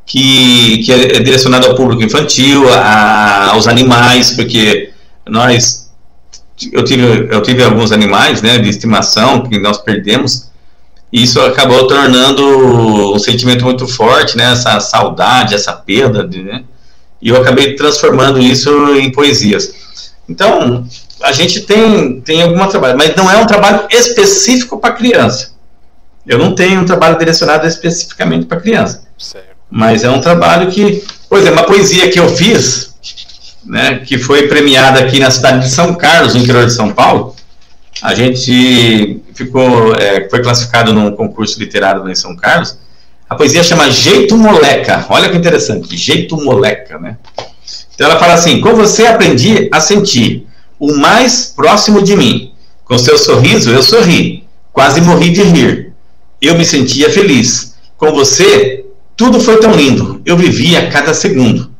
[0.05, 4.91] que, que é direcionado ao público infantil, a, aos animais, porque
[5.27, 5.85] nós
[6.71, 10.49] eu tive eu tive alguns animais, né, de estimação que nós perdemos.
[11.11, 14.51] E isso acabou tornando um sentimento muito forte, né?
[14.51, 16.63] Essa saudade, essa perda, né?
[17.21, 19.73] E eu acabei transformando isso em poesias.
[20.27, 20.85] Então,
[21.21, 25.53] a gente tem, tem algum trabalho, mas não é um trabalho específico para criança.
[26.27, 29.03] Eu não tenho um trabalho direcionado especificamente para criança.
[29.17, 29.54] Certo.
[29.69, 32.95] Mas é um trabalho que, por exemplo, uma poesia que eu fiz,
[33.65, 37.35] né, que foi premiada aqui na cidade de São Carlos, no interior de São Paulo,
[38.01, 42.77] a gente ficou, é, foi classificado num concurso literário em São Carlos.
[43.27, 45.05] A poesia chama Jeito Moleca.
[45.09, 47.17] Olha que interessante, Jeito Moleca, né?
[47.93, 50.45] Então ela fala assim: com você aprendi a sentir
[50.79, 52.51] o mais próximo de mim.
[52.83, 55.93] Com seu sorriso eu sorri, quase morri de rir.
[56.39, 57.75] Eu me sentia feliz.
[57.97, 58.84] Com você,
[59.15, 60.21] tudo foi tão lindo.
[60.25, 61.71] Eu vivia cada segundo.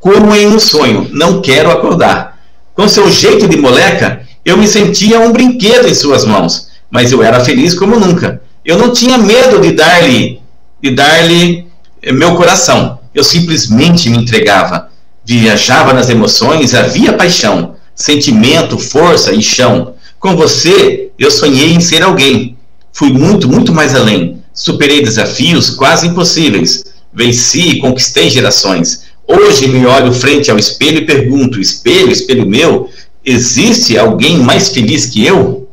[0.00, 2.38] Como em um sonho, não quero acordar.
[2.74, 7.22] Com seu jeito de moleca, eu me sentia um brinquedo em suas mãos, mas eu
[7.22, 8.40] era feliz como nunca.
[8.64, 10.40] Eu não tinha medo de dar-lhe
[10.80, 11.66] de dar-lhe
[12.00, 13.00] eh, meu coração.
[13.12, 14.88] Eu simplesmente me entregava
[15.28, 19.94] viajava nas emoções, havia paixão, sentimento, força e chão.
[20.18, 22.56] Com você, eu sonhei em ser alguém.
[22.90, 24.37] Fui muito, muito mais além.
[24.58, 26.82] Superei desafios quase impossíveis.
[27.12, 29.06] venci, conquistei gerações.
[29.24, 32.90] Hoje me olho frente ao espelho e pergunto: espelho, espelho meu,
[33.24, 35.70] existe alguém mais feliz que eu?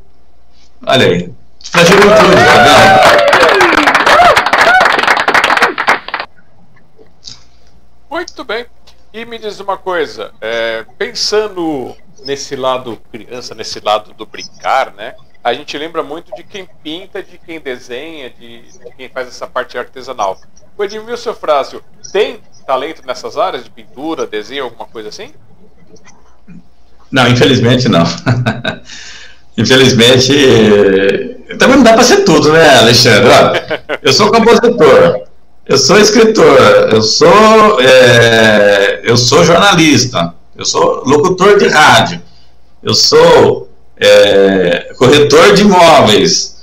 [0.85, 1.29] Olha aí,
[1.71, 3.25] pra juventude, tá?
[8.07, 8.67] Muito bem.
[9.11, 15.15] E me diz uma coisa, é, pensando nesse lado criança, nesse lado do brincar, né?
[15.45, 19.45] A gente lembra muito de quem pinta, de quem desenha, de, de quem faz essa
[19.45, 20.41] parte artesanal.
[20.75, 25.31] O Edmilson Frácio tem talento nessas áreas de pintura, desenho, alguma coisa assim?
[27.11, 28.03] Não, infelizmente não.
[29.55, 30.33] infelizmente,
[31.59, 33.29] também não dá para ser tudo, né, Alexandre?
[34.01, 35.27] eu sou compositor,
[35.67, 42.19] eu sou escritor, eu sou, é, eu sou jornalista, eu sou locutor de rádio,
[42.81, 46.55] eu sou é, corretor de imóveis.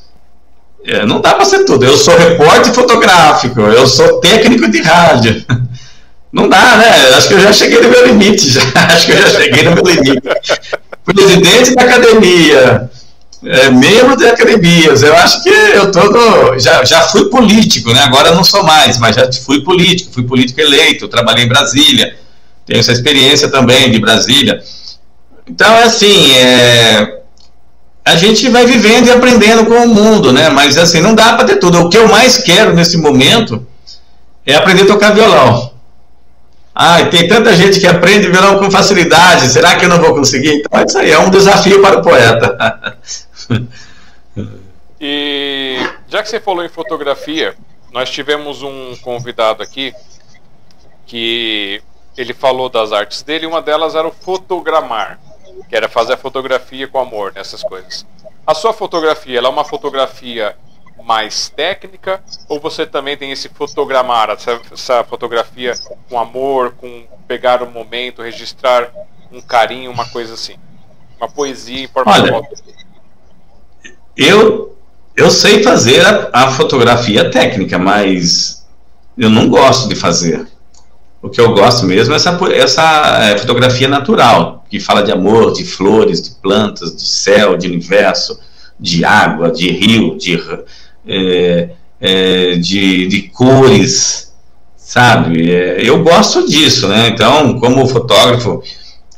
[0.84, 1.84] É, não dá para ser tudo.
[1.84, 5.44] Eu sou repórter fotográfico, eu sou técnico de rádio.
[6.32, 7.14] Não dá, né?
[7.14, 8.48] Acho que eu já cheguei no meu limite.
[8.48, 8.62] Já.
[8.88, 10.22] Acho que eu já cheguei no meu limite.
[11.04, 12.90] Presidente da academia,
[13.44, 15.02] é, membro de academias.
[15.02, 18.00] Eu acho que eu todo já, já fui político, né?
[18.00, 22.16] Agora não sou mais, mas já fui político, fui político eleito, trabalhei em Brasília,
[22.64, 24.62] tenho essa experiência também de Brasília.
[25.46, 27.21] Então, é assim, é,
[28.04, 30.48] a gente vai vivendo e aprendendo com o mundo, né?
[30.48, 31.80] Mas assim, não dá para ter tudo.
[31.80, 33.64] O que eu mais quero nesse momento
[34.44, 35.72] é aprender a tocar violão.
[36.74, 39.48] Ah, tem tanta gente que aprende violão com facilidade.
[39.48, 40.54] Será que eu não vou conseguir?
[40.54, 42.98] Então, é isso aí é um desafio para o poeta.
[45.00, 45.76] e
[46.08, 47.54] já que você falou em fotografia,
[47.92, 49.94] nós tivemos um convidado aqui
[51.06, 51.80] que
[52.16, 53.46] ele falou das artes dele.
[53.46, 55.20] Uma delas era o fotogramar
[55.68, 58.06] que era fazer a fotografia com amor, nessas coisas.
[58.46, 60.56] A sua fotografia, ela é uma fotografia
[61.04, 65.74] mais técnica ou você também tem esse fotogramar, essa, essa fotografia
[66.08, 68.90] com amor, com pegar o um momento, registrar
[69.32, 70.56] um carinho, uma coisa assim,
[71.18, 72.48] uma poesia em forma Olha, de foto?
[74.16, 74.76] Eu
[75.16, 78.66] eu sei fazer a, a fotografia técnica, mas
[79.16, 80.46] eu não gosto de fazer.
[81.20, 82.82] O que eu gosto mesmo é essa, essa
[83.22, 88.40] é, fotografia natural, que fala de amor, de flores, de plantas, de céu, de universo,
[88.80, 90.42] de água, de rio, de,
[91.06, 91.68] é,
[92.00, 94.32] é, de, de, cores,
[94.74, 95.52] sabe?
[95.52, 97.08] É, eu gosto disso, né?
[97.08, 98.62] Então, como fotógrafo,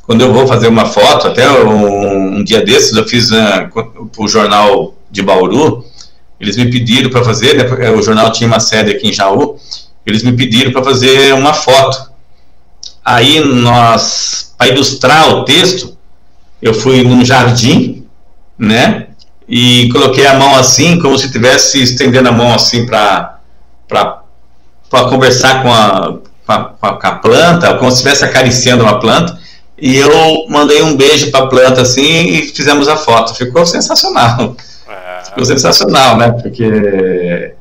[0.05, 3.71] quando eu vou fazer uma foto, até um, um dia desses eu fiz para
[4.17, 5.85] o jornal de Bauru,
[6.37, 9.57] eles me pediram para fazer, né, o jornal tinha uma sede aqui em Jaú,
[10.05, 12.13] eles me pediram para fazer uma foto.
[13.05, 15.97] Aí nós, para ilustrar o texto,
[16.61, 18.05] eu fui num jardim,
[18.57, 19.07] né?
[19.47, 23.39] E coloquei a mão assim, como se estivesse estendendo a mão assim para
[25.09, 29.37] conversar com a, com a, com a planta, como se estivesse acariciando uma planta.
[29.77, 33.35] E eu mandei um beijo para a planta assim e fizemos a foto.
[33.35, 34.55] Ficou sensacional.
[34.87, 35.25] É.
[35.25, 36.31] Ficou sensacional, né?
[36.31, 37.53] Porque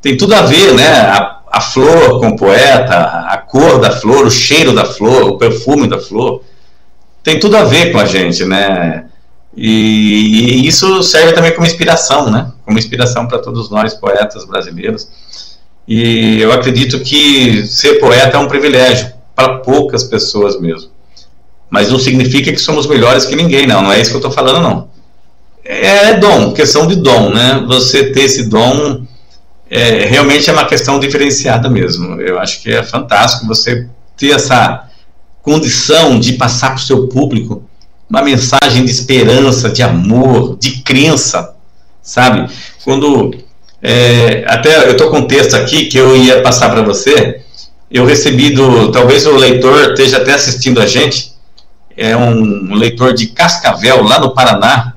[0.00, 0.88] tem tudo a ver, né?
[1.00, 5.36] A, a flor com o poeta, a cor da flor, o cheiro da flor, o
[5.36, 6.42] perfume da flor,
[7.22, 9.04] tem tudo a ver com a gente, né?
[9.54, 12.50] E, e isso serve também como inspiração, né?
[12.64, 15.06] Como inspiração para todos nós poetas brasileiros.
[15.86, 20.90] E eu acredito que ser poeta é um privilégio para poucas pessoas mesmo.
[21.68, 23.82] Mas não significa que somos melhores que ninguém, não.
[23.82, 24.88] Não é isso que eu estou falando, não.
[25.62, 27.62] É dom, questão de dom, né?
[27.68, 29.06] Você ter esse dom
[29.74, 32.20] é, realmente é uma questão diferenciada mesmo.
[32.20, 33.88] Eu acho que é fantástico você
[34.18, 34.86] ter essa
[35.40, 37.64] condição de passar para o seu público
[38.08, 41.54] uma mensagem de esperança, de amor, de crença,
[42.02, 42.52] sabe?
[42.84, 43.34] Quando
[43.80, 47.40] é, até eu estou com um texto aqui que eu ia passar para você.
[47.90, 51.32] Eu recebi do, talvez o leitor esteja até assistindo a gente.
[51.96, 54.91] É um leitor de Cascavel, lá no Paraná,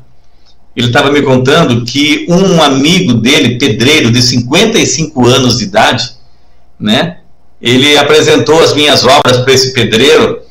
[0.76, 6.12] ele estava me contando que um amigo dele, pedreiro de 55 anos de idade,
[6.80, 7.18] né,
[7.62, 10.42] ele apresentou as minhas obras para esse pedreiro,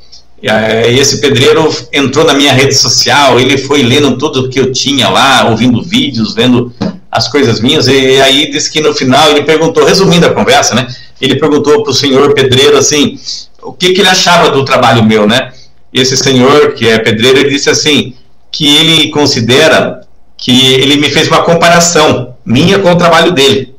[0.43, 5.09] e esse pedreiro entrou na minha rede social, ele foi lendo tudo que eu tinha
[5.09, 6.73] lá, ouvindo vídeos, vendo
[7.11, 10.87] as coisas minhas, e aí disse que no final ele perguntou, resumindo a conversa, né,
[11.21, 13.19] ele perguntou para o senhor pedreiro assim,
[13.63, 15.53] o que, que ele achava do trabalho meu, né,
[15.93, 18.15] esse senhor que é pedreiro, ele disse assim,
[18.51, 20.04] que ele considera
[20.45, 23.75] que ele me fez uma comparação minha com o trabalho dele.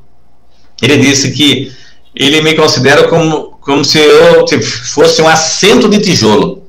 [0.82, 1.72] Ele disse que
[2.16, 4.48] ele me considera como, como se eu
[4.92, 6.64] fosse um assento de tijolo.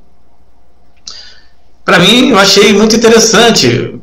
[1.83, 3.99] Para mim, eu achei muito interessante.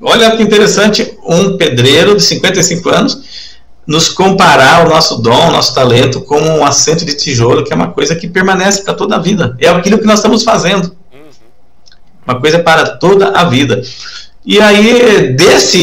[0.00, 3.52] Olha que interessante, um pedreiro de 55 anos
[3.86, 7.76] nos comparar o nosso dom, o nosso talento com um assento de tijolo, que é
[7.76, 9.54] uma coisa que permanece para toda a vida.
[9.60, 10.96] É aquilo que nós estamos fazendo.
[11.12, 11.28] Uhum.
[12.26, 13.82] Uma coisa para toda a vida.
[14.44, 15.78] E aí, desse,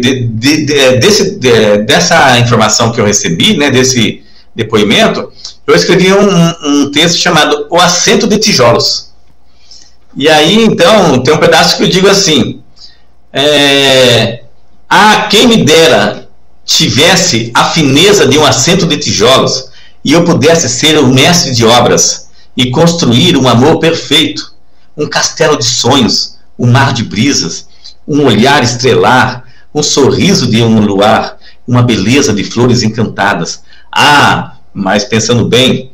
[0.00, 1.38] de, de, de, desse,
[1.86, 4.22] dessa informação que eu recebi, né, desse
[4.54, 5.32] depoimento,
[5.66, 9.10] eu escrevi um, um texto chamado O Assento de Tijolos.
[10.14, 12.60] E aí, então, tem um pedaço que eu digo assim:
[13.32, 14.42] é,
[14.88, 16.28] Ah, quem me dera
[16.64, 19.68] tivesse a fineza de um assento de tijolos
[20.02, 24.54] e eu pudesse ser o mestre de obras e construir um amor perfeito,
[24.96, 27.66] um castelo de sonhos, um mar de brisas
[28.06, 29.44] um olhar estrelar,
[29.74, 31.36] um sorriso de um luar,
[31.66, 33.62] uma beleza de flores encantadas.
[33.90, 35.90] Ah, mas pensando bem,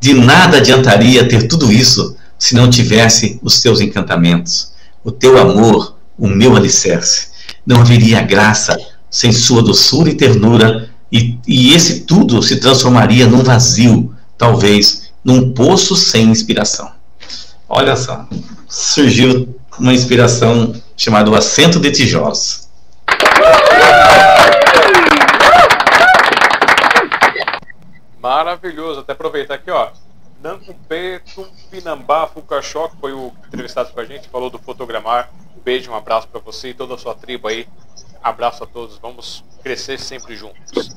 [0.00, 4.72] de nada adiantaria ter tudo isso se não tivesse os teus encantamentos,
[5.02, 7.28] o teu amor, o meu alicerce.
[7.64, 8.78] Não haveria graça
[9.10, 15.52] sem sua doçura e ternura, e, e esse tudo se transformaria num vazio, talvez num
[15.52, 16.90] poço sem inspiração.
[17.68, 18.28] Olha só,
[18.68, 22.68] surgiu uma inspiração chamada O Assento de Tijolos.
[28.20, 29.90] Maravilhoso, até aproveitar aqui, ó.
[30.42, 35.30] Nancupê Tumpinambá Fucachó, que foi o entrevistado com a gente, falou do fotogramar.
[35.56, 37.68] Um beijo, um abraço para você e toda a sua tribo aí.
[38.22, 40.90] Abraço a todos, vamos crescer sempre juntos.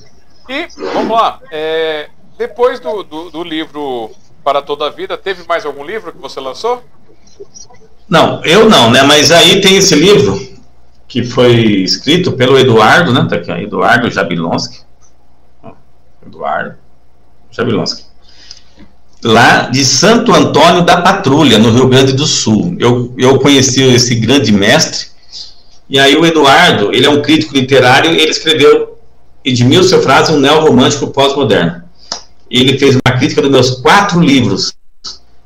[0.47, 4.11] E vamos lá, é, depois do, do, do livro
[4.43, 6.83] Para Toda a Vida, teve mais algum livro que você lançou?
[8.09, 9.03] Não, eu não, né?
[9.03, 10.49] Mas aí tem esse livro
[11.07, 11.53] que foi
[11.83, 13.25] escrito pelo Eduardo, né?
[13.29, 14.79] Tá aqui, Eduardo Jabilonski.
[16.25, 16.75] Eduardo
[17.51, 18.03] Jabilonski.
[19.23, 22.75] Lá de Santo Antônio da Patrulha, no Rio Grande do Sul.
[22.79, 25.07] Eu, eu conheci esse grande mestre.
[25.89, 28.97] E aí o Eduardo, ele é um crítico literário ele escreveu
[29.43, 31.83] Edmilson Frase, um neorromântico pós-moderno.
[32.49, 34.73] Ele fez uma crítica dos meus quatro livros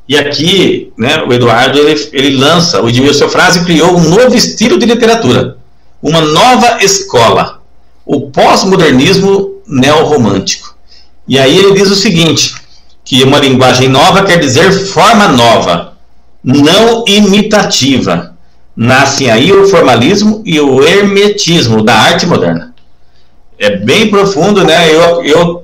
[0.07, 4.77] e aqui, né, o Eduardo, ele, ele lança, o Edmilson Frase criou um novo estilo
[4.77, 5.57] de literatura,
[6.01, 7.61] uma nova escola,
[8.05, 10.75] o pós-modernismo neorromântico.
[11.25, 12.53] E aí ele diz o seguinte,
[13.05, 15.93] que uma linguagem nova quer dizer forma nova,
[16.43, 18.33] não imitativa.
[18.75, 22.73] Nascem aí o formalismo e o hermetismo da arte moderna.
[23.57, 24.93] É bem profundo, né?
[24.93, 25.63] Eu, eu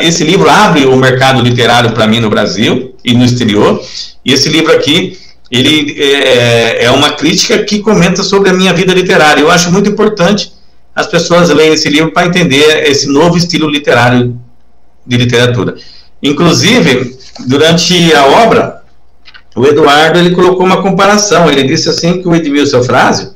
[0.00, 3.82] esse livro abre o mercado literário para mim no Brasil e no exterior.
[4.24, 5.18] E esse livro aqui,
[5.50, 9.40] ele é, é, uma crítica que comenta sobre a minha vida literária.
[9.40, 10.52] Eu acho muito importante
[10.94, 14.38] as pessoas lerem esse livro para entender esse novo estilo literário
[15.06, 15.76] de literatura.
[16.22, 17.16] Inclusive,
[17.46, 18.82] durante a obra,
[19.56, 21.50] o Eduardo ele colocou uma comparação.
[21.50, 23.34] Ele disse assim que o Edmilson Frásio,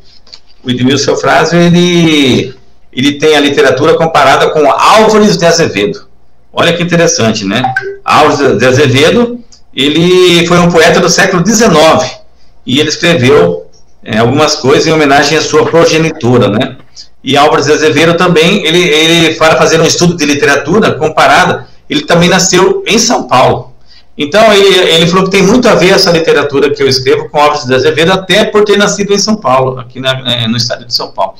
[0.62, 2.55] o Edmilson Frásio, ele,
[2.93, 6.06] ele tem a literatura comparada com Álvares de Azevedo.
[6.52, 7.62] Olha que interessante, né?
[8.02, 9.44] Alves de Azevedo,
[9.77, 12.19] ele foi um poeta do século XIX
[12.65, 13.66] e ele escreveu
[14.03, 16.77] é, algumas coisas em homenagem à sua progenitora, né?
[17.23, 22.03] E Álvares de Azevedo também, ele, ele para fazer um estudo de literatura comparada, ele
[22.03, 23.74] também nasceu em São Paulo.
[24.16, 27.39] Então ele, ele falou que tem muito a ver essa literatura que eu escrevo com
[27.39, 30.86] Álvares de Azevedo, até por ter nascido em São Paulo, aqui na, é, no estado
[30.86, 31.35] de São Paulo.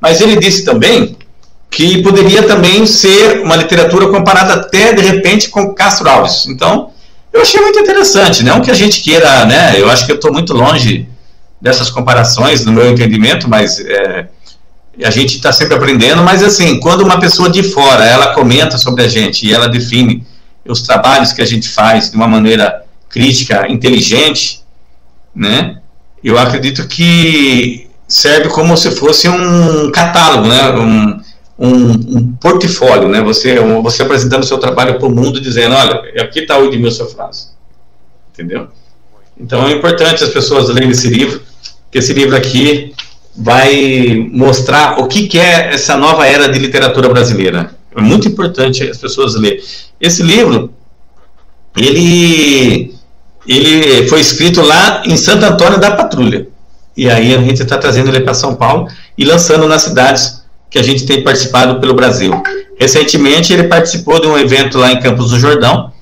[0.00, 1.18] Mas ele disse também
[1.70, 6.46] que poderia também ser uma literatura comparada até, de repente, com Castro Alves.
[6.46, 6.93] Então,
[7.34, 10.32] eu achei muito interessante, não que a gente queira, né, eu acho que eu estou
[10.32, 11.08] muito longe
[11.60, 14.28] dessas comparações, no meu entendimento, mas é,
[15.02, 19.02] a gente está sempre aprendendo, mas assim, quando uma pessoa de fora, ela comenta sobre
[19.02, 20.24] a gente e ela define
[20.64, 24.62] os trabalhos que a gente faz de uma maneira crítica, inteligente,
[25.34, 25.78] né,
[26.22, 31.20] eu acredito que serve como se fosse um catálogo, né, um,
[31.58, 33.20] um, um, portfólio, né?
[33.22, 37.06] Você, você apresentando o seu trabalho para o mundo, dizendo, olha, aqui está o Edmilson
[37.06, 37.48] Frase.
[38.32, 38.68] Entendeu?
[39.38, 41.40] Então é importante as pessoas lerem esse livro,
[41.90, 42.94] que esse livro aqui
[43.36, 47.74] vai mostrar o que, que é essa nova era de literatura brasileira.
[47.96, 49.60] É muito importante as pessoas lerem.
[50.00, 50.72] Esse livro,
[51.76, 52.94] ele,
[53.46, 56.48] ele foi escrito lá em Santo Antônio da Patrulha.
[56.96, 60.33] E aí a gente está trazendo ele para São Paulo e lançando nas cidades
[60.74, 62.42] que a gente tem participado pelo Brasil.
[62.76, 65.92] Recentemente, ele participou de um evento lá em Campos do Jordão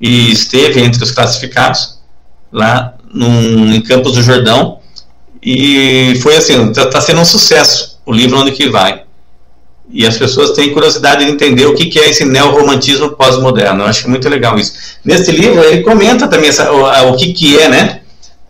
[0.00, 2.00] e esteve entre os classificados
[2.52, 4.80] lá num, em Campos do Jordão
[5.40, 9.02] e foi assim, está tá sendo um sucesso o livro onde que vai.
[9.92, 13.84] E as pessoas têm curiosidade de entender o que, que é esse neorromantismo pós-moderno.
[13.84, 14.72] Eu acho muito legal isso.
[15.04, 18.00] Nesse livro, ele comenta também essa, o, o que, que é, né?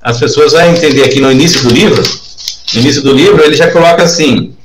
[0.00, 2.02] As pessoas vão entender aqui no início do livro.
[2.72, 4.55] No início do livro, ele já coloca assim: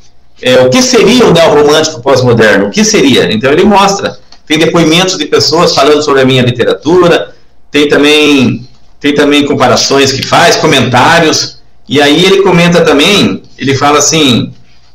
[0.42, 2.68] é, o que seria o neorromântico pós-moderno?
[2.68, 3.32] O que seria?
[3.32, 4.20] Então ele mostra.
[4.46, 7.34] Tem depoimentos de pessoas falando sobre a minha literatura,
[7.70, 8.68] tem também,
[9.00, 14.52] tem também comparações que faz, comentários, e aí ele comenta também, ele fala assim,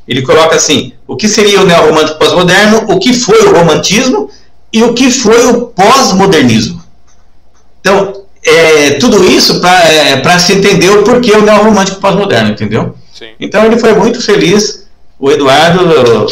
[0.07, 4.31] ele coloca assim, o que seria o neorromântico pós-moderno, o que foi o romantismo
[4.73, 6.83] e o que foi o pós-modernismo.
[7.81, 12.95] Então, é, tudo isso para é, se entender o porquê o neorromântico pós-moderno, entendeu?
[13.13, 13.31] Sim.
[13.41, 14.86] Então ele foi muito feliz,
[15.19, 16.27] o Eduardo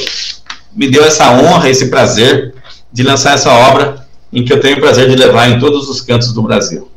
[0.74, 2.54] me deu essa honra, esse prazer
[2.92, 6.00] de lançar essa obra em que eu tenho o prazer de levar em todos os
[6.00, 6.90] cantos do Brasil.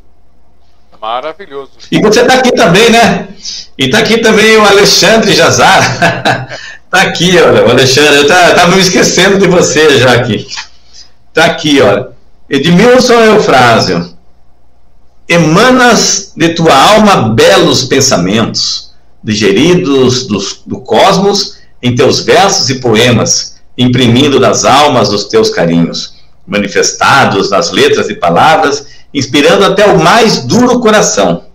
[1.00, 1.72] Maravilhoso.
[1.92, 3.28] E você está aqui também, né?
[3.78, 6.50] E está aqui também o Alexandre Jazar.
[6.86, 8.16] Está aqui, olha, o Alexandre.
[8.16, 10.48] Eu estava me esquecendo de você já aqui.
[11.30, 12.10] Está aqui, olha.
[12.50, 14.18] Edmilson Eufrásio.
[15.30, 18.94] Emanas de tua alma belos pensamentos,
[19.24, 26.16] digeridos do, do cosmos em teus versos e poemas, imprimindo nas almas os teus carinhos,
[26.46, 31.46] manifestados nas letras e palavras, inspirando até o mais duro coração,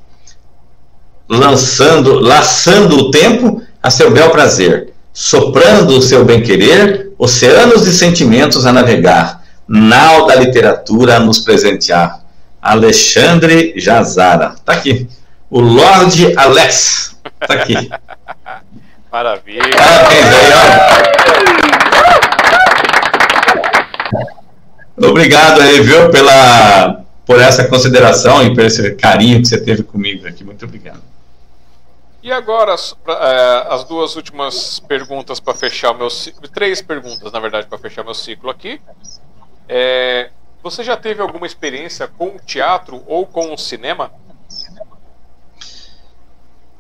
[1.29, 8.67] lançando, laçando o tempo a seu bel prazer, soprando o seu bem-querer, oceanos de sentimentos
[8.67, 12.23] a navegar, nau da literatura a nos presentear.
[12.61, 14.55] Alexandre Jazara.
[14.65, 15.09] Tá aqui.
[15.51, 17.17] O Lorde Alex.
[17.41, 17.75] Tá aqui.
[19.13, 19.77] Maravilha.
[19.77, 20.53] Parabéns aí.
[24.97, 30.27] Obrigado aí, viu, pela, por essa consideração e por esse carinho que você teve comigo
[30.27, 30.43] aqui.
[30.43, 31.03] Muito obrigado.
[32.23, 36.49] E agora, é, as duas últimas perguntas para fechar o meu ciclo.
[36.49, 38.81] Três perguntas, na verdade, para fechar meu ciclo aqui.
[39.69, 40.31] É,
[40.63, 44.11] você já teve alguma experiência com o teatro ou com o cinema?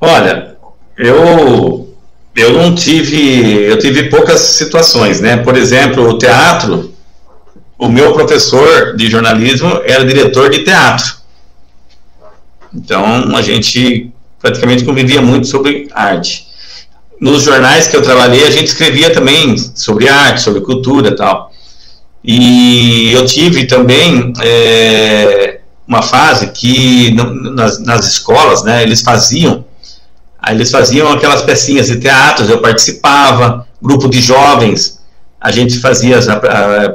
[0.01, 0.57] Olha,
[0.97, 1.82] eu
[2.35, 5.37] eu não tive, eu tive poucas situações, né?
[5.39, 6.93] Por exemplo, o teatro,
[7.79, 11.17] o meu professor de jornalismo era diretor de teatro.
[12.75, 14.11] Então, a gente
[14.41, 16.47] praticamente convivia muito sobre arte.
[17.21, 21.53] Nos jornais que eu trabalhei, a gente escrevia também sobre arte, sobre cultura, tal.
[22.25, 27.15] E eu tive também é, uma fase que
[27.55, 29.65] nas, nas escolas, né, eles faziam,
[30.43, 35.01] aí eles faziam aquelas pecinhas de teatro, eu participava, grupo de jovens,
[35.41, 36.19] a gente fazia,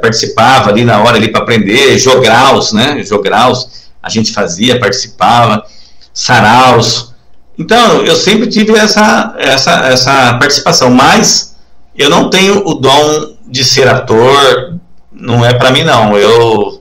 [0.00, 5.64] participava ali na hora ali para aprender, jograus, né, jograus, a gente fazia, participava,
[6.12, 7.14] saraus.
[7.58, 11.56] Então, eu sempre tive essa, essa, essa participação, mas
[11.96, 14.78] eu não tenho o dom de ser ator,
[15.12, 16.16] não é para mim não.
[16.16, 16.78] Eu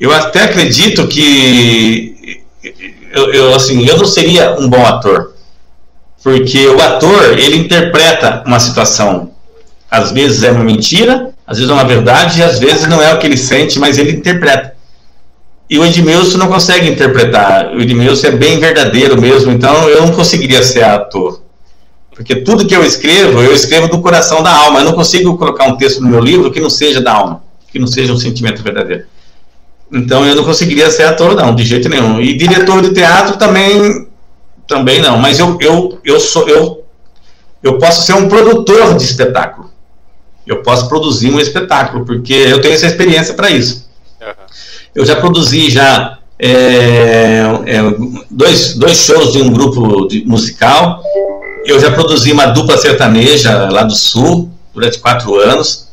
[0.00, 2.42] eu até acredito que
[3.12, 5.29] eu, eu, assim, eu não seria um bom ator.
[6.22, 9.30] Porque o ator, ele interpreta uma situação.
[9.90, 13.12] Às vezes é uma mentira, às vezes é uma verdade, e às vezes não é
[13.12, 14.74] o que ele sente, mas ele interpreta.
[15.68, 17.74] E o Edmilson não consegue interpretar.
[17.74, 21.42] O Edmilson é bem verdadeiro mesmo, então eu não conseguiria ser ator.
[22.14, 24.80] Porque tudo que eu escrevo, eu escrevo do coração da alma.
[24.80, 27.78] Eu não consigo colocar um texto no meu livro que não seja da alma que
[27.78, 29.04] não seja um sentimento verdadeiro.
[29.92, 32.20] Então eu não conseguiria ser ator, não, de jeito nenhum.
[32.20, 34.06] E diretor de teatro também,
[34.70, 35.18] também não.
[35.18, 36.84] Mas eu, eu, eu sou eu,
[37.62, 39.68] eu posso ser um produtor de espetáculo.
[40.46, 43.90] Eu posso produzir um espetáculo porque eu tenho essa experiência para isso.
[44.94, 46.48] Eu já produzi já é,
[47.66, 47.82] é,
[48.30, 51.02] dois, dois shows de um grupo de, musical.
[51.66, 55.88] Eu já produzi uma dupla sertaneja lá do Sul durante quatro anos.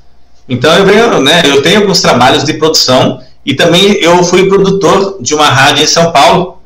[0.47, 5.17] Então eu venho, né, eu tenho alguns trabalhos de produção e também eu fui produtor
[5.19, 6.56] de uma rádio em São Paulo,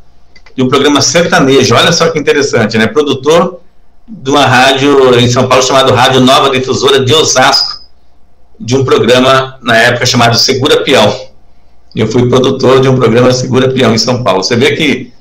[0.55, 1.75] de um programa sertanejo.
[1.75, 2.87] Olha só que interessante, né?
[2.87, 3.59] Produtor
[4.07, 7.81] de uma rádio em São Paulo chamado Rádio Nova Difusora de Osasco,
[8.59, 11.31] de um programa na época chamado Segura Peão.
[11.95, 14.43] Eu fui produtor de um programa Segura Peão em São Paulo.
[14.43, 15.11] Você vê que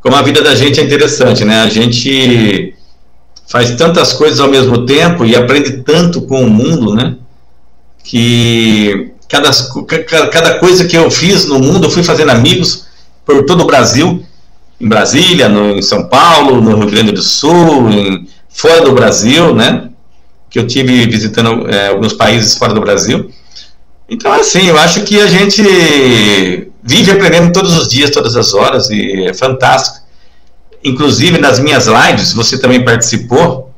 [0.00, 1.62] como a vida da gente é interessante, né?
[1.62, 2.74] A gente
[3.48, 7.16] faz tantas coisas ao mesmo tempo e aprende tanto com o mundo, né?
[8.10, 9.50] que cada,
[10.30, 12.86] cada coisa que eu fiz no mundo, eu fui fazendo amigos
[13.24, 14.24] por todo o Brasil,
[14.80, 19.54] em Brasília, no, em São Paulo, no Rio Grande do Sul, em, fora do Brasil,
[19.54, 19.90] né?
[20.48, 23.30] Que eu tive visitando é, alguns países fora do Brasil.
[24.08, 25.62] Então, assim, eu acho que a gente
[26.82, 29.98] vive aprendendo todos os dias, todas as horas, e é fantástico.
[30.82, 33.72] Inclusive, nas minhas lives, você também participou,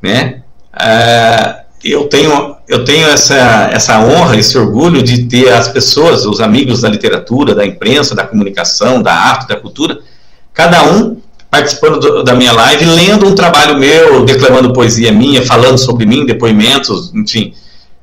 [0.00, 0.42] né?
[0.72, 6.40] Ah, eu tenho, eu tenho essa, essa honra, esse orgulho de ter as pessoas, os
[6.40, 9.98] amigos da literatura, da imprensa, da comunicação, da arte, da cultura,
[10.58, 11.16] cada um
[11.48, 16.26] participando do, da minha live, lendo um trabalho meu, declamando poesia minha, falando sobre mim,
[16.26, 17.54] depoimentos, enfim.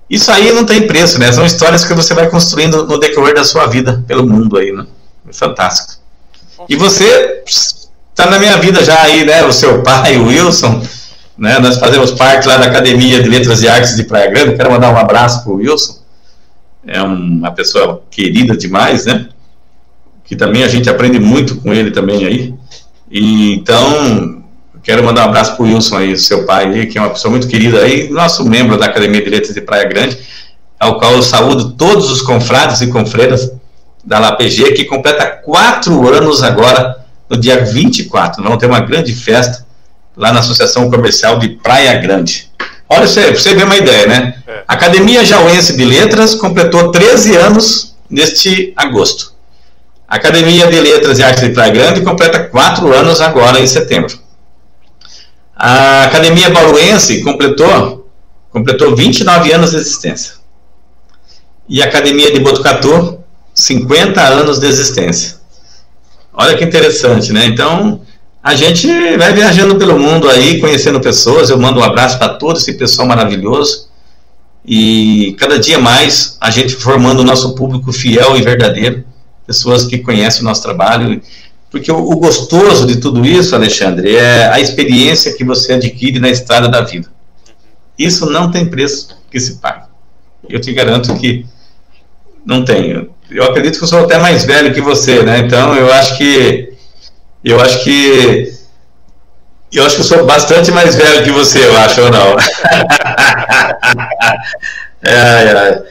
[0.09, 1.33] Isso aí não tem preço, né?
[1.33, 4.87] São histórias que você vai construindo no decorrer da sua vida pelo mundo aí, né?
[5.27, 6.01] É fantástico.
[6.69, 9.43] E você está na minha vida já aí, né?
[9.43, 10.81] O seu pai, o Wilson,
[11.37, 11.59] né?
[11.59, 14.55] Nós fazemos parte lá da Academia de Letras e Artes de Praia Grande.
[14.55, 15.99] Quero mandar um abraço para o Wilson.
[16.87, 19.27] É uma pessoa querida demais, né?
[20.25, 22.53] Que também a gente aprende muito com ele também aí.
[23.09, 24.43] E, então,
[24.83, 27.31] quero mandar um abraço para o Wilson aí, seu pai aí, que é uma pessoa
[27.31, 30.17] muito querida aí, nosso membro da Academia de Letras de Praia Grande,
[30.79, 33.51] ao qual eu saúdo todos os confrades e confreiras
[34.03, 38.43] da LAPG, que completa quatro anos agora, no dia 24.
[38.43, 39.65] Vamos ter uma grande festa
[40.15, 42.51] lá na Associação Comercial de Praia Grande.
[42.87, 44.35] Olha, você, você ver uma ideia, né?
[44.47, 44.63] É.
[44.67, 49.33] A Academia Jauense de Letras completou 13 anos neste agosto.
[50.07, 54.17] A Academia de Letras e Artes de Praia Grande completa 4 anos agora em setembro.
[55.55, 58.09] A Academia Bauruense completou,
[58.51, 60.35] completou 29 anos de existência.
[61.67, 63.19] E a Academia de Botucatu
[63.53, 65.37] 50 anos de existência.
[66.33, 67.45] Olha que interessante, né?
[67.45, 68.01] Então,
[68.43, 68.87] a gente
[69.17, 71.49] vai viajando pelo mundo aí, conhecendo pessoas.
[71.49, 73.87] Eu mando um abraço para todo esse pessoal maravilhoso.
[74.63, 79.05] E cada dia mais a gente formando o nosso público fiel e verdadeiro,
[79.45, 81.21] pessoas que conhecem o nosso trabalho.
[81.69, 86.29] Porque o, o gostoso de tudo isso, Alexandre, é a experiência que você adquire na
[86.29, 87.09] estrada da vida.
[87.97, 89.85] Isso não tem preço que se pague.
[90.47, 91.45] Eu te garanto que
[92.45, 95.39] não tem eu acredito que eu sou até mais velho que você, né?
[95.39, 96.73] Então eu acho que
[97.43, 98.53] eu acho que
[99.73, 102.35] eu acho que eu sou bastante mais velho que você, eu acho ou não.
[105.03, 105.83] é, é.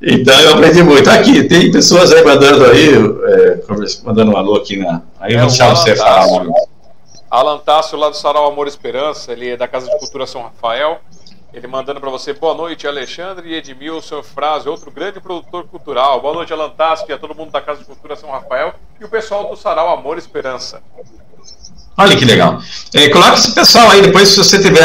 [0.00, 1.08] Então eu aprendi muito.
[1.08, 3.60] Aqui, tem pessoas aí mandando aí, é,
[4.04, 5.02] mandando um alô aqui na.
[5.18, 6.46] Aí eu é, deixar você falar.
[7.30, 11.00] Alan Tássio, lá do Sarau Amor Esperança, ele é da Casa de Cultura São Rafael.
[11.52, 16.20] Ele mandando para você boa noite, Alexandre e Edmilson Frase, outro grande produtor cultural.
[16.20, 19.08] Boa noite, Alan Tassi, a todo mundo da Casa de Cultura São Rafael e o
[19.08, 20.82] pessoal do Sarau Amor e Esperança.
[21.98, 22.60] Olha que legal.
[22.92, 24.84] É, coloque esse pessoal aí, depois se você tiver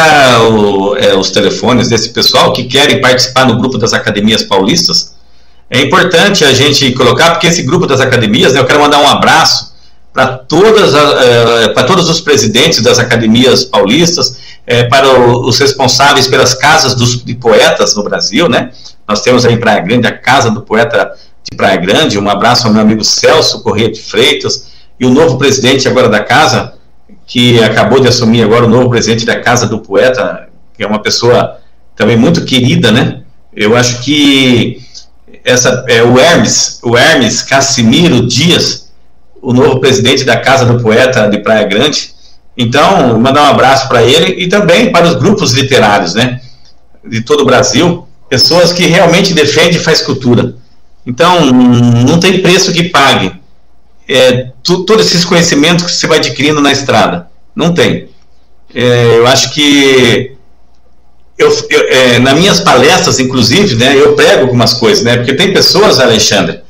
[0.49, 5.13] o, é, os telefones desse pessoal que querem participar no grupo das academias paulistas,
[5.69, 9.07] é importante a gente colocar, porque esse grupo das academias, né, eu quero mandar um
[9.07, 9.71] abraço
[10.13, 17.23] para é, todos os presidentes das academias paulistas, é, para os responsáveis pelas casas dos,
[17.23, 18.71] de poetas no Brasil, né?
[19.07, 21.11] Nós temos aí Praia Grande a Casa do Poeta
[21.49, 24.67] de Praia Grande, um abraço ao meu amigo Celso Corrêa de Freitas,
[24.99, 26.73] e o novo presidente agora da casa,
[27.32, 31.02] que acabou de assumir agora o novo presidente da Casa do Poeta, que é uma
[31.02, 31.62] pessoa
[31.95, 33.22] também muito querida, né?
[33.56, 34.82] Eu acho que
[35.45, 38.91] essa é o Hermes, o Hermes Cassimiro Dias,
[39.41, 42.14] o novo presidente da Casa do Poeta de Praia Grande,
[42.58, 46.41] então, mandar um abraço para ele e também para os grupos literários, né,
[47.08, 50.53] de todo o Brasil, pessoas que realmente defendem e faz cultura.
[51.06, 53.40] Então, não tem preço que pague
[54.13, 57.27] é, tu, todos esses conhecimentos que você vai adquirindo na estrada.
[57.55, 58.09] Não tem.
[58.73, 60.35] É, eu acho que
[61.38, 65.51] eu, eu, é, nas minhas palestras, inclusive, né, eu prego algumas coisas, né, porque tem
[65.51, 66.61] pessoas, Alexandre,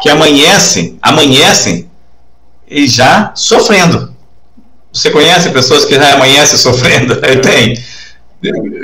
[0.00, 1.88] que amanhecem, amanhecem
[2.68, 4.14] e já sofrendo.
[4.92, 7.16] Você conhece pessoas que já amanhecem sofrendo?
[7.42, 7.78] Tem.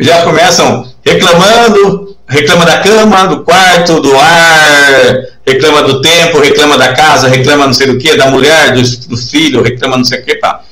[0.01, 6.93] Já começam reclamando, reclama da cama, do quarto, do ar, reclama do tempo, reclama da
[6.93, 10.25] casa, reclama não sei do que, da mulher, do, do filho, reclama não sei o
[10.25, 10.63] que, pá.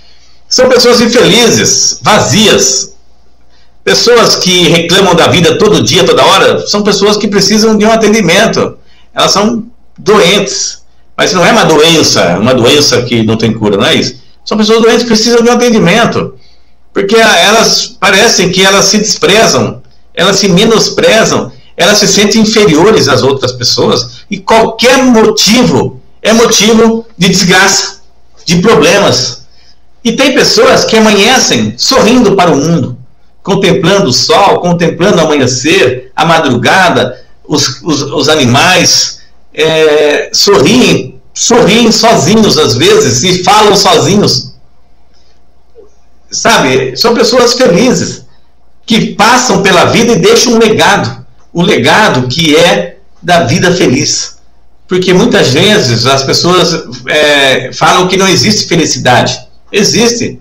[0.48, 2.92] São pessoas infelizes, vazias.
[3.84, 7.90] Pessoas que reclamam da vida todo dia, toda hora, são pessoas que precisam de um
[7.90, 8.76] atendimento.
[9.14, 9.64] Elas são
[9.98, 10.82] doentes.
[11.16, 14.16] Mas não é uma doença, uma doença que não tem cura, não é isso?
[14.44, 16.34] São pessoas doentes que precisam de um atendimento.
[16.92, 19.82] Porque elas parecem que elas se desprezam,
[20.14, 24.22] elas se menosprezam, elas se sentem inferiores às outras pessoas.
[24.30, 28.00] E qualquer motivo é motivo de desgraça,
[28.44, 29.46] de problemas.
[30.04, 32.98] E tem pessoas que amanhecem sorrindo para o mundo,
[33.42, 39.20] contemplando o sol, contemplando o amanhecer, a madrugada, os, os, os animais,
[39.54, 44.52] é, sorriem sorriem sozinhos às vezes e falam sozinhos.
[46.30, 46.96] Sabe?
[46.96, 48.24] São pessoas felizes
[48.86, 51.21] que passam pela vida e deixam um legado.
[51.52, 54.38] O legado que é da vida feliz.
[54.88, 59.38] Porque muitas vezes as pessoas é, falam que não existe felicidade.
[59.70, 60.40] Existe.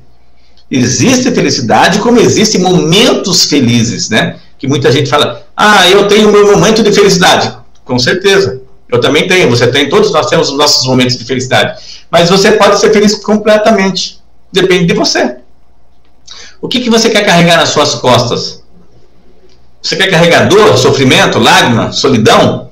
[0.69, 4.37] Existe felicidade, como existem momentos felizes, né?
[4.57, 7.55] Que muita gente fala, ah, eu tenho meu momento de felicidade.
[7.83, 8.61] Com certeza.
[8.89, 11.81] Eu também tenho, você tem, todos nós temos os nossos momentos de felicidade.
[12.09, 14.19] Mas você pode ser feliz completamente.
[14.51, 15.37] Depende de você.
[16.61, 18.60] O que, que você quer carregar nas suas costas?
[19.81, 22.69] Você quer carregar dor, sofrimento, lágrima, solidão?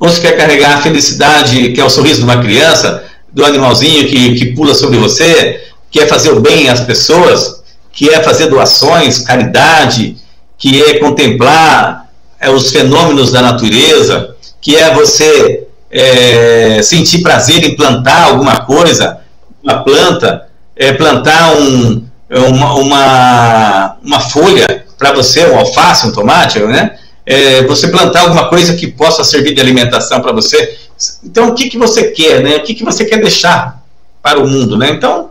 [0.00, 4.08] Ou você quer carregar a felicidade, que é o sorriso de uma criança, do animalzinho
[4.08, 7.62] que, que pula sobre você, que é fazer o bem às pessoas,
[7.92, 10.16] que é fazer doações, caridade,
[10.58, 12.08] que é contemplar
[12.40, 19.20] é, os fenômenos da natureza, que é você é, sentir prazer em plantar alguma coisa,
[19.62, 26.60] uma planta, é, plantar um, uma, uma, uma folha para você, um alface, um tomate,
[26.60, 26.96] né?
[27.26, 30.78] É, você plantar alguma coisa que possa servir de alimentação para você.
[31.24, 32.58] Então, o que, que você quer, né?
[32.58, 33.82] O que, que você quer deixar
[34.22, 34.90] para o mundo, né?
[34.90, 35.30] Então,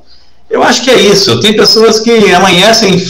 [0.50, 1.40] eu acho que é isso.
[1.40, 3.02] Tem pessoas que amanhecem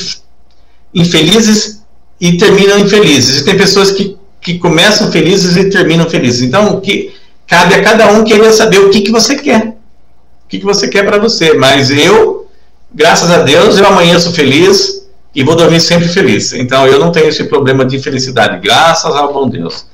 [0.94, 1.82] infelizes
[2.20, 3.42] e terminam infelizes.
[3.42, 6.44] E tem pessoas que, que começam felizes e terminam felizes.
[6.44, 7.12] Então, o que
[7.48, 9.70] cabe a cada um querer saber o que, que você quer.
[10.46, 11.56] O que, que você quer para você.
[11.56, 12.48] Mas eu,
[12.94, 15.01] graças a Deus, eu amanheço feliz
[15.34, 16.54] e vou dormir sempre feliz.
[16.54, 19.88] Então, eu não tenho esse problema de felicidade, graças ao bom Deus.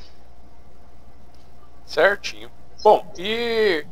[1.85, 2.49] Certinho.
[2.83, 3.83] Bom, e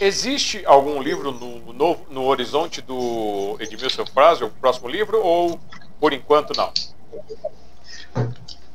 [0.00, 5.58] existe algum livro no, no, no horizonte do Edmilson Frase, o próximo livro, ou
[5.98, 6.72] por enquanto não?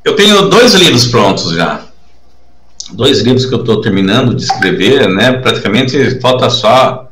[0.03, 1.85] Eu tenho dois livros prontos já.
[2.91, 5.33] Dois livros que eu estou terminando de escrever, né?
[5.33, 7.09] Praticamente falta só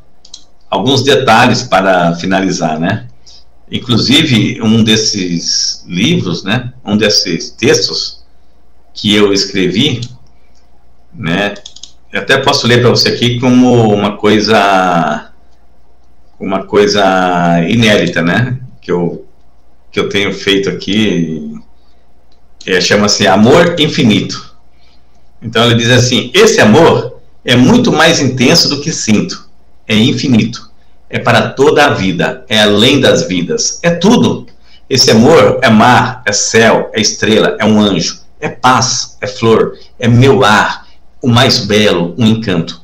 [0.70, 3.08] alguns detalhes para finalizar, né?
[3.74, 6.72] Inclusive, um desses livros, né?
[6.86, 8.24] Um desses textos
[8.94, 10.02] que eu escrevi,
[11.12, 11.56] né?
[12.12, 15.32] Eu até posso ler para você aqui como uma coisa
[16.40, 17.02] uma coisa
[17.68, 18.60] inédita, né?
[18.80, 19.26] Que eu
[19.92, 21.60] que eu tenho feito aqui
[22.68, 24.56] é, chama-se Amor Infinito.
[25.42, 29.50] Então ele diz assim: esse amor é muito mais intenso do que sinto,
[29.88, 30.70] é infinito,
[31.14, 34.48] é para toda a vida, é além das vidas, é tudo.
[34.90, 39.78] Esse amor é mar, é céu, é estrela, é um anjo, é paz, é flor,
[40.00, 40.88] é meu lar,
[41.22, 42.82] o mais belo, um encanto.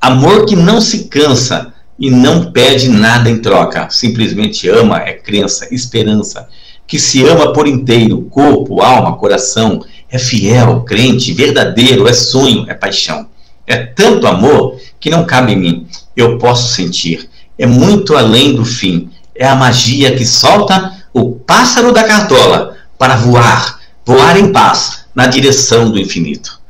[0.00, 5.72] Amor que não se cansa e não pede nada em troca, simplesmente ama, é crença,
[5.72, 6.48] esperança,
[6.84, 12.74] que se ama por inteiro, corpo, alma, coração, é fiel, crente, verdadeiro, é sonho, é
[12.74, 13.28] paixão.
[13.64, 15.86] É tanto amor que não cabe em mim.
[16.16, 17.27] Eu posso sentir.
[17.58, 19.10] É muito além do fim.
[19.34, 25.26] É a magia que solta o pássaro da cartola para voar, voar em paz na
[25.26, 26.60] direção do infinito.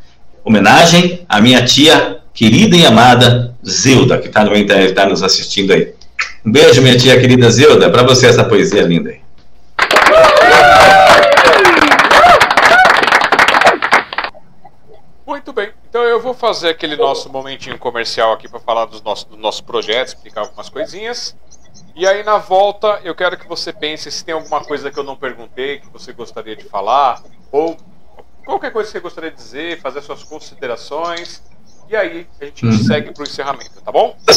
[0.44, 4.44] Homenagem à minha tia querida e amada Zilda, que está
[4.94, 5.93] tá nos assistindo aí.
[6.44, 9.20] Um beijo, minha tia querida Zilda, para você essa poesia linda aí.
[15.27, 19.24] Muito bem, então eu vou fazer aquele nosso momentinho comercial aqui para falar dos nossos,
[19.24, 21.36] do nosso projeto, explicar algumas coisinhas.
[21.94, 25.05] E aí na volta eu quero que você pense se tem alguma coisa que eu
[25.05, 27.77] não perguntei, que você gostaria de falar, ou
[28.44, 31.43] qualquer coisa que você gostaria de dizer, fazer suas considerações.
[31.90, 32.85] E aí a gente uhum.
[32.85, 34.16] segue para o encerramento, tá bom?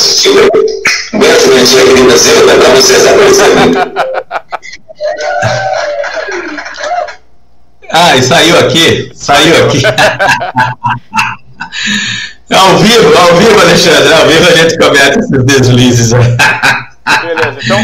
[7.92, 9.82] ah, e saiu aqui, saiu aqui.
[12.52, 16.12] ao vivo, ao vivo, Alexandre, ao vivo a gente comete esses deslizes.
[16.12, 17.80] Beleza, então.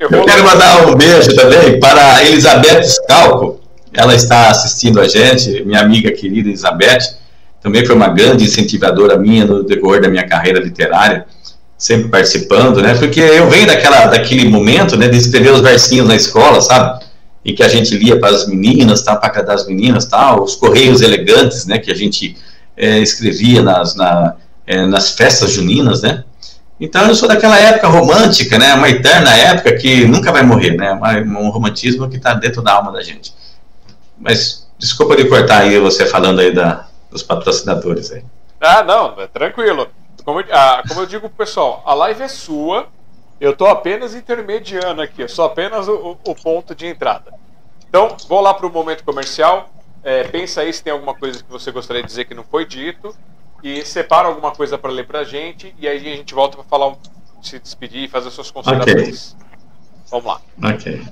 [0.00, 3.60] Eu, eu quero mandar um beijo também para Elizabeth Scalco,
[3.92, 7.20] ela está assistindo a gente, minha amiga querida Elizabeth,
[7.62, 11.26] também foi uma grande incentivadora minha no decorrer da minha carreira literária,
[11.76, 12.94] sempre participando, né?
[12.94, 17.04] Porque eu venho daquela, daquele momento, né, de escrever os versinhos na escola, sabe?
[17.44, 20.54] E que a gente lia para as meninas, tá, para cada das meninas, tal, os
[20.54, 22.36] correios elegantes, né, que a gente
[22.80, 24.36] é, escrevia nas, na,
[24.66, 26.24] é, nas festas juninas, né?
[26.80, 28.72] Então eu sou daquela época romântica, né?
[28.72, 30.98] Uma eterna época que nunca vai morrer, né?
[31.26, 33.34] Um romantismo que está dentro da alma da gente.
[34.18, 38.24] Mas desculpa de cortar aí você falando aí da, dos patrocinadores aí.
[38.58, 39.88] Ah, não, é tranquilo.
[40.24, 42.88] Como, ah, como eu digo pro pessoal, a live é sua,
[43.38, 47.32] eu tô apenas intermediando aqui, eu sou apenas o, o ponto de entrada.
[47.88, 49.68] Então, vou lá pro momento comercial.
[50.02, 52.64] É, pensa aí se tem alguma coisa que você gostaria de dizer que não foi
[52.64, 53.14] dito.
[53.62, 55.74] E separa alguma coisa para ler pra gente.
[55.78, 56.96] E aí a gente volta para falar,
[57.42, 59.34] se despedir e fazer suas considerações.
[59.34, 59.50] Okay.
[60.10, 60.42] Vamos lá.
[60.74, 61.02] Ok.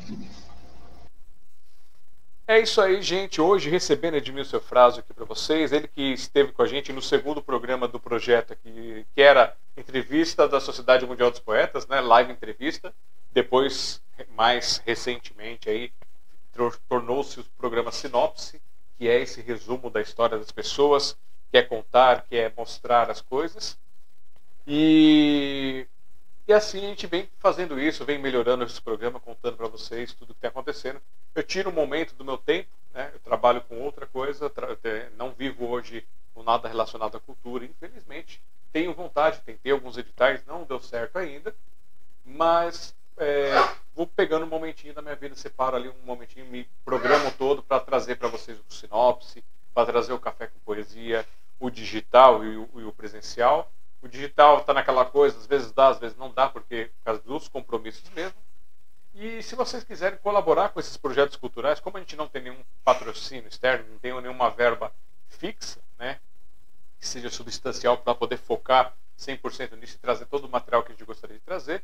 [2.47, 3.43] É isso aí, gente.
[3.43, 5.71] Hoje recebendo Edmilson Fraso aqui para vocês.
[5.71, 10.49] Ele que esteve com a gente no segundo programa do projeto aqui, que era entrevista
[10.49, 12.01] da Sociedade Mundial dos Poetas, né?
[12.01, 12.95] Live entrevista.
[13.31, 14.01] Depois,
[14.35, 15.93] mais recentemente aí,
[16.89, 18.59] tornou-se o programa Sinopse,
[18.99, 21.17] que é esse resumo da história das pessoas,
[21.51, 23.79] que é contar, que é mostrar as coisas.
[24.67, 25.87] E
[26.47, 30.31] E assim a gente vem fazendo isso, vem melhorando esse programa, contando para vocês tudo
[30.31, 31.01] o que está acontecendo.
[31.35, 33.11] Eu tiro um momento do meu tempo, né?
[33.15, 34.53] eu trabalho com outra coisa,
[35.17, 38.43] não vivo hoje com nada relacionado à cultura, infelizmente.
[38.73, 41.55] Tenho vontade, tentei alguns editais, não deu certo ainda,
[42.25, 43.55] mas é,
[43.99, 47.81] vou pegando um momentinho da minha vida, separo ali um momentinho, me programo todo para
[47.81, 49.43] trazer para vocês o sinopse,
[49.75, 51.27] para trazer o café com poesia,
[51.59, 53.73] o digital e o, e o presencial.
[54.01, 57.21] O digital está naquela coisa, às vezes dá, às vezes não dá, porque por causa
[57.23, 58.39] dos compromissos mesmo.
[59.17, 62.63] E se vocês quiserem colaborar com esses projetos culturais, como a gente não tem nenhum
[62.85, 64.93] patrocínio externo, não tem nenhuma verba
[65.29, 66.21] fixa, né,
[67.01, 70.95] que seja substancial para poder focar 100% nisso e trazer todo o material que a
[70.95, 71.83] gente gostaria de trazer,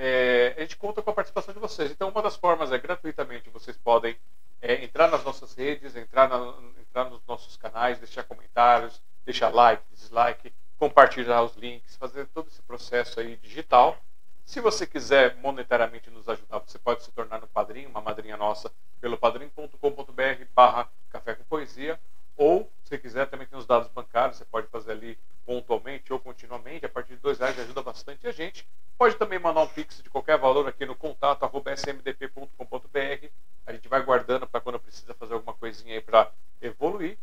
[0.00, 1.90] é, a gente conta com a participação de vocês.
[1.90, 4.16] Então, uma das formas é gratuitamente vocês podem
[4.62, 9.82] é, entrar nas nossas redes, entrar, na, entrar nos nossos canais, deixar comentários, deixar like,
[9.90, 13.98] dislike, compartilhar os links, fazer todo esse processo aí digital.
[14.44, 18.72] Se você quiser monetariamente nos ajudar, você pode se tornar um padrinho, uma madrinha nossa,
[19.00, 21.98] pelo padrim.com.br barra café com poesia,
[22.36, 25.18] ou se quiser também tem os dados bancários, você pode fazer ali
[25.48, 28.68] pontualmente ou continuamente, a partir de dois reais ajuda bastante a gente.
[28.98, 31.42] Pode também mandar um pix de qualquer valor aqui no contato
[31.74, 33.28] smdp.com.br.
[33.64, 36.30] A gente vai guardando para quando precisa fazer alguma coisinha aí para
[36.60, 37.16] evoluir.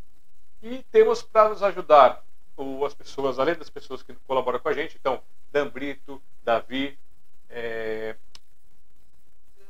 [0.59, 2.23] E temos para nos ajudar
[2.83, 5.21] as pessoas, além das pessoas que colaboram com a gente, então,
[5.51, 6.97] Dan Brito, Davi,
[7.47, 8.15] é,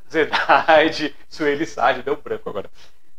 [0.09, 2.71] Zedaide, Sueli Sade, deu branco agora.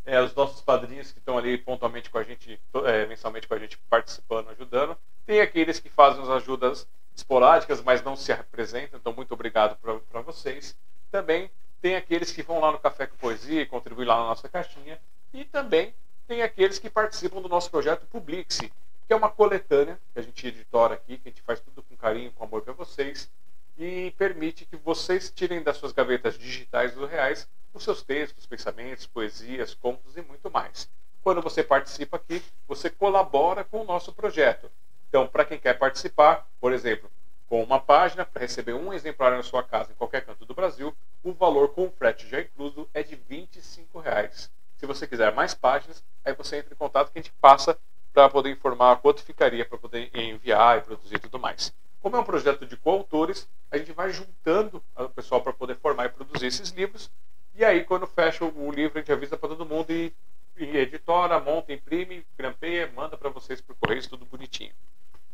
[0.03, 3.59] É, os nossos padrinhos que estão ali pontualmente com a gente, é, mensalmente com a
[3.59, 4.97] gente, participando, ajudando.
[5.27, 9.77] Tem aqueles que fazem as ajudas esporádicas, mas não se apresentam, então muito obrigado
[10.09, 10.73] para vocês.
[11.11, 11.51] Também
[11.81, 14.97] tem aqueles que vão lá no Café com Poesia e contribuem lá na nossa caixinha.
[15.33, 15.93] E também
[16.25, 18.71] tem aqueles que participam do nosso projeto Publixe,
[19.05, 21.97] que é uma coletânea que a gente editora aqui, que a gente faz tudo com
[21.97, 23.29] carinho, com amor para vocês,
[23.77, 29.05] e permite que vocês tirem das suas gavetas digitais ou reais os seus textos, pensamentos,
[29.05, 30.89] poesias, contos e muito mais.
[31.21, 34.71] Quando você participa aqui, você colabora com o nosso projeto.
[35.09, 37.09] Então, para quem quer participar, por exemplo,
[37.47, 40.95] com uma página, para receber um exemplar na sua casa em qualquer canto do Brasil,
[41.23, 44.51] o valor com frete já incluso é de 25 reais.
[44.77, 47.77] Se você quiser mais páginas, aí você entra em contato que a gente passa
[48.13, 51.73] para poder informar quanto ficaria para poder enviar e produzir e tudo mais.
[52.01, 56.05] Como é um projeto de coautores, a gente vai juntando o pessoal para poder formar
[56.05, 57.09] e produzir esses livros.
[57.55, 60.13] E aí, quando fecha o livro, a gente avisa para todo mundo e
[60.59, 64.73] editora, monta, imprime, grampeia, manda para vocês por correio, tudo bonitinho.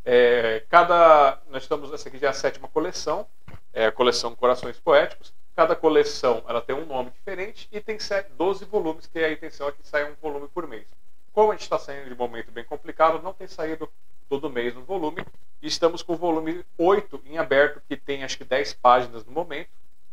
[0.05, 3.25] É, cada, nós estamos, essa aqui já é a sétima coleção,
[3.71, 5.33] é a coleção Corações Poéticos.
[5.55, 7.97] Cada coleção ela tem um nome diferente e tem
[8.35, 10.87] 12 volumes, que a intenção é que saia um volume por mês.
[11.31, 13.89] Como a gente está saindo de um momento bem complicado, não tem saído
[14.29, 15.25] todo mês um volume.
[15.61, 19.31] E estamos com o volume 8 em aberto, que tem acho que 10 páginas no
[19.31, 19.69] momento,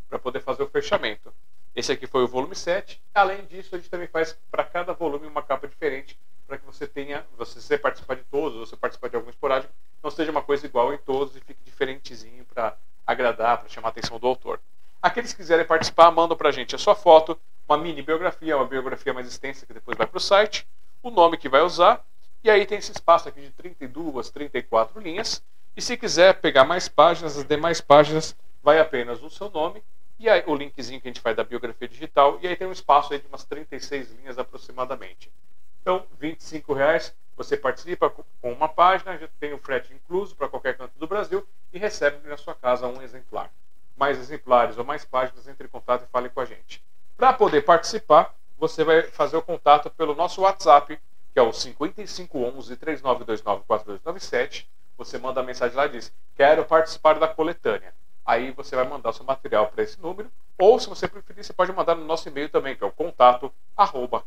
[0.08, 1.32] para poder fazer o fechamento.
[1.74, 3.00] Esse aqui foi o volume 7.
[3.14, 6.86] Além disso, a gente também faz para cada volume uma capa diferente, para que você
[6.86, 9.72] tenha, você, você participar de todos, você participar de algum esporádico,
[10.02, 12.76] não seja uma coisa igual em todos e fique diferentezinho para
[13.06, 14.60] agradar, para chamar a atenção do autor.
[15.00, 17.38] Aqueles que quiserem participar, mandam para a gente a sua foto,
[17.68, 20.66] uma mini biografia, uma biografia mais extensa que depois vai para o site
[21.02, 22.04] o nome que vai usar,
[22.44, 25.42] e aí tem esse espaço aqui de 32, 34 linhas.
[25.76, 29.82] E se quiser pegar mais páginas, as demais páginas vai apenas o seu nome
[30.20, 32.72] e aí o linkzinho que a gente faz da biografia digital, e aí tem um
[32.72, 35.32] espaço aí de umas 36 linhas aproximadamente.
[35.80, 36.36] Então, R$
[36.76, 41.06] reais você participa com uma página, já tem o frete incluso para qualquer canto do
[41.06, 43.50] Brasil e recebe na sua casa um exemplar.
[43.96, 46.84] Mais exemplares ou mais páginas, entre em contato e fale com a gente.
[47.16, 51.00] Para poder participar, você vai fazer o contato pelo nosso WhatsApp,
[51.32, 54.68] que é o 5511 3929 4297.
[54.98, 57.94] Você manda a mensagem lá e diz: Quero participar da coletânea.
[58.30, 60.30] Aí você vai mandar seu material para esse número.
[60.56, 63.52] Ou, se você preferir, você pode mandar no nosso e-mail também, que é o contato
[63.76, 64.24] arroba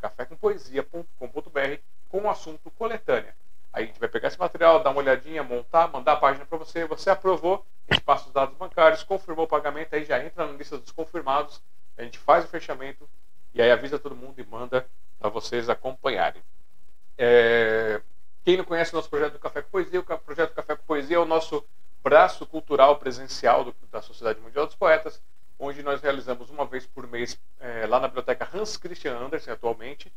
[2.09, 3.33] com o assunto coletânea.
[3.71, 6.57] Aí a gente vai pegar esse material, dar uma olhadinha, montar, mandar a página para
[6.57, 6.83] você.
[6.83, 10.51] Você aprovou, a gente passa os dados bancários, confirmou o pagamento, aí já entra na
[10.51, 11.61] lista dos confirmados.
[11.97, 13.07] A gente faz o fechamento
[13.53, 14.85] e aí avisa todo mundo e manda
[15.17, 16.43] para vocês acompanharem.
[17.17, 18.01] É...
[18.43, 21.15] Quem não conhece o nosso projeto do Café com Poesia, o projeto Café com Poesia
[21.15, 21.65] é o nosso
[22.03, 25.21] braço cultural presencial do, da Sociedade Mundial dos Poetas,
[25.57, 30.11] onde nós realizamos uma vez por mês é, lá na biblioteca Hans Christian Andersen, atualmente,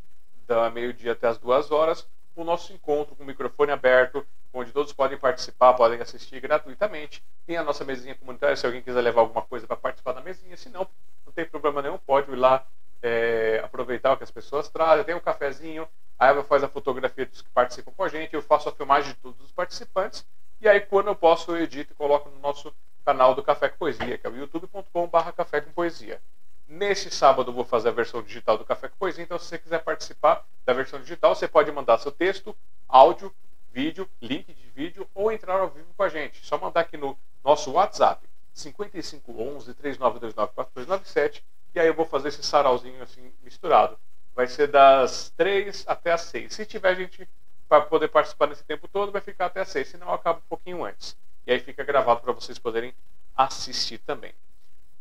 [0.47, 4.93] da meio-dia até as duas horas, o nosso encontro com o microfone aberto, onde todos
[4.93, 7.23] podem participar, podem assistir gratuitamente.
[7.47, 10.57] Tem a nossa mesinha comunitária, se alguém quiser levar alguma coisa para participar da mesinha,
[10.57, 10.87] se não,
[11.25, 12.67] não tem problema nenhum, pode ir lá
[13.03, 15.87] é, aproveitar o que as pessoas trazem, tem um cafezinho,
[16.19, 19.13] a Eva faz a fotografia dos que participam com a gente, eu faço a filmagem
[19.13, 20.27] de todos os participantes,
[20.67, 22.75] e aí quando eu posso eu edito e coloco no nosso
[23.05, 26.21] canal do Café com Poesia, que é o youtube.com.br Café com Poesia.
[26.67, 29.59] Nesse sábado eu vou fazer a versão digital do Café com Poesia, então se você
[29.59, 32.53] quiser participar da versão digital, você pode mandar seu texto,
[32.89, 33.33] áudio,
[33.71, 36.45] vídeo, link de vídeo ou entrar ao vivo com a gente.
[36.45, 41.45] Só mandar aqui no nosso WhatsApp, 5511 3929 4297,
[41.77, 43.97] e aí eu vou fazer esse sarauzinho assim misturado.
[44.35, 46.53] Vai ser das 3 até as 6.
[46.53, 47.29] Se tiver gente
[47.69, 50.49] para poder participar nesse tempo todo, vai ficar até as 6, senão eu acabo um
[50.49, 51.17] pouquinho antes.
[51.47, 52.95] E aí fica gravado para vocês poderem
[53.37, 54.33] assistir também.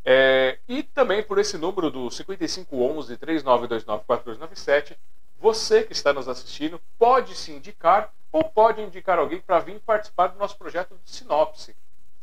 [0.04, 4.96] É, e também por esse número do 5511 3929 4297,
[5.38, 10.28] você que está nos assistindo pode se indicar ou pode indicar alguém para vir participar
[10.28, 11.74] do nosso projeto de sinopse.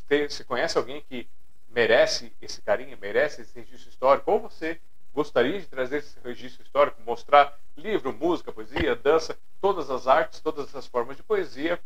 [0.08, 1.28] Você conhece alguém que
[1.70, 4.80] merece esse carinho, merece esse registro histórico, ou você
[5.14, 10.76] gostaria de trazer esse registro histórico, mostrar livro, música, poesia, dança, todas as artes, todas
[10.76, 11.80] as formas de poesia,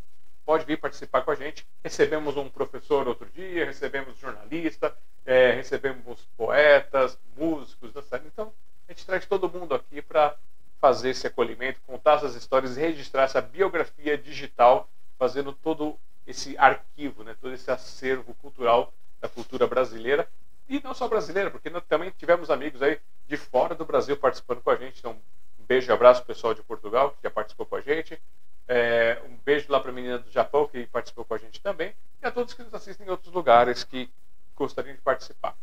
[0.45, 1.67] pode vir participar com a gente.
[1.83, 4.95] Recebemos um professor outro dia, recebemos jornalista,
[5.25, 8.31] é, recebemos poetas, músicos, dançarinos.
[8.31, 8.53] Então,
[8.87, 10.35] a gente traz todo mundo aqui para
[10.79, 17.35] fazer esse acolhimento, contar essas histórias registrar essa biografia digital, fazendo todo esse arquivo, né,
[17.41, 20.29] todo esse acervo cultural da cultura brasileira
[20.67, 24.69] e não só brasileira, porque também tivemos amigos aí de fora do Brasil participando com
[24.69, 24.99] a gente.
[24.99, 25.13] Então,
[25.59, 28.19] um beijo e abraço pessoal de Portugal que já participou com a gente.
[28.67, 31.93] É, um beijo lá para a menina do Japão que participou com a gente também
[32.21, 34.09] e a todos que nos assistem em outros lugares que
[34.55, 35.55] gostariam de participar.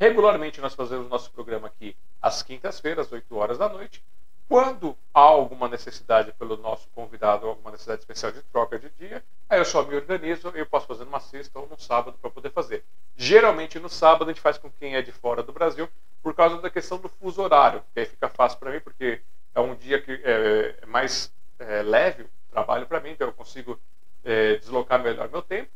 [0.00, 4.02] Regularmente nós fazemos nosso programa aqui às quintas-feiras, às 8 horas da noite.
[4.50, 9.60] Quando há alguma necessidade pelo nosso convidado, alguma necessidade especial de troca de dia, aí
[9.60, 12.84] eu só me organizo, eu posso fazer numa sexta ou num sábado para poder fazer.
[13.16, 15.88] Geralmente no sábado a gente faz com quem é de fora do Brasil,
[16.20, 19.20] por causa da questão do fuso horário, que aí fica fácil para mim, porque
[19.54, 23.32] é um dia que é, é mais é, leve o trabalho para mim, então eu
[23.32, 23.78] consigo
[24.24, 25.70] é, deslocar melhor meu tempo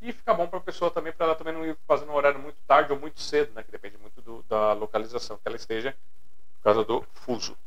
[0.00, 2.38] e fica bom para a pessoa também, para ela também não ir fazendo um horário
[2.38, 5.92] muito tarde ou muito cedo, né, que depende muito do, da localização que ela esteja,
[6.58, 7.58] por causa do fuso.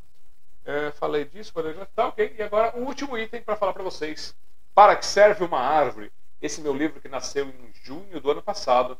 [0.65, 2.35] É, falei disso, falei, tá ok.
[2.37, 4.35] E agora o último item para falar para vocês.
[4.73, 6.11] Para que serve uma árvore?
[6.41, 8.97] Esse meu livro que nasceu em junho do ano passado,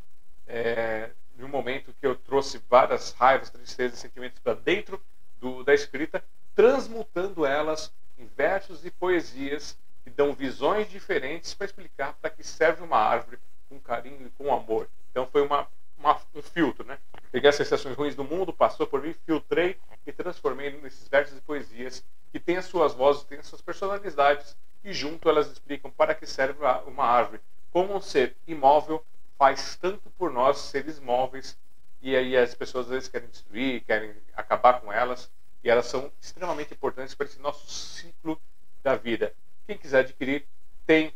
[0.48, 5.02] é, em um momento que eu trouxe várias raivas, tristezas sentimentos para dentro
[5.40, 6.24] do, da escrita,
[6.54, 12.84] transmutando elas em versos e poesias que dão visões diferentes para explicar para que serve
[12.84, 14.88] uma árvore com carinho e com amor.
[15.12, 15.68] Então foi uma,
[15.98, 17.00] uma, um filtro, né?
[17.36, 21.42] Peguei as sensações ruins do mundo, passou por mim, filtrei e transformei nesses versos e
[21.42, 22.02] poesias
[22.32, 26.26] que têm as suas vozes, têm as suas personalidades e junto elas explicam para que
[26.26, 27.42] serve uma árvore.
[27.74, 29.06] Como um ser imóvel
[29.38, 31.58] faz tanto por nós, seres móveis,
[32.02, 35.30] e aí as pessoas às vezes querem destruir, querem acabar com elas,
[35.62, 38.40] e elas são extremamente importantes para esse nosso ciclo
[38.82, 39.34] da vida.
[39.68, 40.48] Quem quiser adquirir,
[40.86, 41.14] tem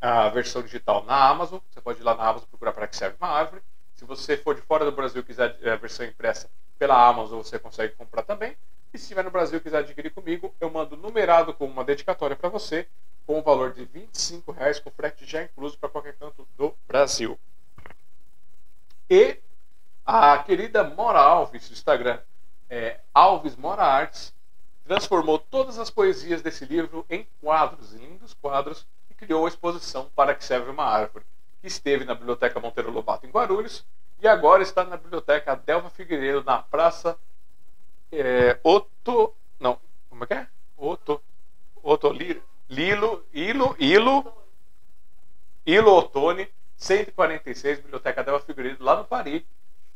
[0.00, 1.60] a versão digital na Amazon.
[1.70, 3.62] Você pode ir lá na Amazon procurar para que serve uma árvore.
[3.96, 7.58] Se você for de fora do Brasil e quiser a versão impressa pela Amazon, você
[7.58, 8.54] consegue comprar também.
[8.92, 12.36] E se estiver no Brasil e quiser adquirir comigo, eu mando numerado com uma dedicatória
[12.36, 12.86] para você,
[13.26, 17.38] com o valor de 25 reais, com frete já incluso para qualquer canto do Brasil.
[19.08, 19.38] E
[20.04, 22.20] a querida Mora Alves, do Instagram,
[22.68, 24.34] é, Alves Mora Artes,
[24.84, 30.10] transformou todas as poesias desse livro em quadros, em lindos quadros, e criou a exposição
[30.14, 31.24] Para que Serve uma Árvore,
[31.66, 33.84] esteve na Biblioteca Monteiro Lobato, em Guarulhos,
[34.20, 37.18] e agora está na Biblioteca Adelva Figueiredo, na Praça
[38.10, 39.34] é, Otto.
[39.60, 39.78] Não,
[40.08, 40.46] como é que é?
[40.76, 41.20] Otto.
[41.82, 42.42] Otto Lilo.
[42.68, 43.24] Ilo.
[43.78, 44.32] Ilo.
[45.66, 49.42] Ilo Ottoni, 146, Biblioteca Adelva Figueiredo, lá no Paris.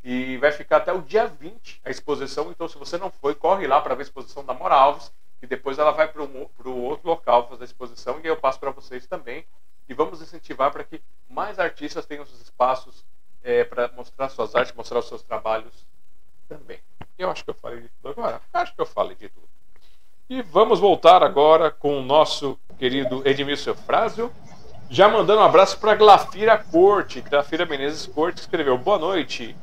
[0.02, 2.50] E vai ficar até o dia 20 a exposição.
[2.50, 5.12] Então, se você não foi, corre lá para ver a exposição da Mora Alves.
[5.42, 8.20] E depois ela vai para o outro local fazer a exposição.
[8.22, 9.46] E eu passo para vocês também.
[9.90, 13.04] E vamos incentivar para que mais artistas tenham os espaços
[13.42, 15.84] é, para mostrar suas artes, mostrar os seus trabalhos
[16.48, 16.78] também.
[17.18, 18.40] Eu acho que eu falei de tudo agora.
[18.54, 19.48] Acho que eu falei de tudo.
[20.28, 24.32] E vamos voltar agora com o nosso querido Edmilson Frásio,
[24.88, 29.56] já mandando um abraço para Glafira Corte, Glafira Menezes Corte, escreveu: Boa noite.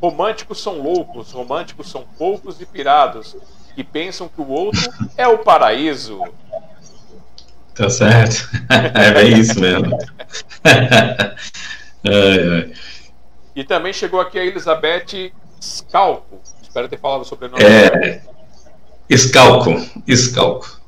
[0.00, 3.36] Românticos são loucos, românticos são poucos e pirados,
[3.74, 4.82] que pensam que o outro
[5.16, 6.22] é o paraíso.
[7.74, 8.48] Tá certo.
[8.94, 9.98] É bem isso mesmo.
[10.64, 11.34] ai,
[12.04, 12.72] ai.
[13.56, 16.40] E também chegou aqui a Elizabeth Scalco.
[16.62, 17.62] Espero ter falado sobre o nome.
[17.62, 18.20] É.
[19.16, 19.74] Scalco.
[20.08, 20.80] Scalco.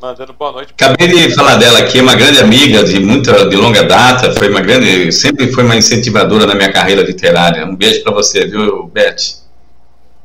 [0.00, 0.72] Mandando boa noite.
[0.72, 4.48] Acabei de falar dela aqui, é uma grande amiga de muita, de longa data, foi
[4.48, 7.64] uma grande, sempre foi uma incentivadora na minha carreira literária.
[7.64, 9.42] Um beijo para você, viu, Beth?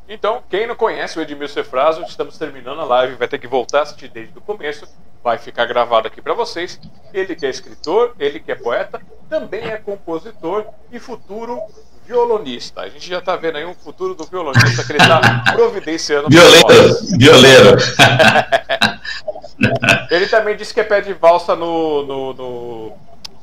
[0.08, 3.80] Então, quem não conhece o Edmilson Efraso, estamos terminando a live, vai ter que voltar
[3.80, 4.88] a assistir desde o começo,
[5.24, 6.80] vai ficar gravado aqui para vocês.
[7.14, 11.60] Ele que é escritor, ele que é poeta, também é compositor e futuro
[12.06, 12.82] violonista.
[12.82, 16.28] A gente já está vendo aí um futuro do violonista que ele está providenciando.
[16.30, 17.78] Violeiro, violeiro.
[20.12, 22.06] ele também disse que é pé de valsa no.
[22.06, 22.92] no, no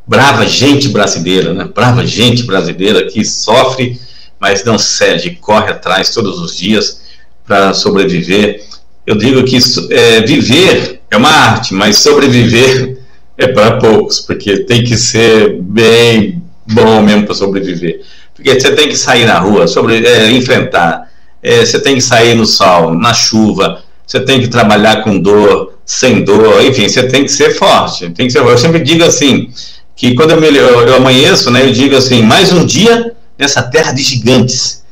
[0.07, 4.01] brava gente brasileira, né, brava gente brasileira que sofre,
[4.41, 7.03] mas não cede, corre atrás todos os dias
[7.45, 8.65] para sobreviver
[9.07, 9.59] eu digo que
[9.91, 12.99] é, viver é uma arte, mas sobreviver
[13.39, 18.03] é para poucos, porque tem que ser bem bom mesmo para sobreviver.
[18.35, 21.11] Porque você tem que sair na rua, sobre, é, enfrentar,
[21.43, 25.75] é, você tem que sair no sol, na chuva, você tem que trabalhar com dor,
[25.85, 28.11] sem dor, enfim, você tem que ser forte.
[28.11, 29.51] Tem que ser, eu sempre digo assim,
[29.95, 33.63] que quando eu, me, eu, eu amanheço, né, eu digo assim, mais um dia nessa
[33.63, 34.85] terra de gigantes,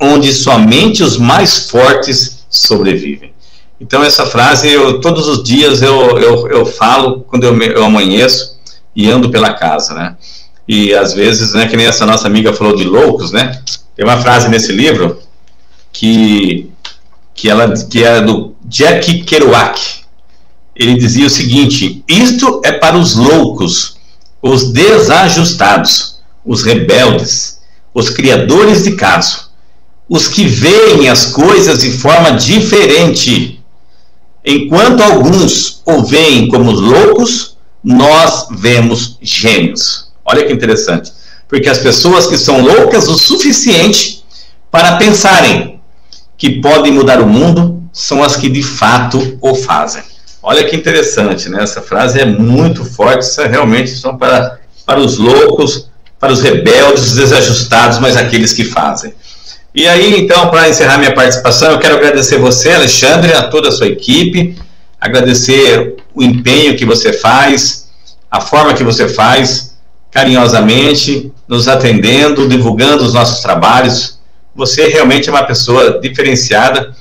[0.00, 3.32] onde somente os mais fortes sobrevivem.
[3.80, 8.58] Então essa frase eu todos os dias eu, eu, eu falo quando eu, eu amanheço
[8.94, 10.16] e ando pela casa, né?
[10.66, 13.62] E às vezes, né, que nem essa nossa amiga falou de loucos, né?
[13.96, 15.18] Tem uma frase nesse livro
[15.92, 16.68] que
[17.34, 19.80] que ela que é do Jack Kerouac.
[20.74, 23.96] Ele dizia o seguinte: isto é para os loucos,
[24.42, 27.60] os desajustados, os rebeldes,
[27.94, 29.50] os criadores de caso,
[30.08, 33.57] os que veem as coisas de forma diferente
[34.50, 40.10] Enquanto alguns o veem como loucos, nós vemos gênios.
[40.24, 41.12] Olha que interessante.
[41.46, 44.24] Porque as pessoas que são loucas o suficiente
[44.70, 45.82] para pensarem
[46.38, 50.02] que podem mudar o mundo são as que de fato o fazem.
[50.42, 51.62] Olha que interessante, né?
[51.62, 56.40] Essa frase é muito forte, isso é realmente são para, para os loucos, para os
[56.40, 59.12] rebeldes, os desajustados, mas aqueles que fazem.
[59.74, 63.72] E aí, então, para encerrar minha participação, eu quero agradecer você, Alexandre, a toda a
[63.72, 64.56] sua equipe,
[65.00, 67.88] agradecer o empenho que você faz,
[68.30, 69.76] a forma que você faz,
[70.10, 74.18] carinhosamente, nos atendendo, divulgando os nossos trabalhos.
[74.54, 76.94] Você realmente é uma pessoa diferenciada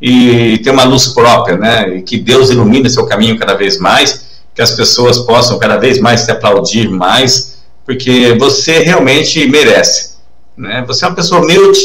[0.00, 1.96] e tem uma luz própria, né?
[1.96, 4.24] E que Deus ilumine seu caminho cada vez mais,
[4.54, 10.14] que as pessoas possam cada vez mais te aplaudir mais, porque você realmente merece.
[10.56, 10.84] Né?
[10.86, 11.80] Você é uma pessoa humilde,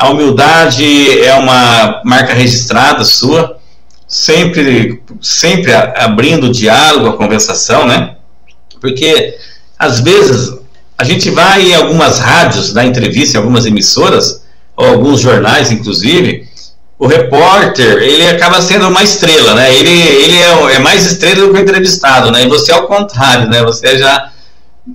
[0.00, 3.58] a humildade é uma marca registrada sua,
[4.08, 8.16] sempre, sempre abrindo o diálogo, a conversação, né?
[8.80, 9.36] Porque
[9.78, 10.58] às vezes
[10.96, 14.42] a gente vai em algumas rádios dar entrevista, em algumas emissoras,
[14.74, 16.48] ou alguns jornais, inclusive,
[16.98, 19.74] o repórter, ele acaba sendo uma estrela, né?
[19.74, 22.42] Ele, ele é, é mais estrela do que o entrevistado, né?
[22.42, 23.62] E você é o contrário, né?
[23.64, 24.32] Você já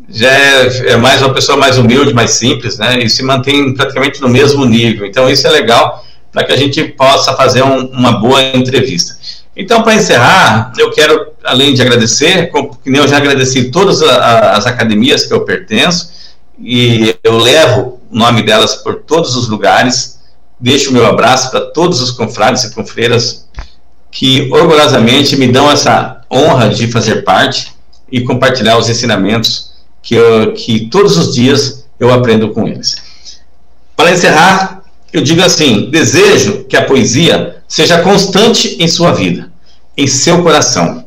[0.09, 2.99] já é, é, mais uma pessoa mais humilde, mais simples, né?
[3.03, 5.05] E se mantém praticamente no mesmo nível.
[5.05, 9.15] Então isso é legal para que a gente possa fazer um, uma boa entrevista.
[9.55, 15.23] Então, para encerrar, eu quero, além de agradecer, como eu já agradeci todas as academias
[15.23, 16.13] que eu pertenço,
[16.59, 20.19] e eu levo o nome delas por todos os lugares,
[20.59, 23.47] deixo o meu abraço para todos os confrades e confreiras
[24.11, 27.73] que orgulhosamente me dão essa honra de fazer parte
[28.11, 29.74] e compartilhar os ensinamentos
[30.05, 32.95] que, eu, que todos os dias eu aprendo com eles.
[33.97, 39.51] Para encerrar, eu digo assim: desejo que a poesia seja constante em sua vida,
[39.97, 41.03] em seu coração.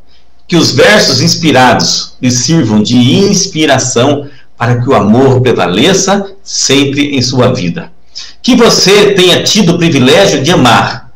[0.49, 7.23] Que os versos inspirados lhe sirvam de inspiração para que o amor prevaleça sempre em
[7.23, 7.93] sua vida.
[8.43, 11.13] Que você tenha tido o privilégio de amar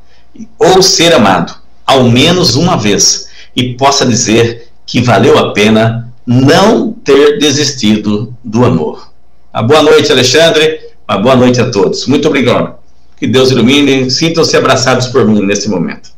[0.58, 1.54] ou ser amado,
[1.84, 3.26] ao menos uma vez,
[3.56, 9.12] e possa dizer que valeu a pena não ter desistido do amor.
[9.52, 10.80] Uma boa noite, Alexandre.
[11.08, 12.06] Uma boa noite a todos.
[12.06, 12.76] Muito obrigado.
[13.16, 14.10] Que Deus ilumine.
[14.10, 16.10] Sintam-se abraçados por mim nesse momento.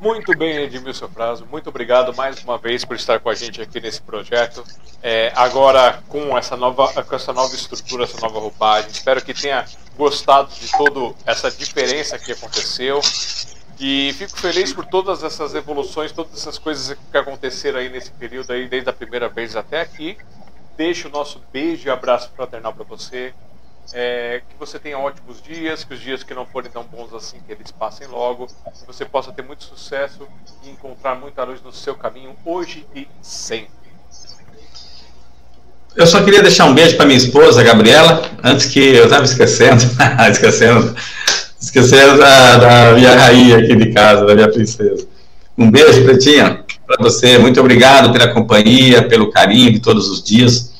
[0.00, 1.46] Muito bem, Edmilson Fraso.
[1.50, 4.64] Muito obrigado mais uma vez por estar com a gente aqui nesse projeto.
[5.02, 8.90] É, agora com essa nova, com essa nova estrutura, essa nova roupagem.
[8.90, 9.66] Espero que tenha
[9.98, 13.00] gostado de toda essa diferença que aconteceu.
[13.80, 18.52] E fico feliz por todas essas evoluções, todas essas coisas que aconteceram aí nesse período
[18.52, 20.18] aí, desde a primeira vez até aqui.
[20.76, 23.32] Deixo o nosso beijo e abraço fraternal para você.
[23.94, 27.38] É, que você tenha ótimos dias, que os dias que não forem tão bons assim,
[27.46, 30.28] que eles passem logo, que você possa ter muito sucesso
[30.62, 33.80] e encontrar muita luz no seu caminho hoje e sempre.
[35.96, 39.82] Eu só queria deixar um beijo para minha esposa, Gabriela, antes que eu estava esquecendo,
[40.30, 40.94] esquecendo,
[41.60, 45.06] esquecendo da, da, minha rainha aqui de casa, da minha princesa.
[45.56, 47.38] Um beijo, Pretinha, para você.
[47.38, 50.70] Muito obrigado pela companhia, pelo carinho de todos os dias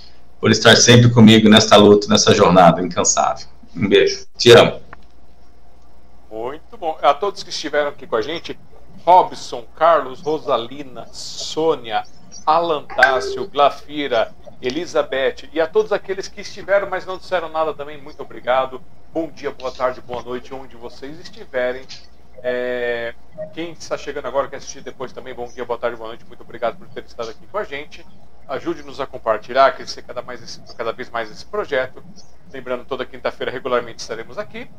[0.41, 3.47] por estar sempre comigo nesta luta, nessa jornada incansável.
[3.77, 4.27] Um beijo.
[4.39, 4.81] Te amo.
[6.31, 6.99] Muito bom.
[7.03, 8.59] A todos que estiveram aqui com a gente,
[9.05, 12.05] Robson, Carlos, Rosalina, Sônia,
[12.47, 14.33] Alan Tássio, Glafira,
[14.63, 18.81] Elizabeth e a todos aqueles que estiveram, mas não disseram nada também, muito obrigado.
[19.13, 21.85] Bom dia, boa tarde, boa noite, onde vocês estiverem.
[22.45, 23.13] É,
[23.53, 26.45] quem está chegando agora, quer assistir depois também, bom dia, boa tarde, boa noite, muito
[26.45, 28.07] obrigado por ter estado aqui com a gente.
[28.47, 32.05] Ajude-nos a compartilhar, a crescer cada, mais esse, cada vez mais esse projeto.
[32.53, 34.71] Lembrando, toda quinta-feira regularmente estaremos aqui.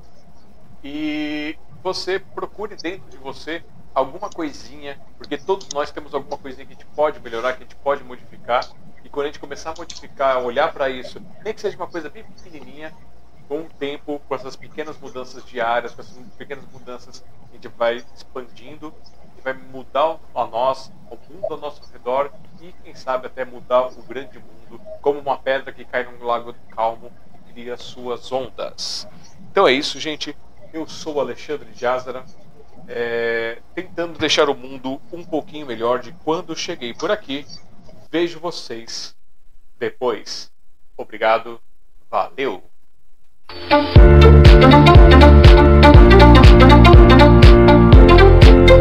[0.82, 3.62] E você procure dentro de você
[3.94, 7.66] alguma coisinha, porque todos nós temos alguma coisinha que a gente pode melhorar, que a
[7.66, 8.66] gente pode modificar.
[9.04, 12.10] E quando a gente começar a modificar, olhar para isso, nem que seja uma coisa
[12.10, 12.94] bem pequenininha,
[13.52, 17.98] com o tempo, com essas pequenas mudanças diárias, com essas pequenas mudanças, a gente vai
[18.16, 18.94] expandindo
[19.38, 23.88] e vai mudar a nós, o mundo ao nosso redor e, quem sabe, até mudar
[23.88, 29.06] o grande mundo, como uma pedra que cai num lago calmo e cria suas ondas.
[29.52, 30.34] Então é isso, gente.
[30.72, 32.24] Eu sou Alexandre de Azara,
[32.88, 37.46] é, tentando deixar o mundo um pouquinho melhor de quando cheguei por aqui.
[38.10, 39.14] Vejo vocês
[39.78, 40.50] depois.
[40.96, 41.60] Obrigado.
[42.10, 42.71] Valeu!
[43.60, 43.96] Thank
[45.96, 46.11] you.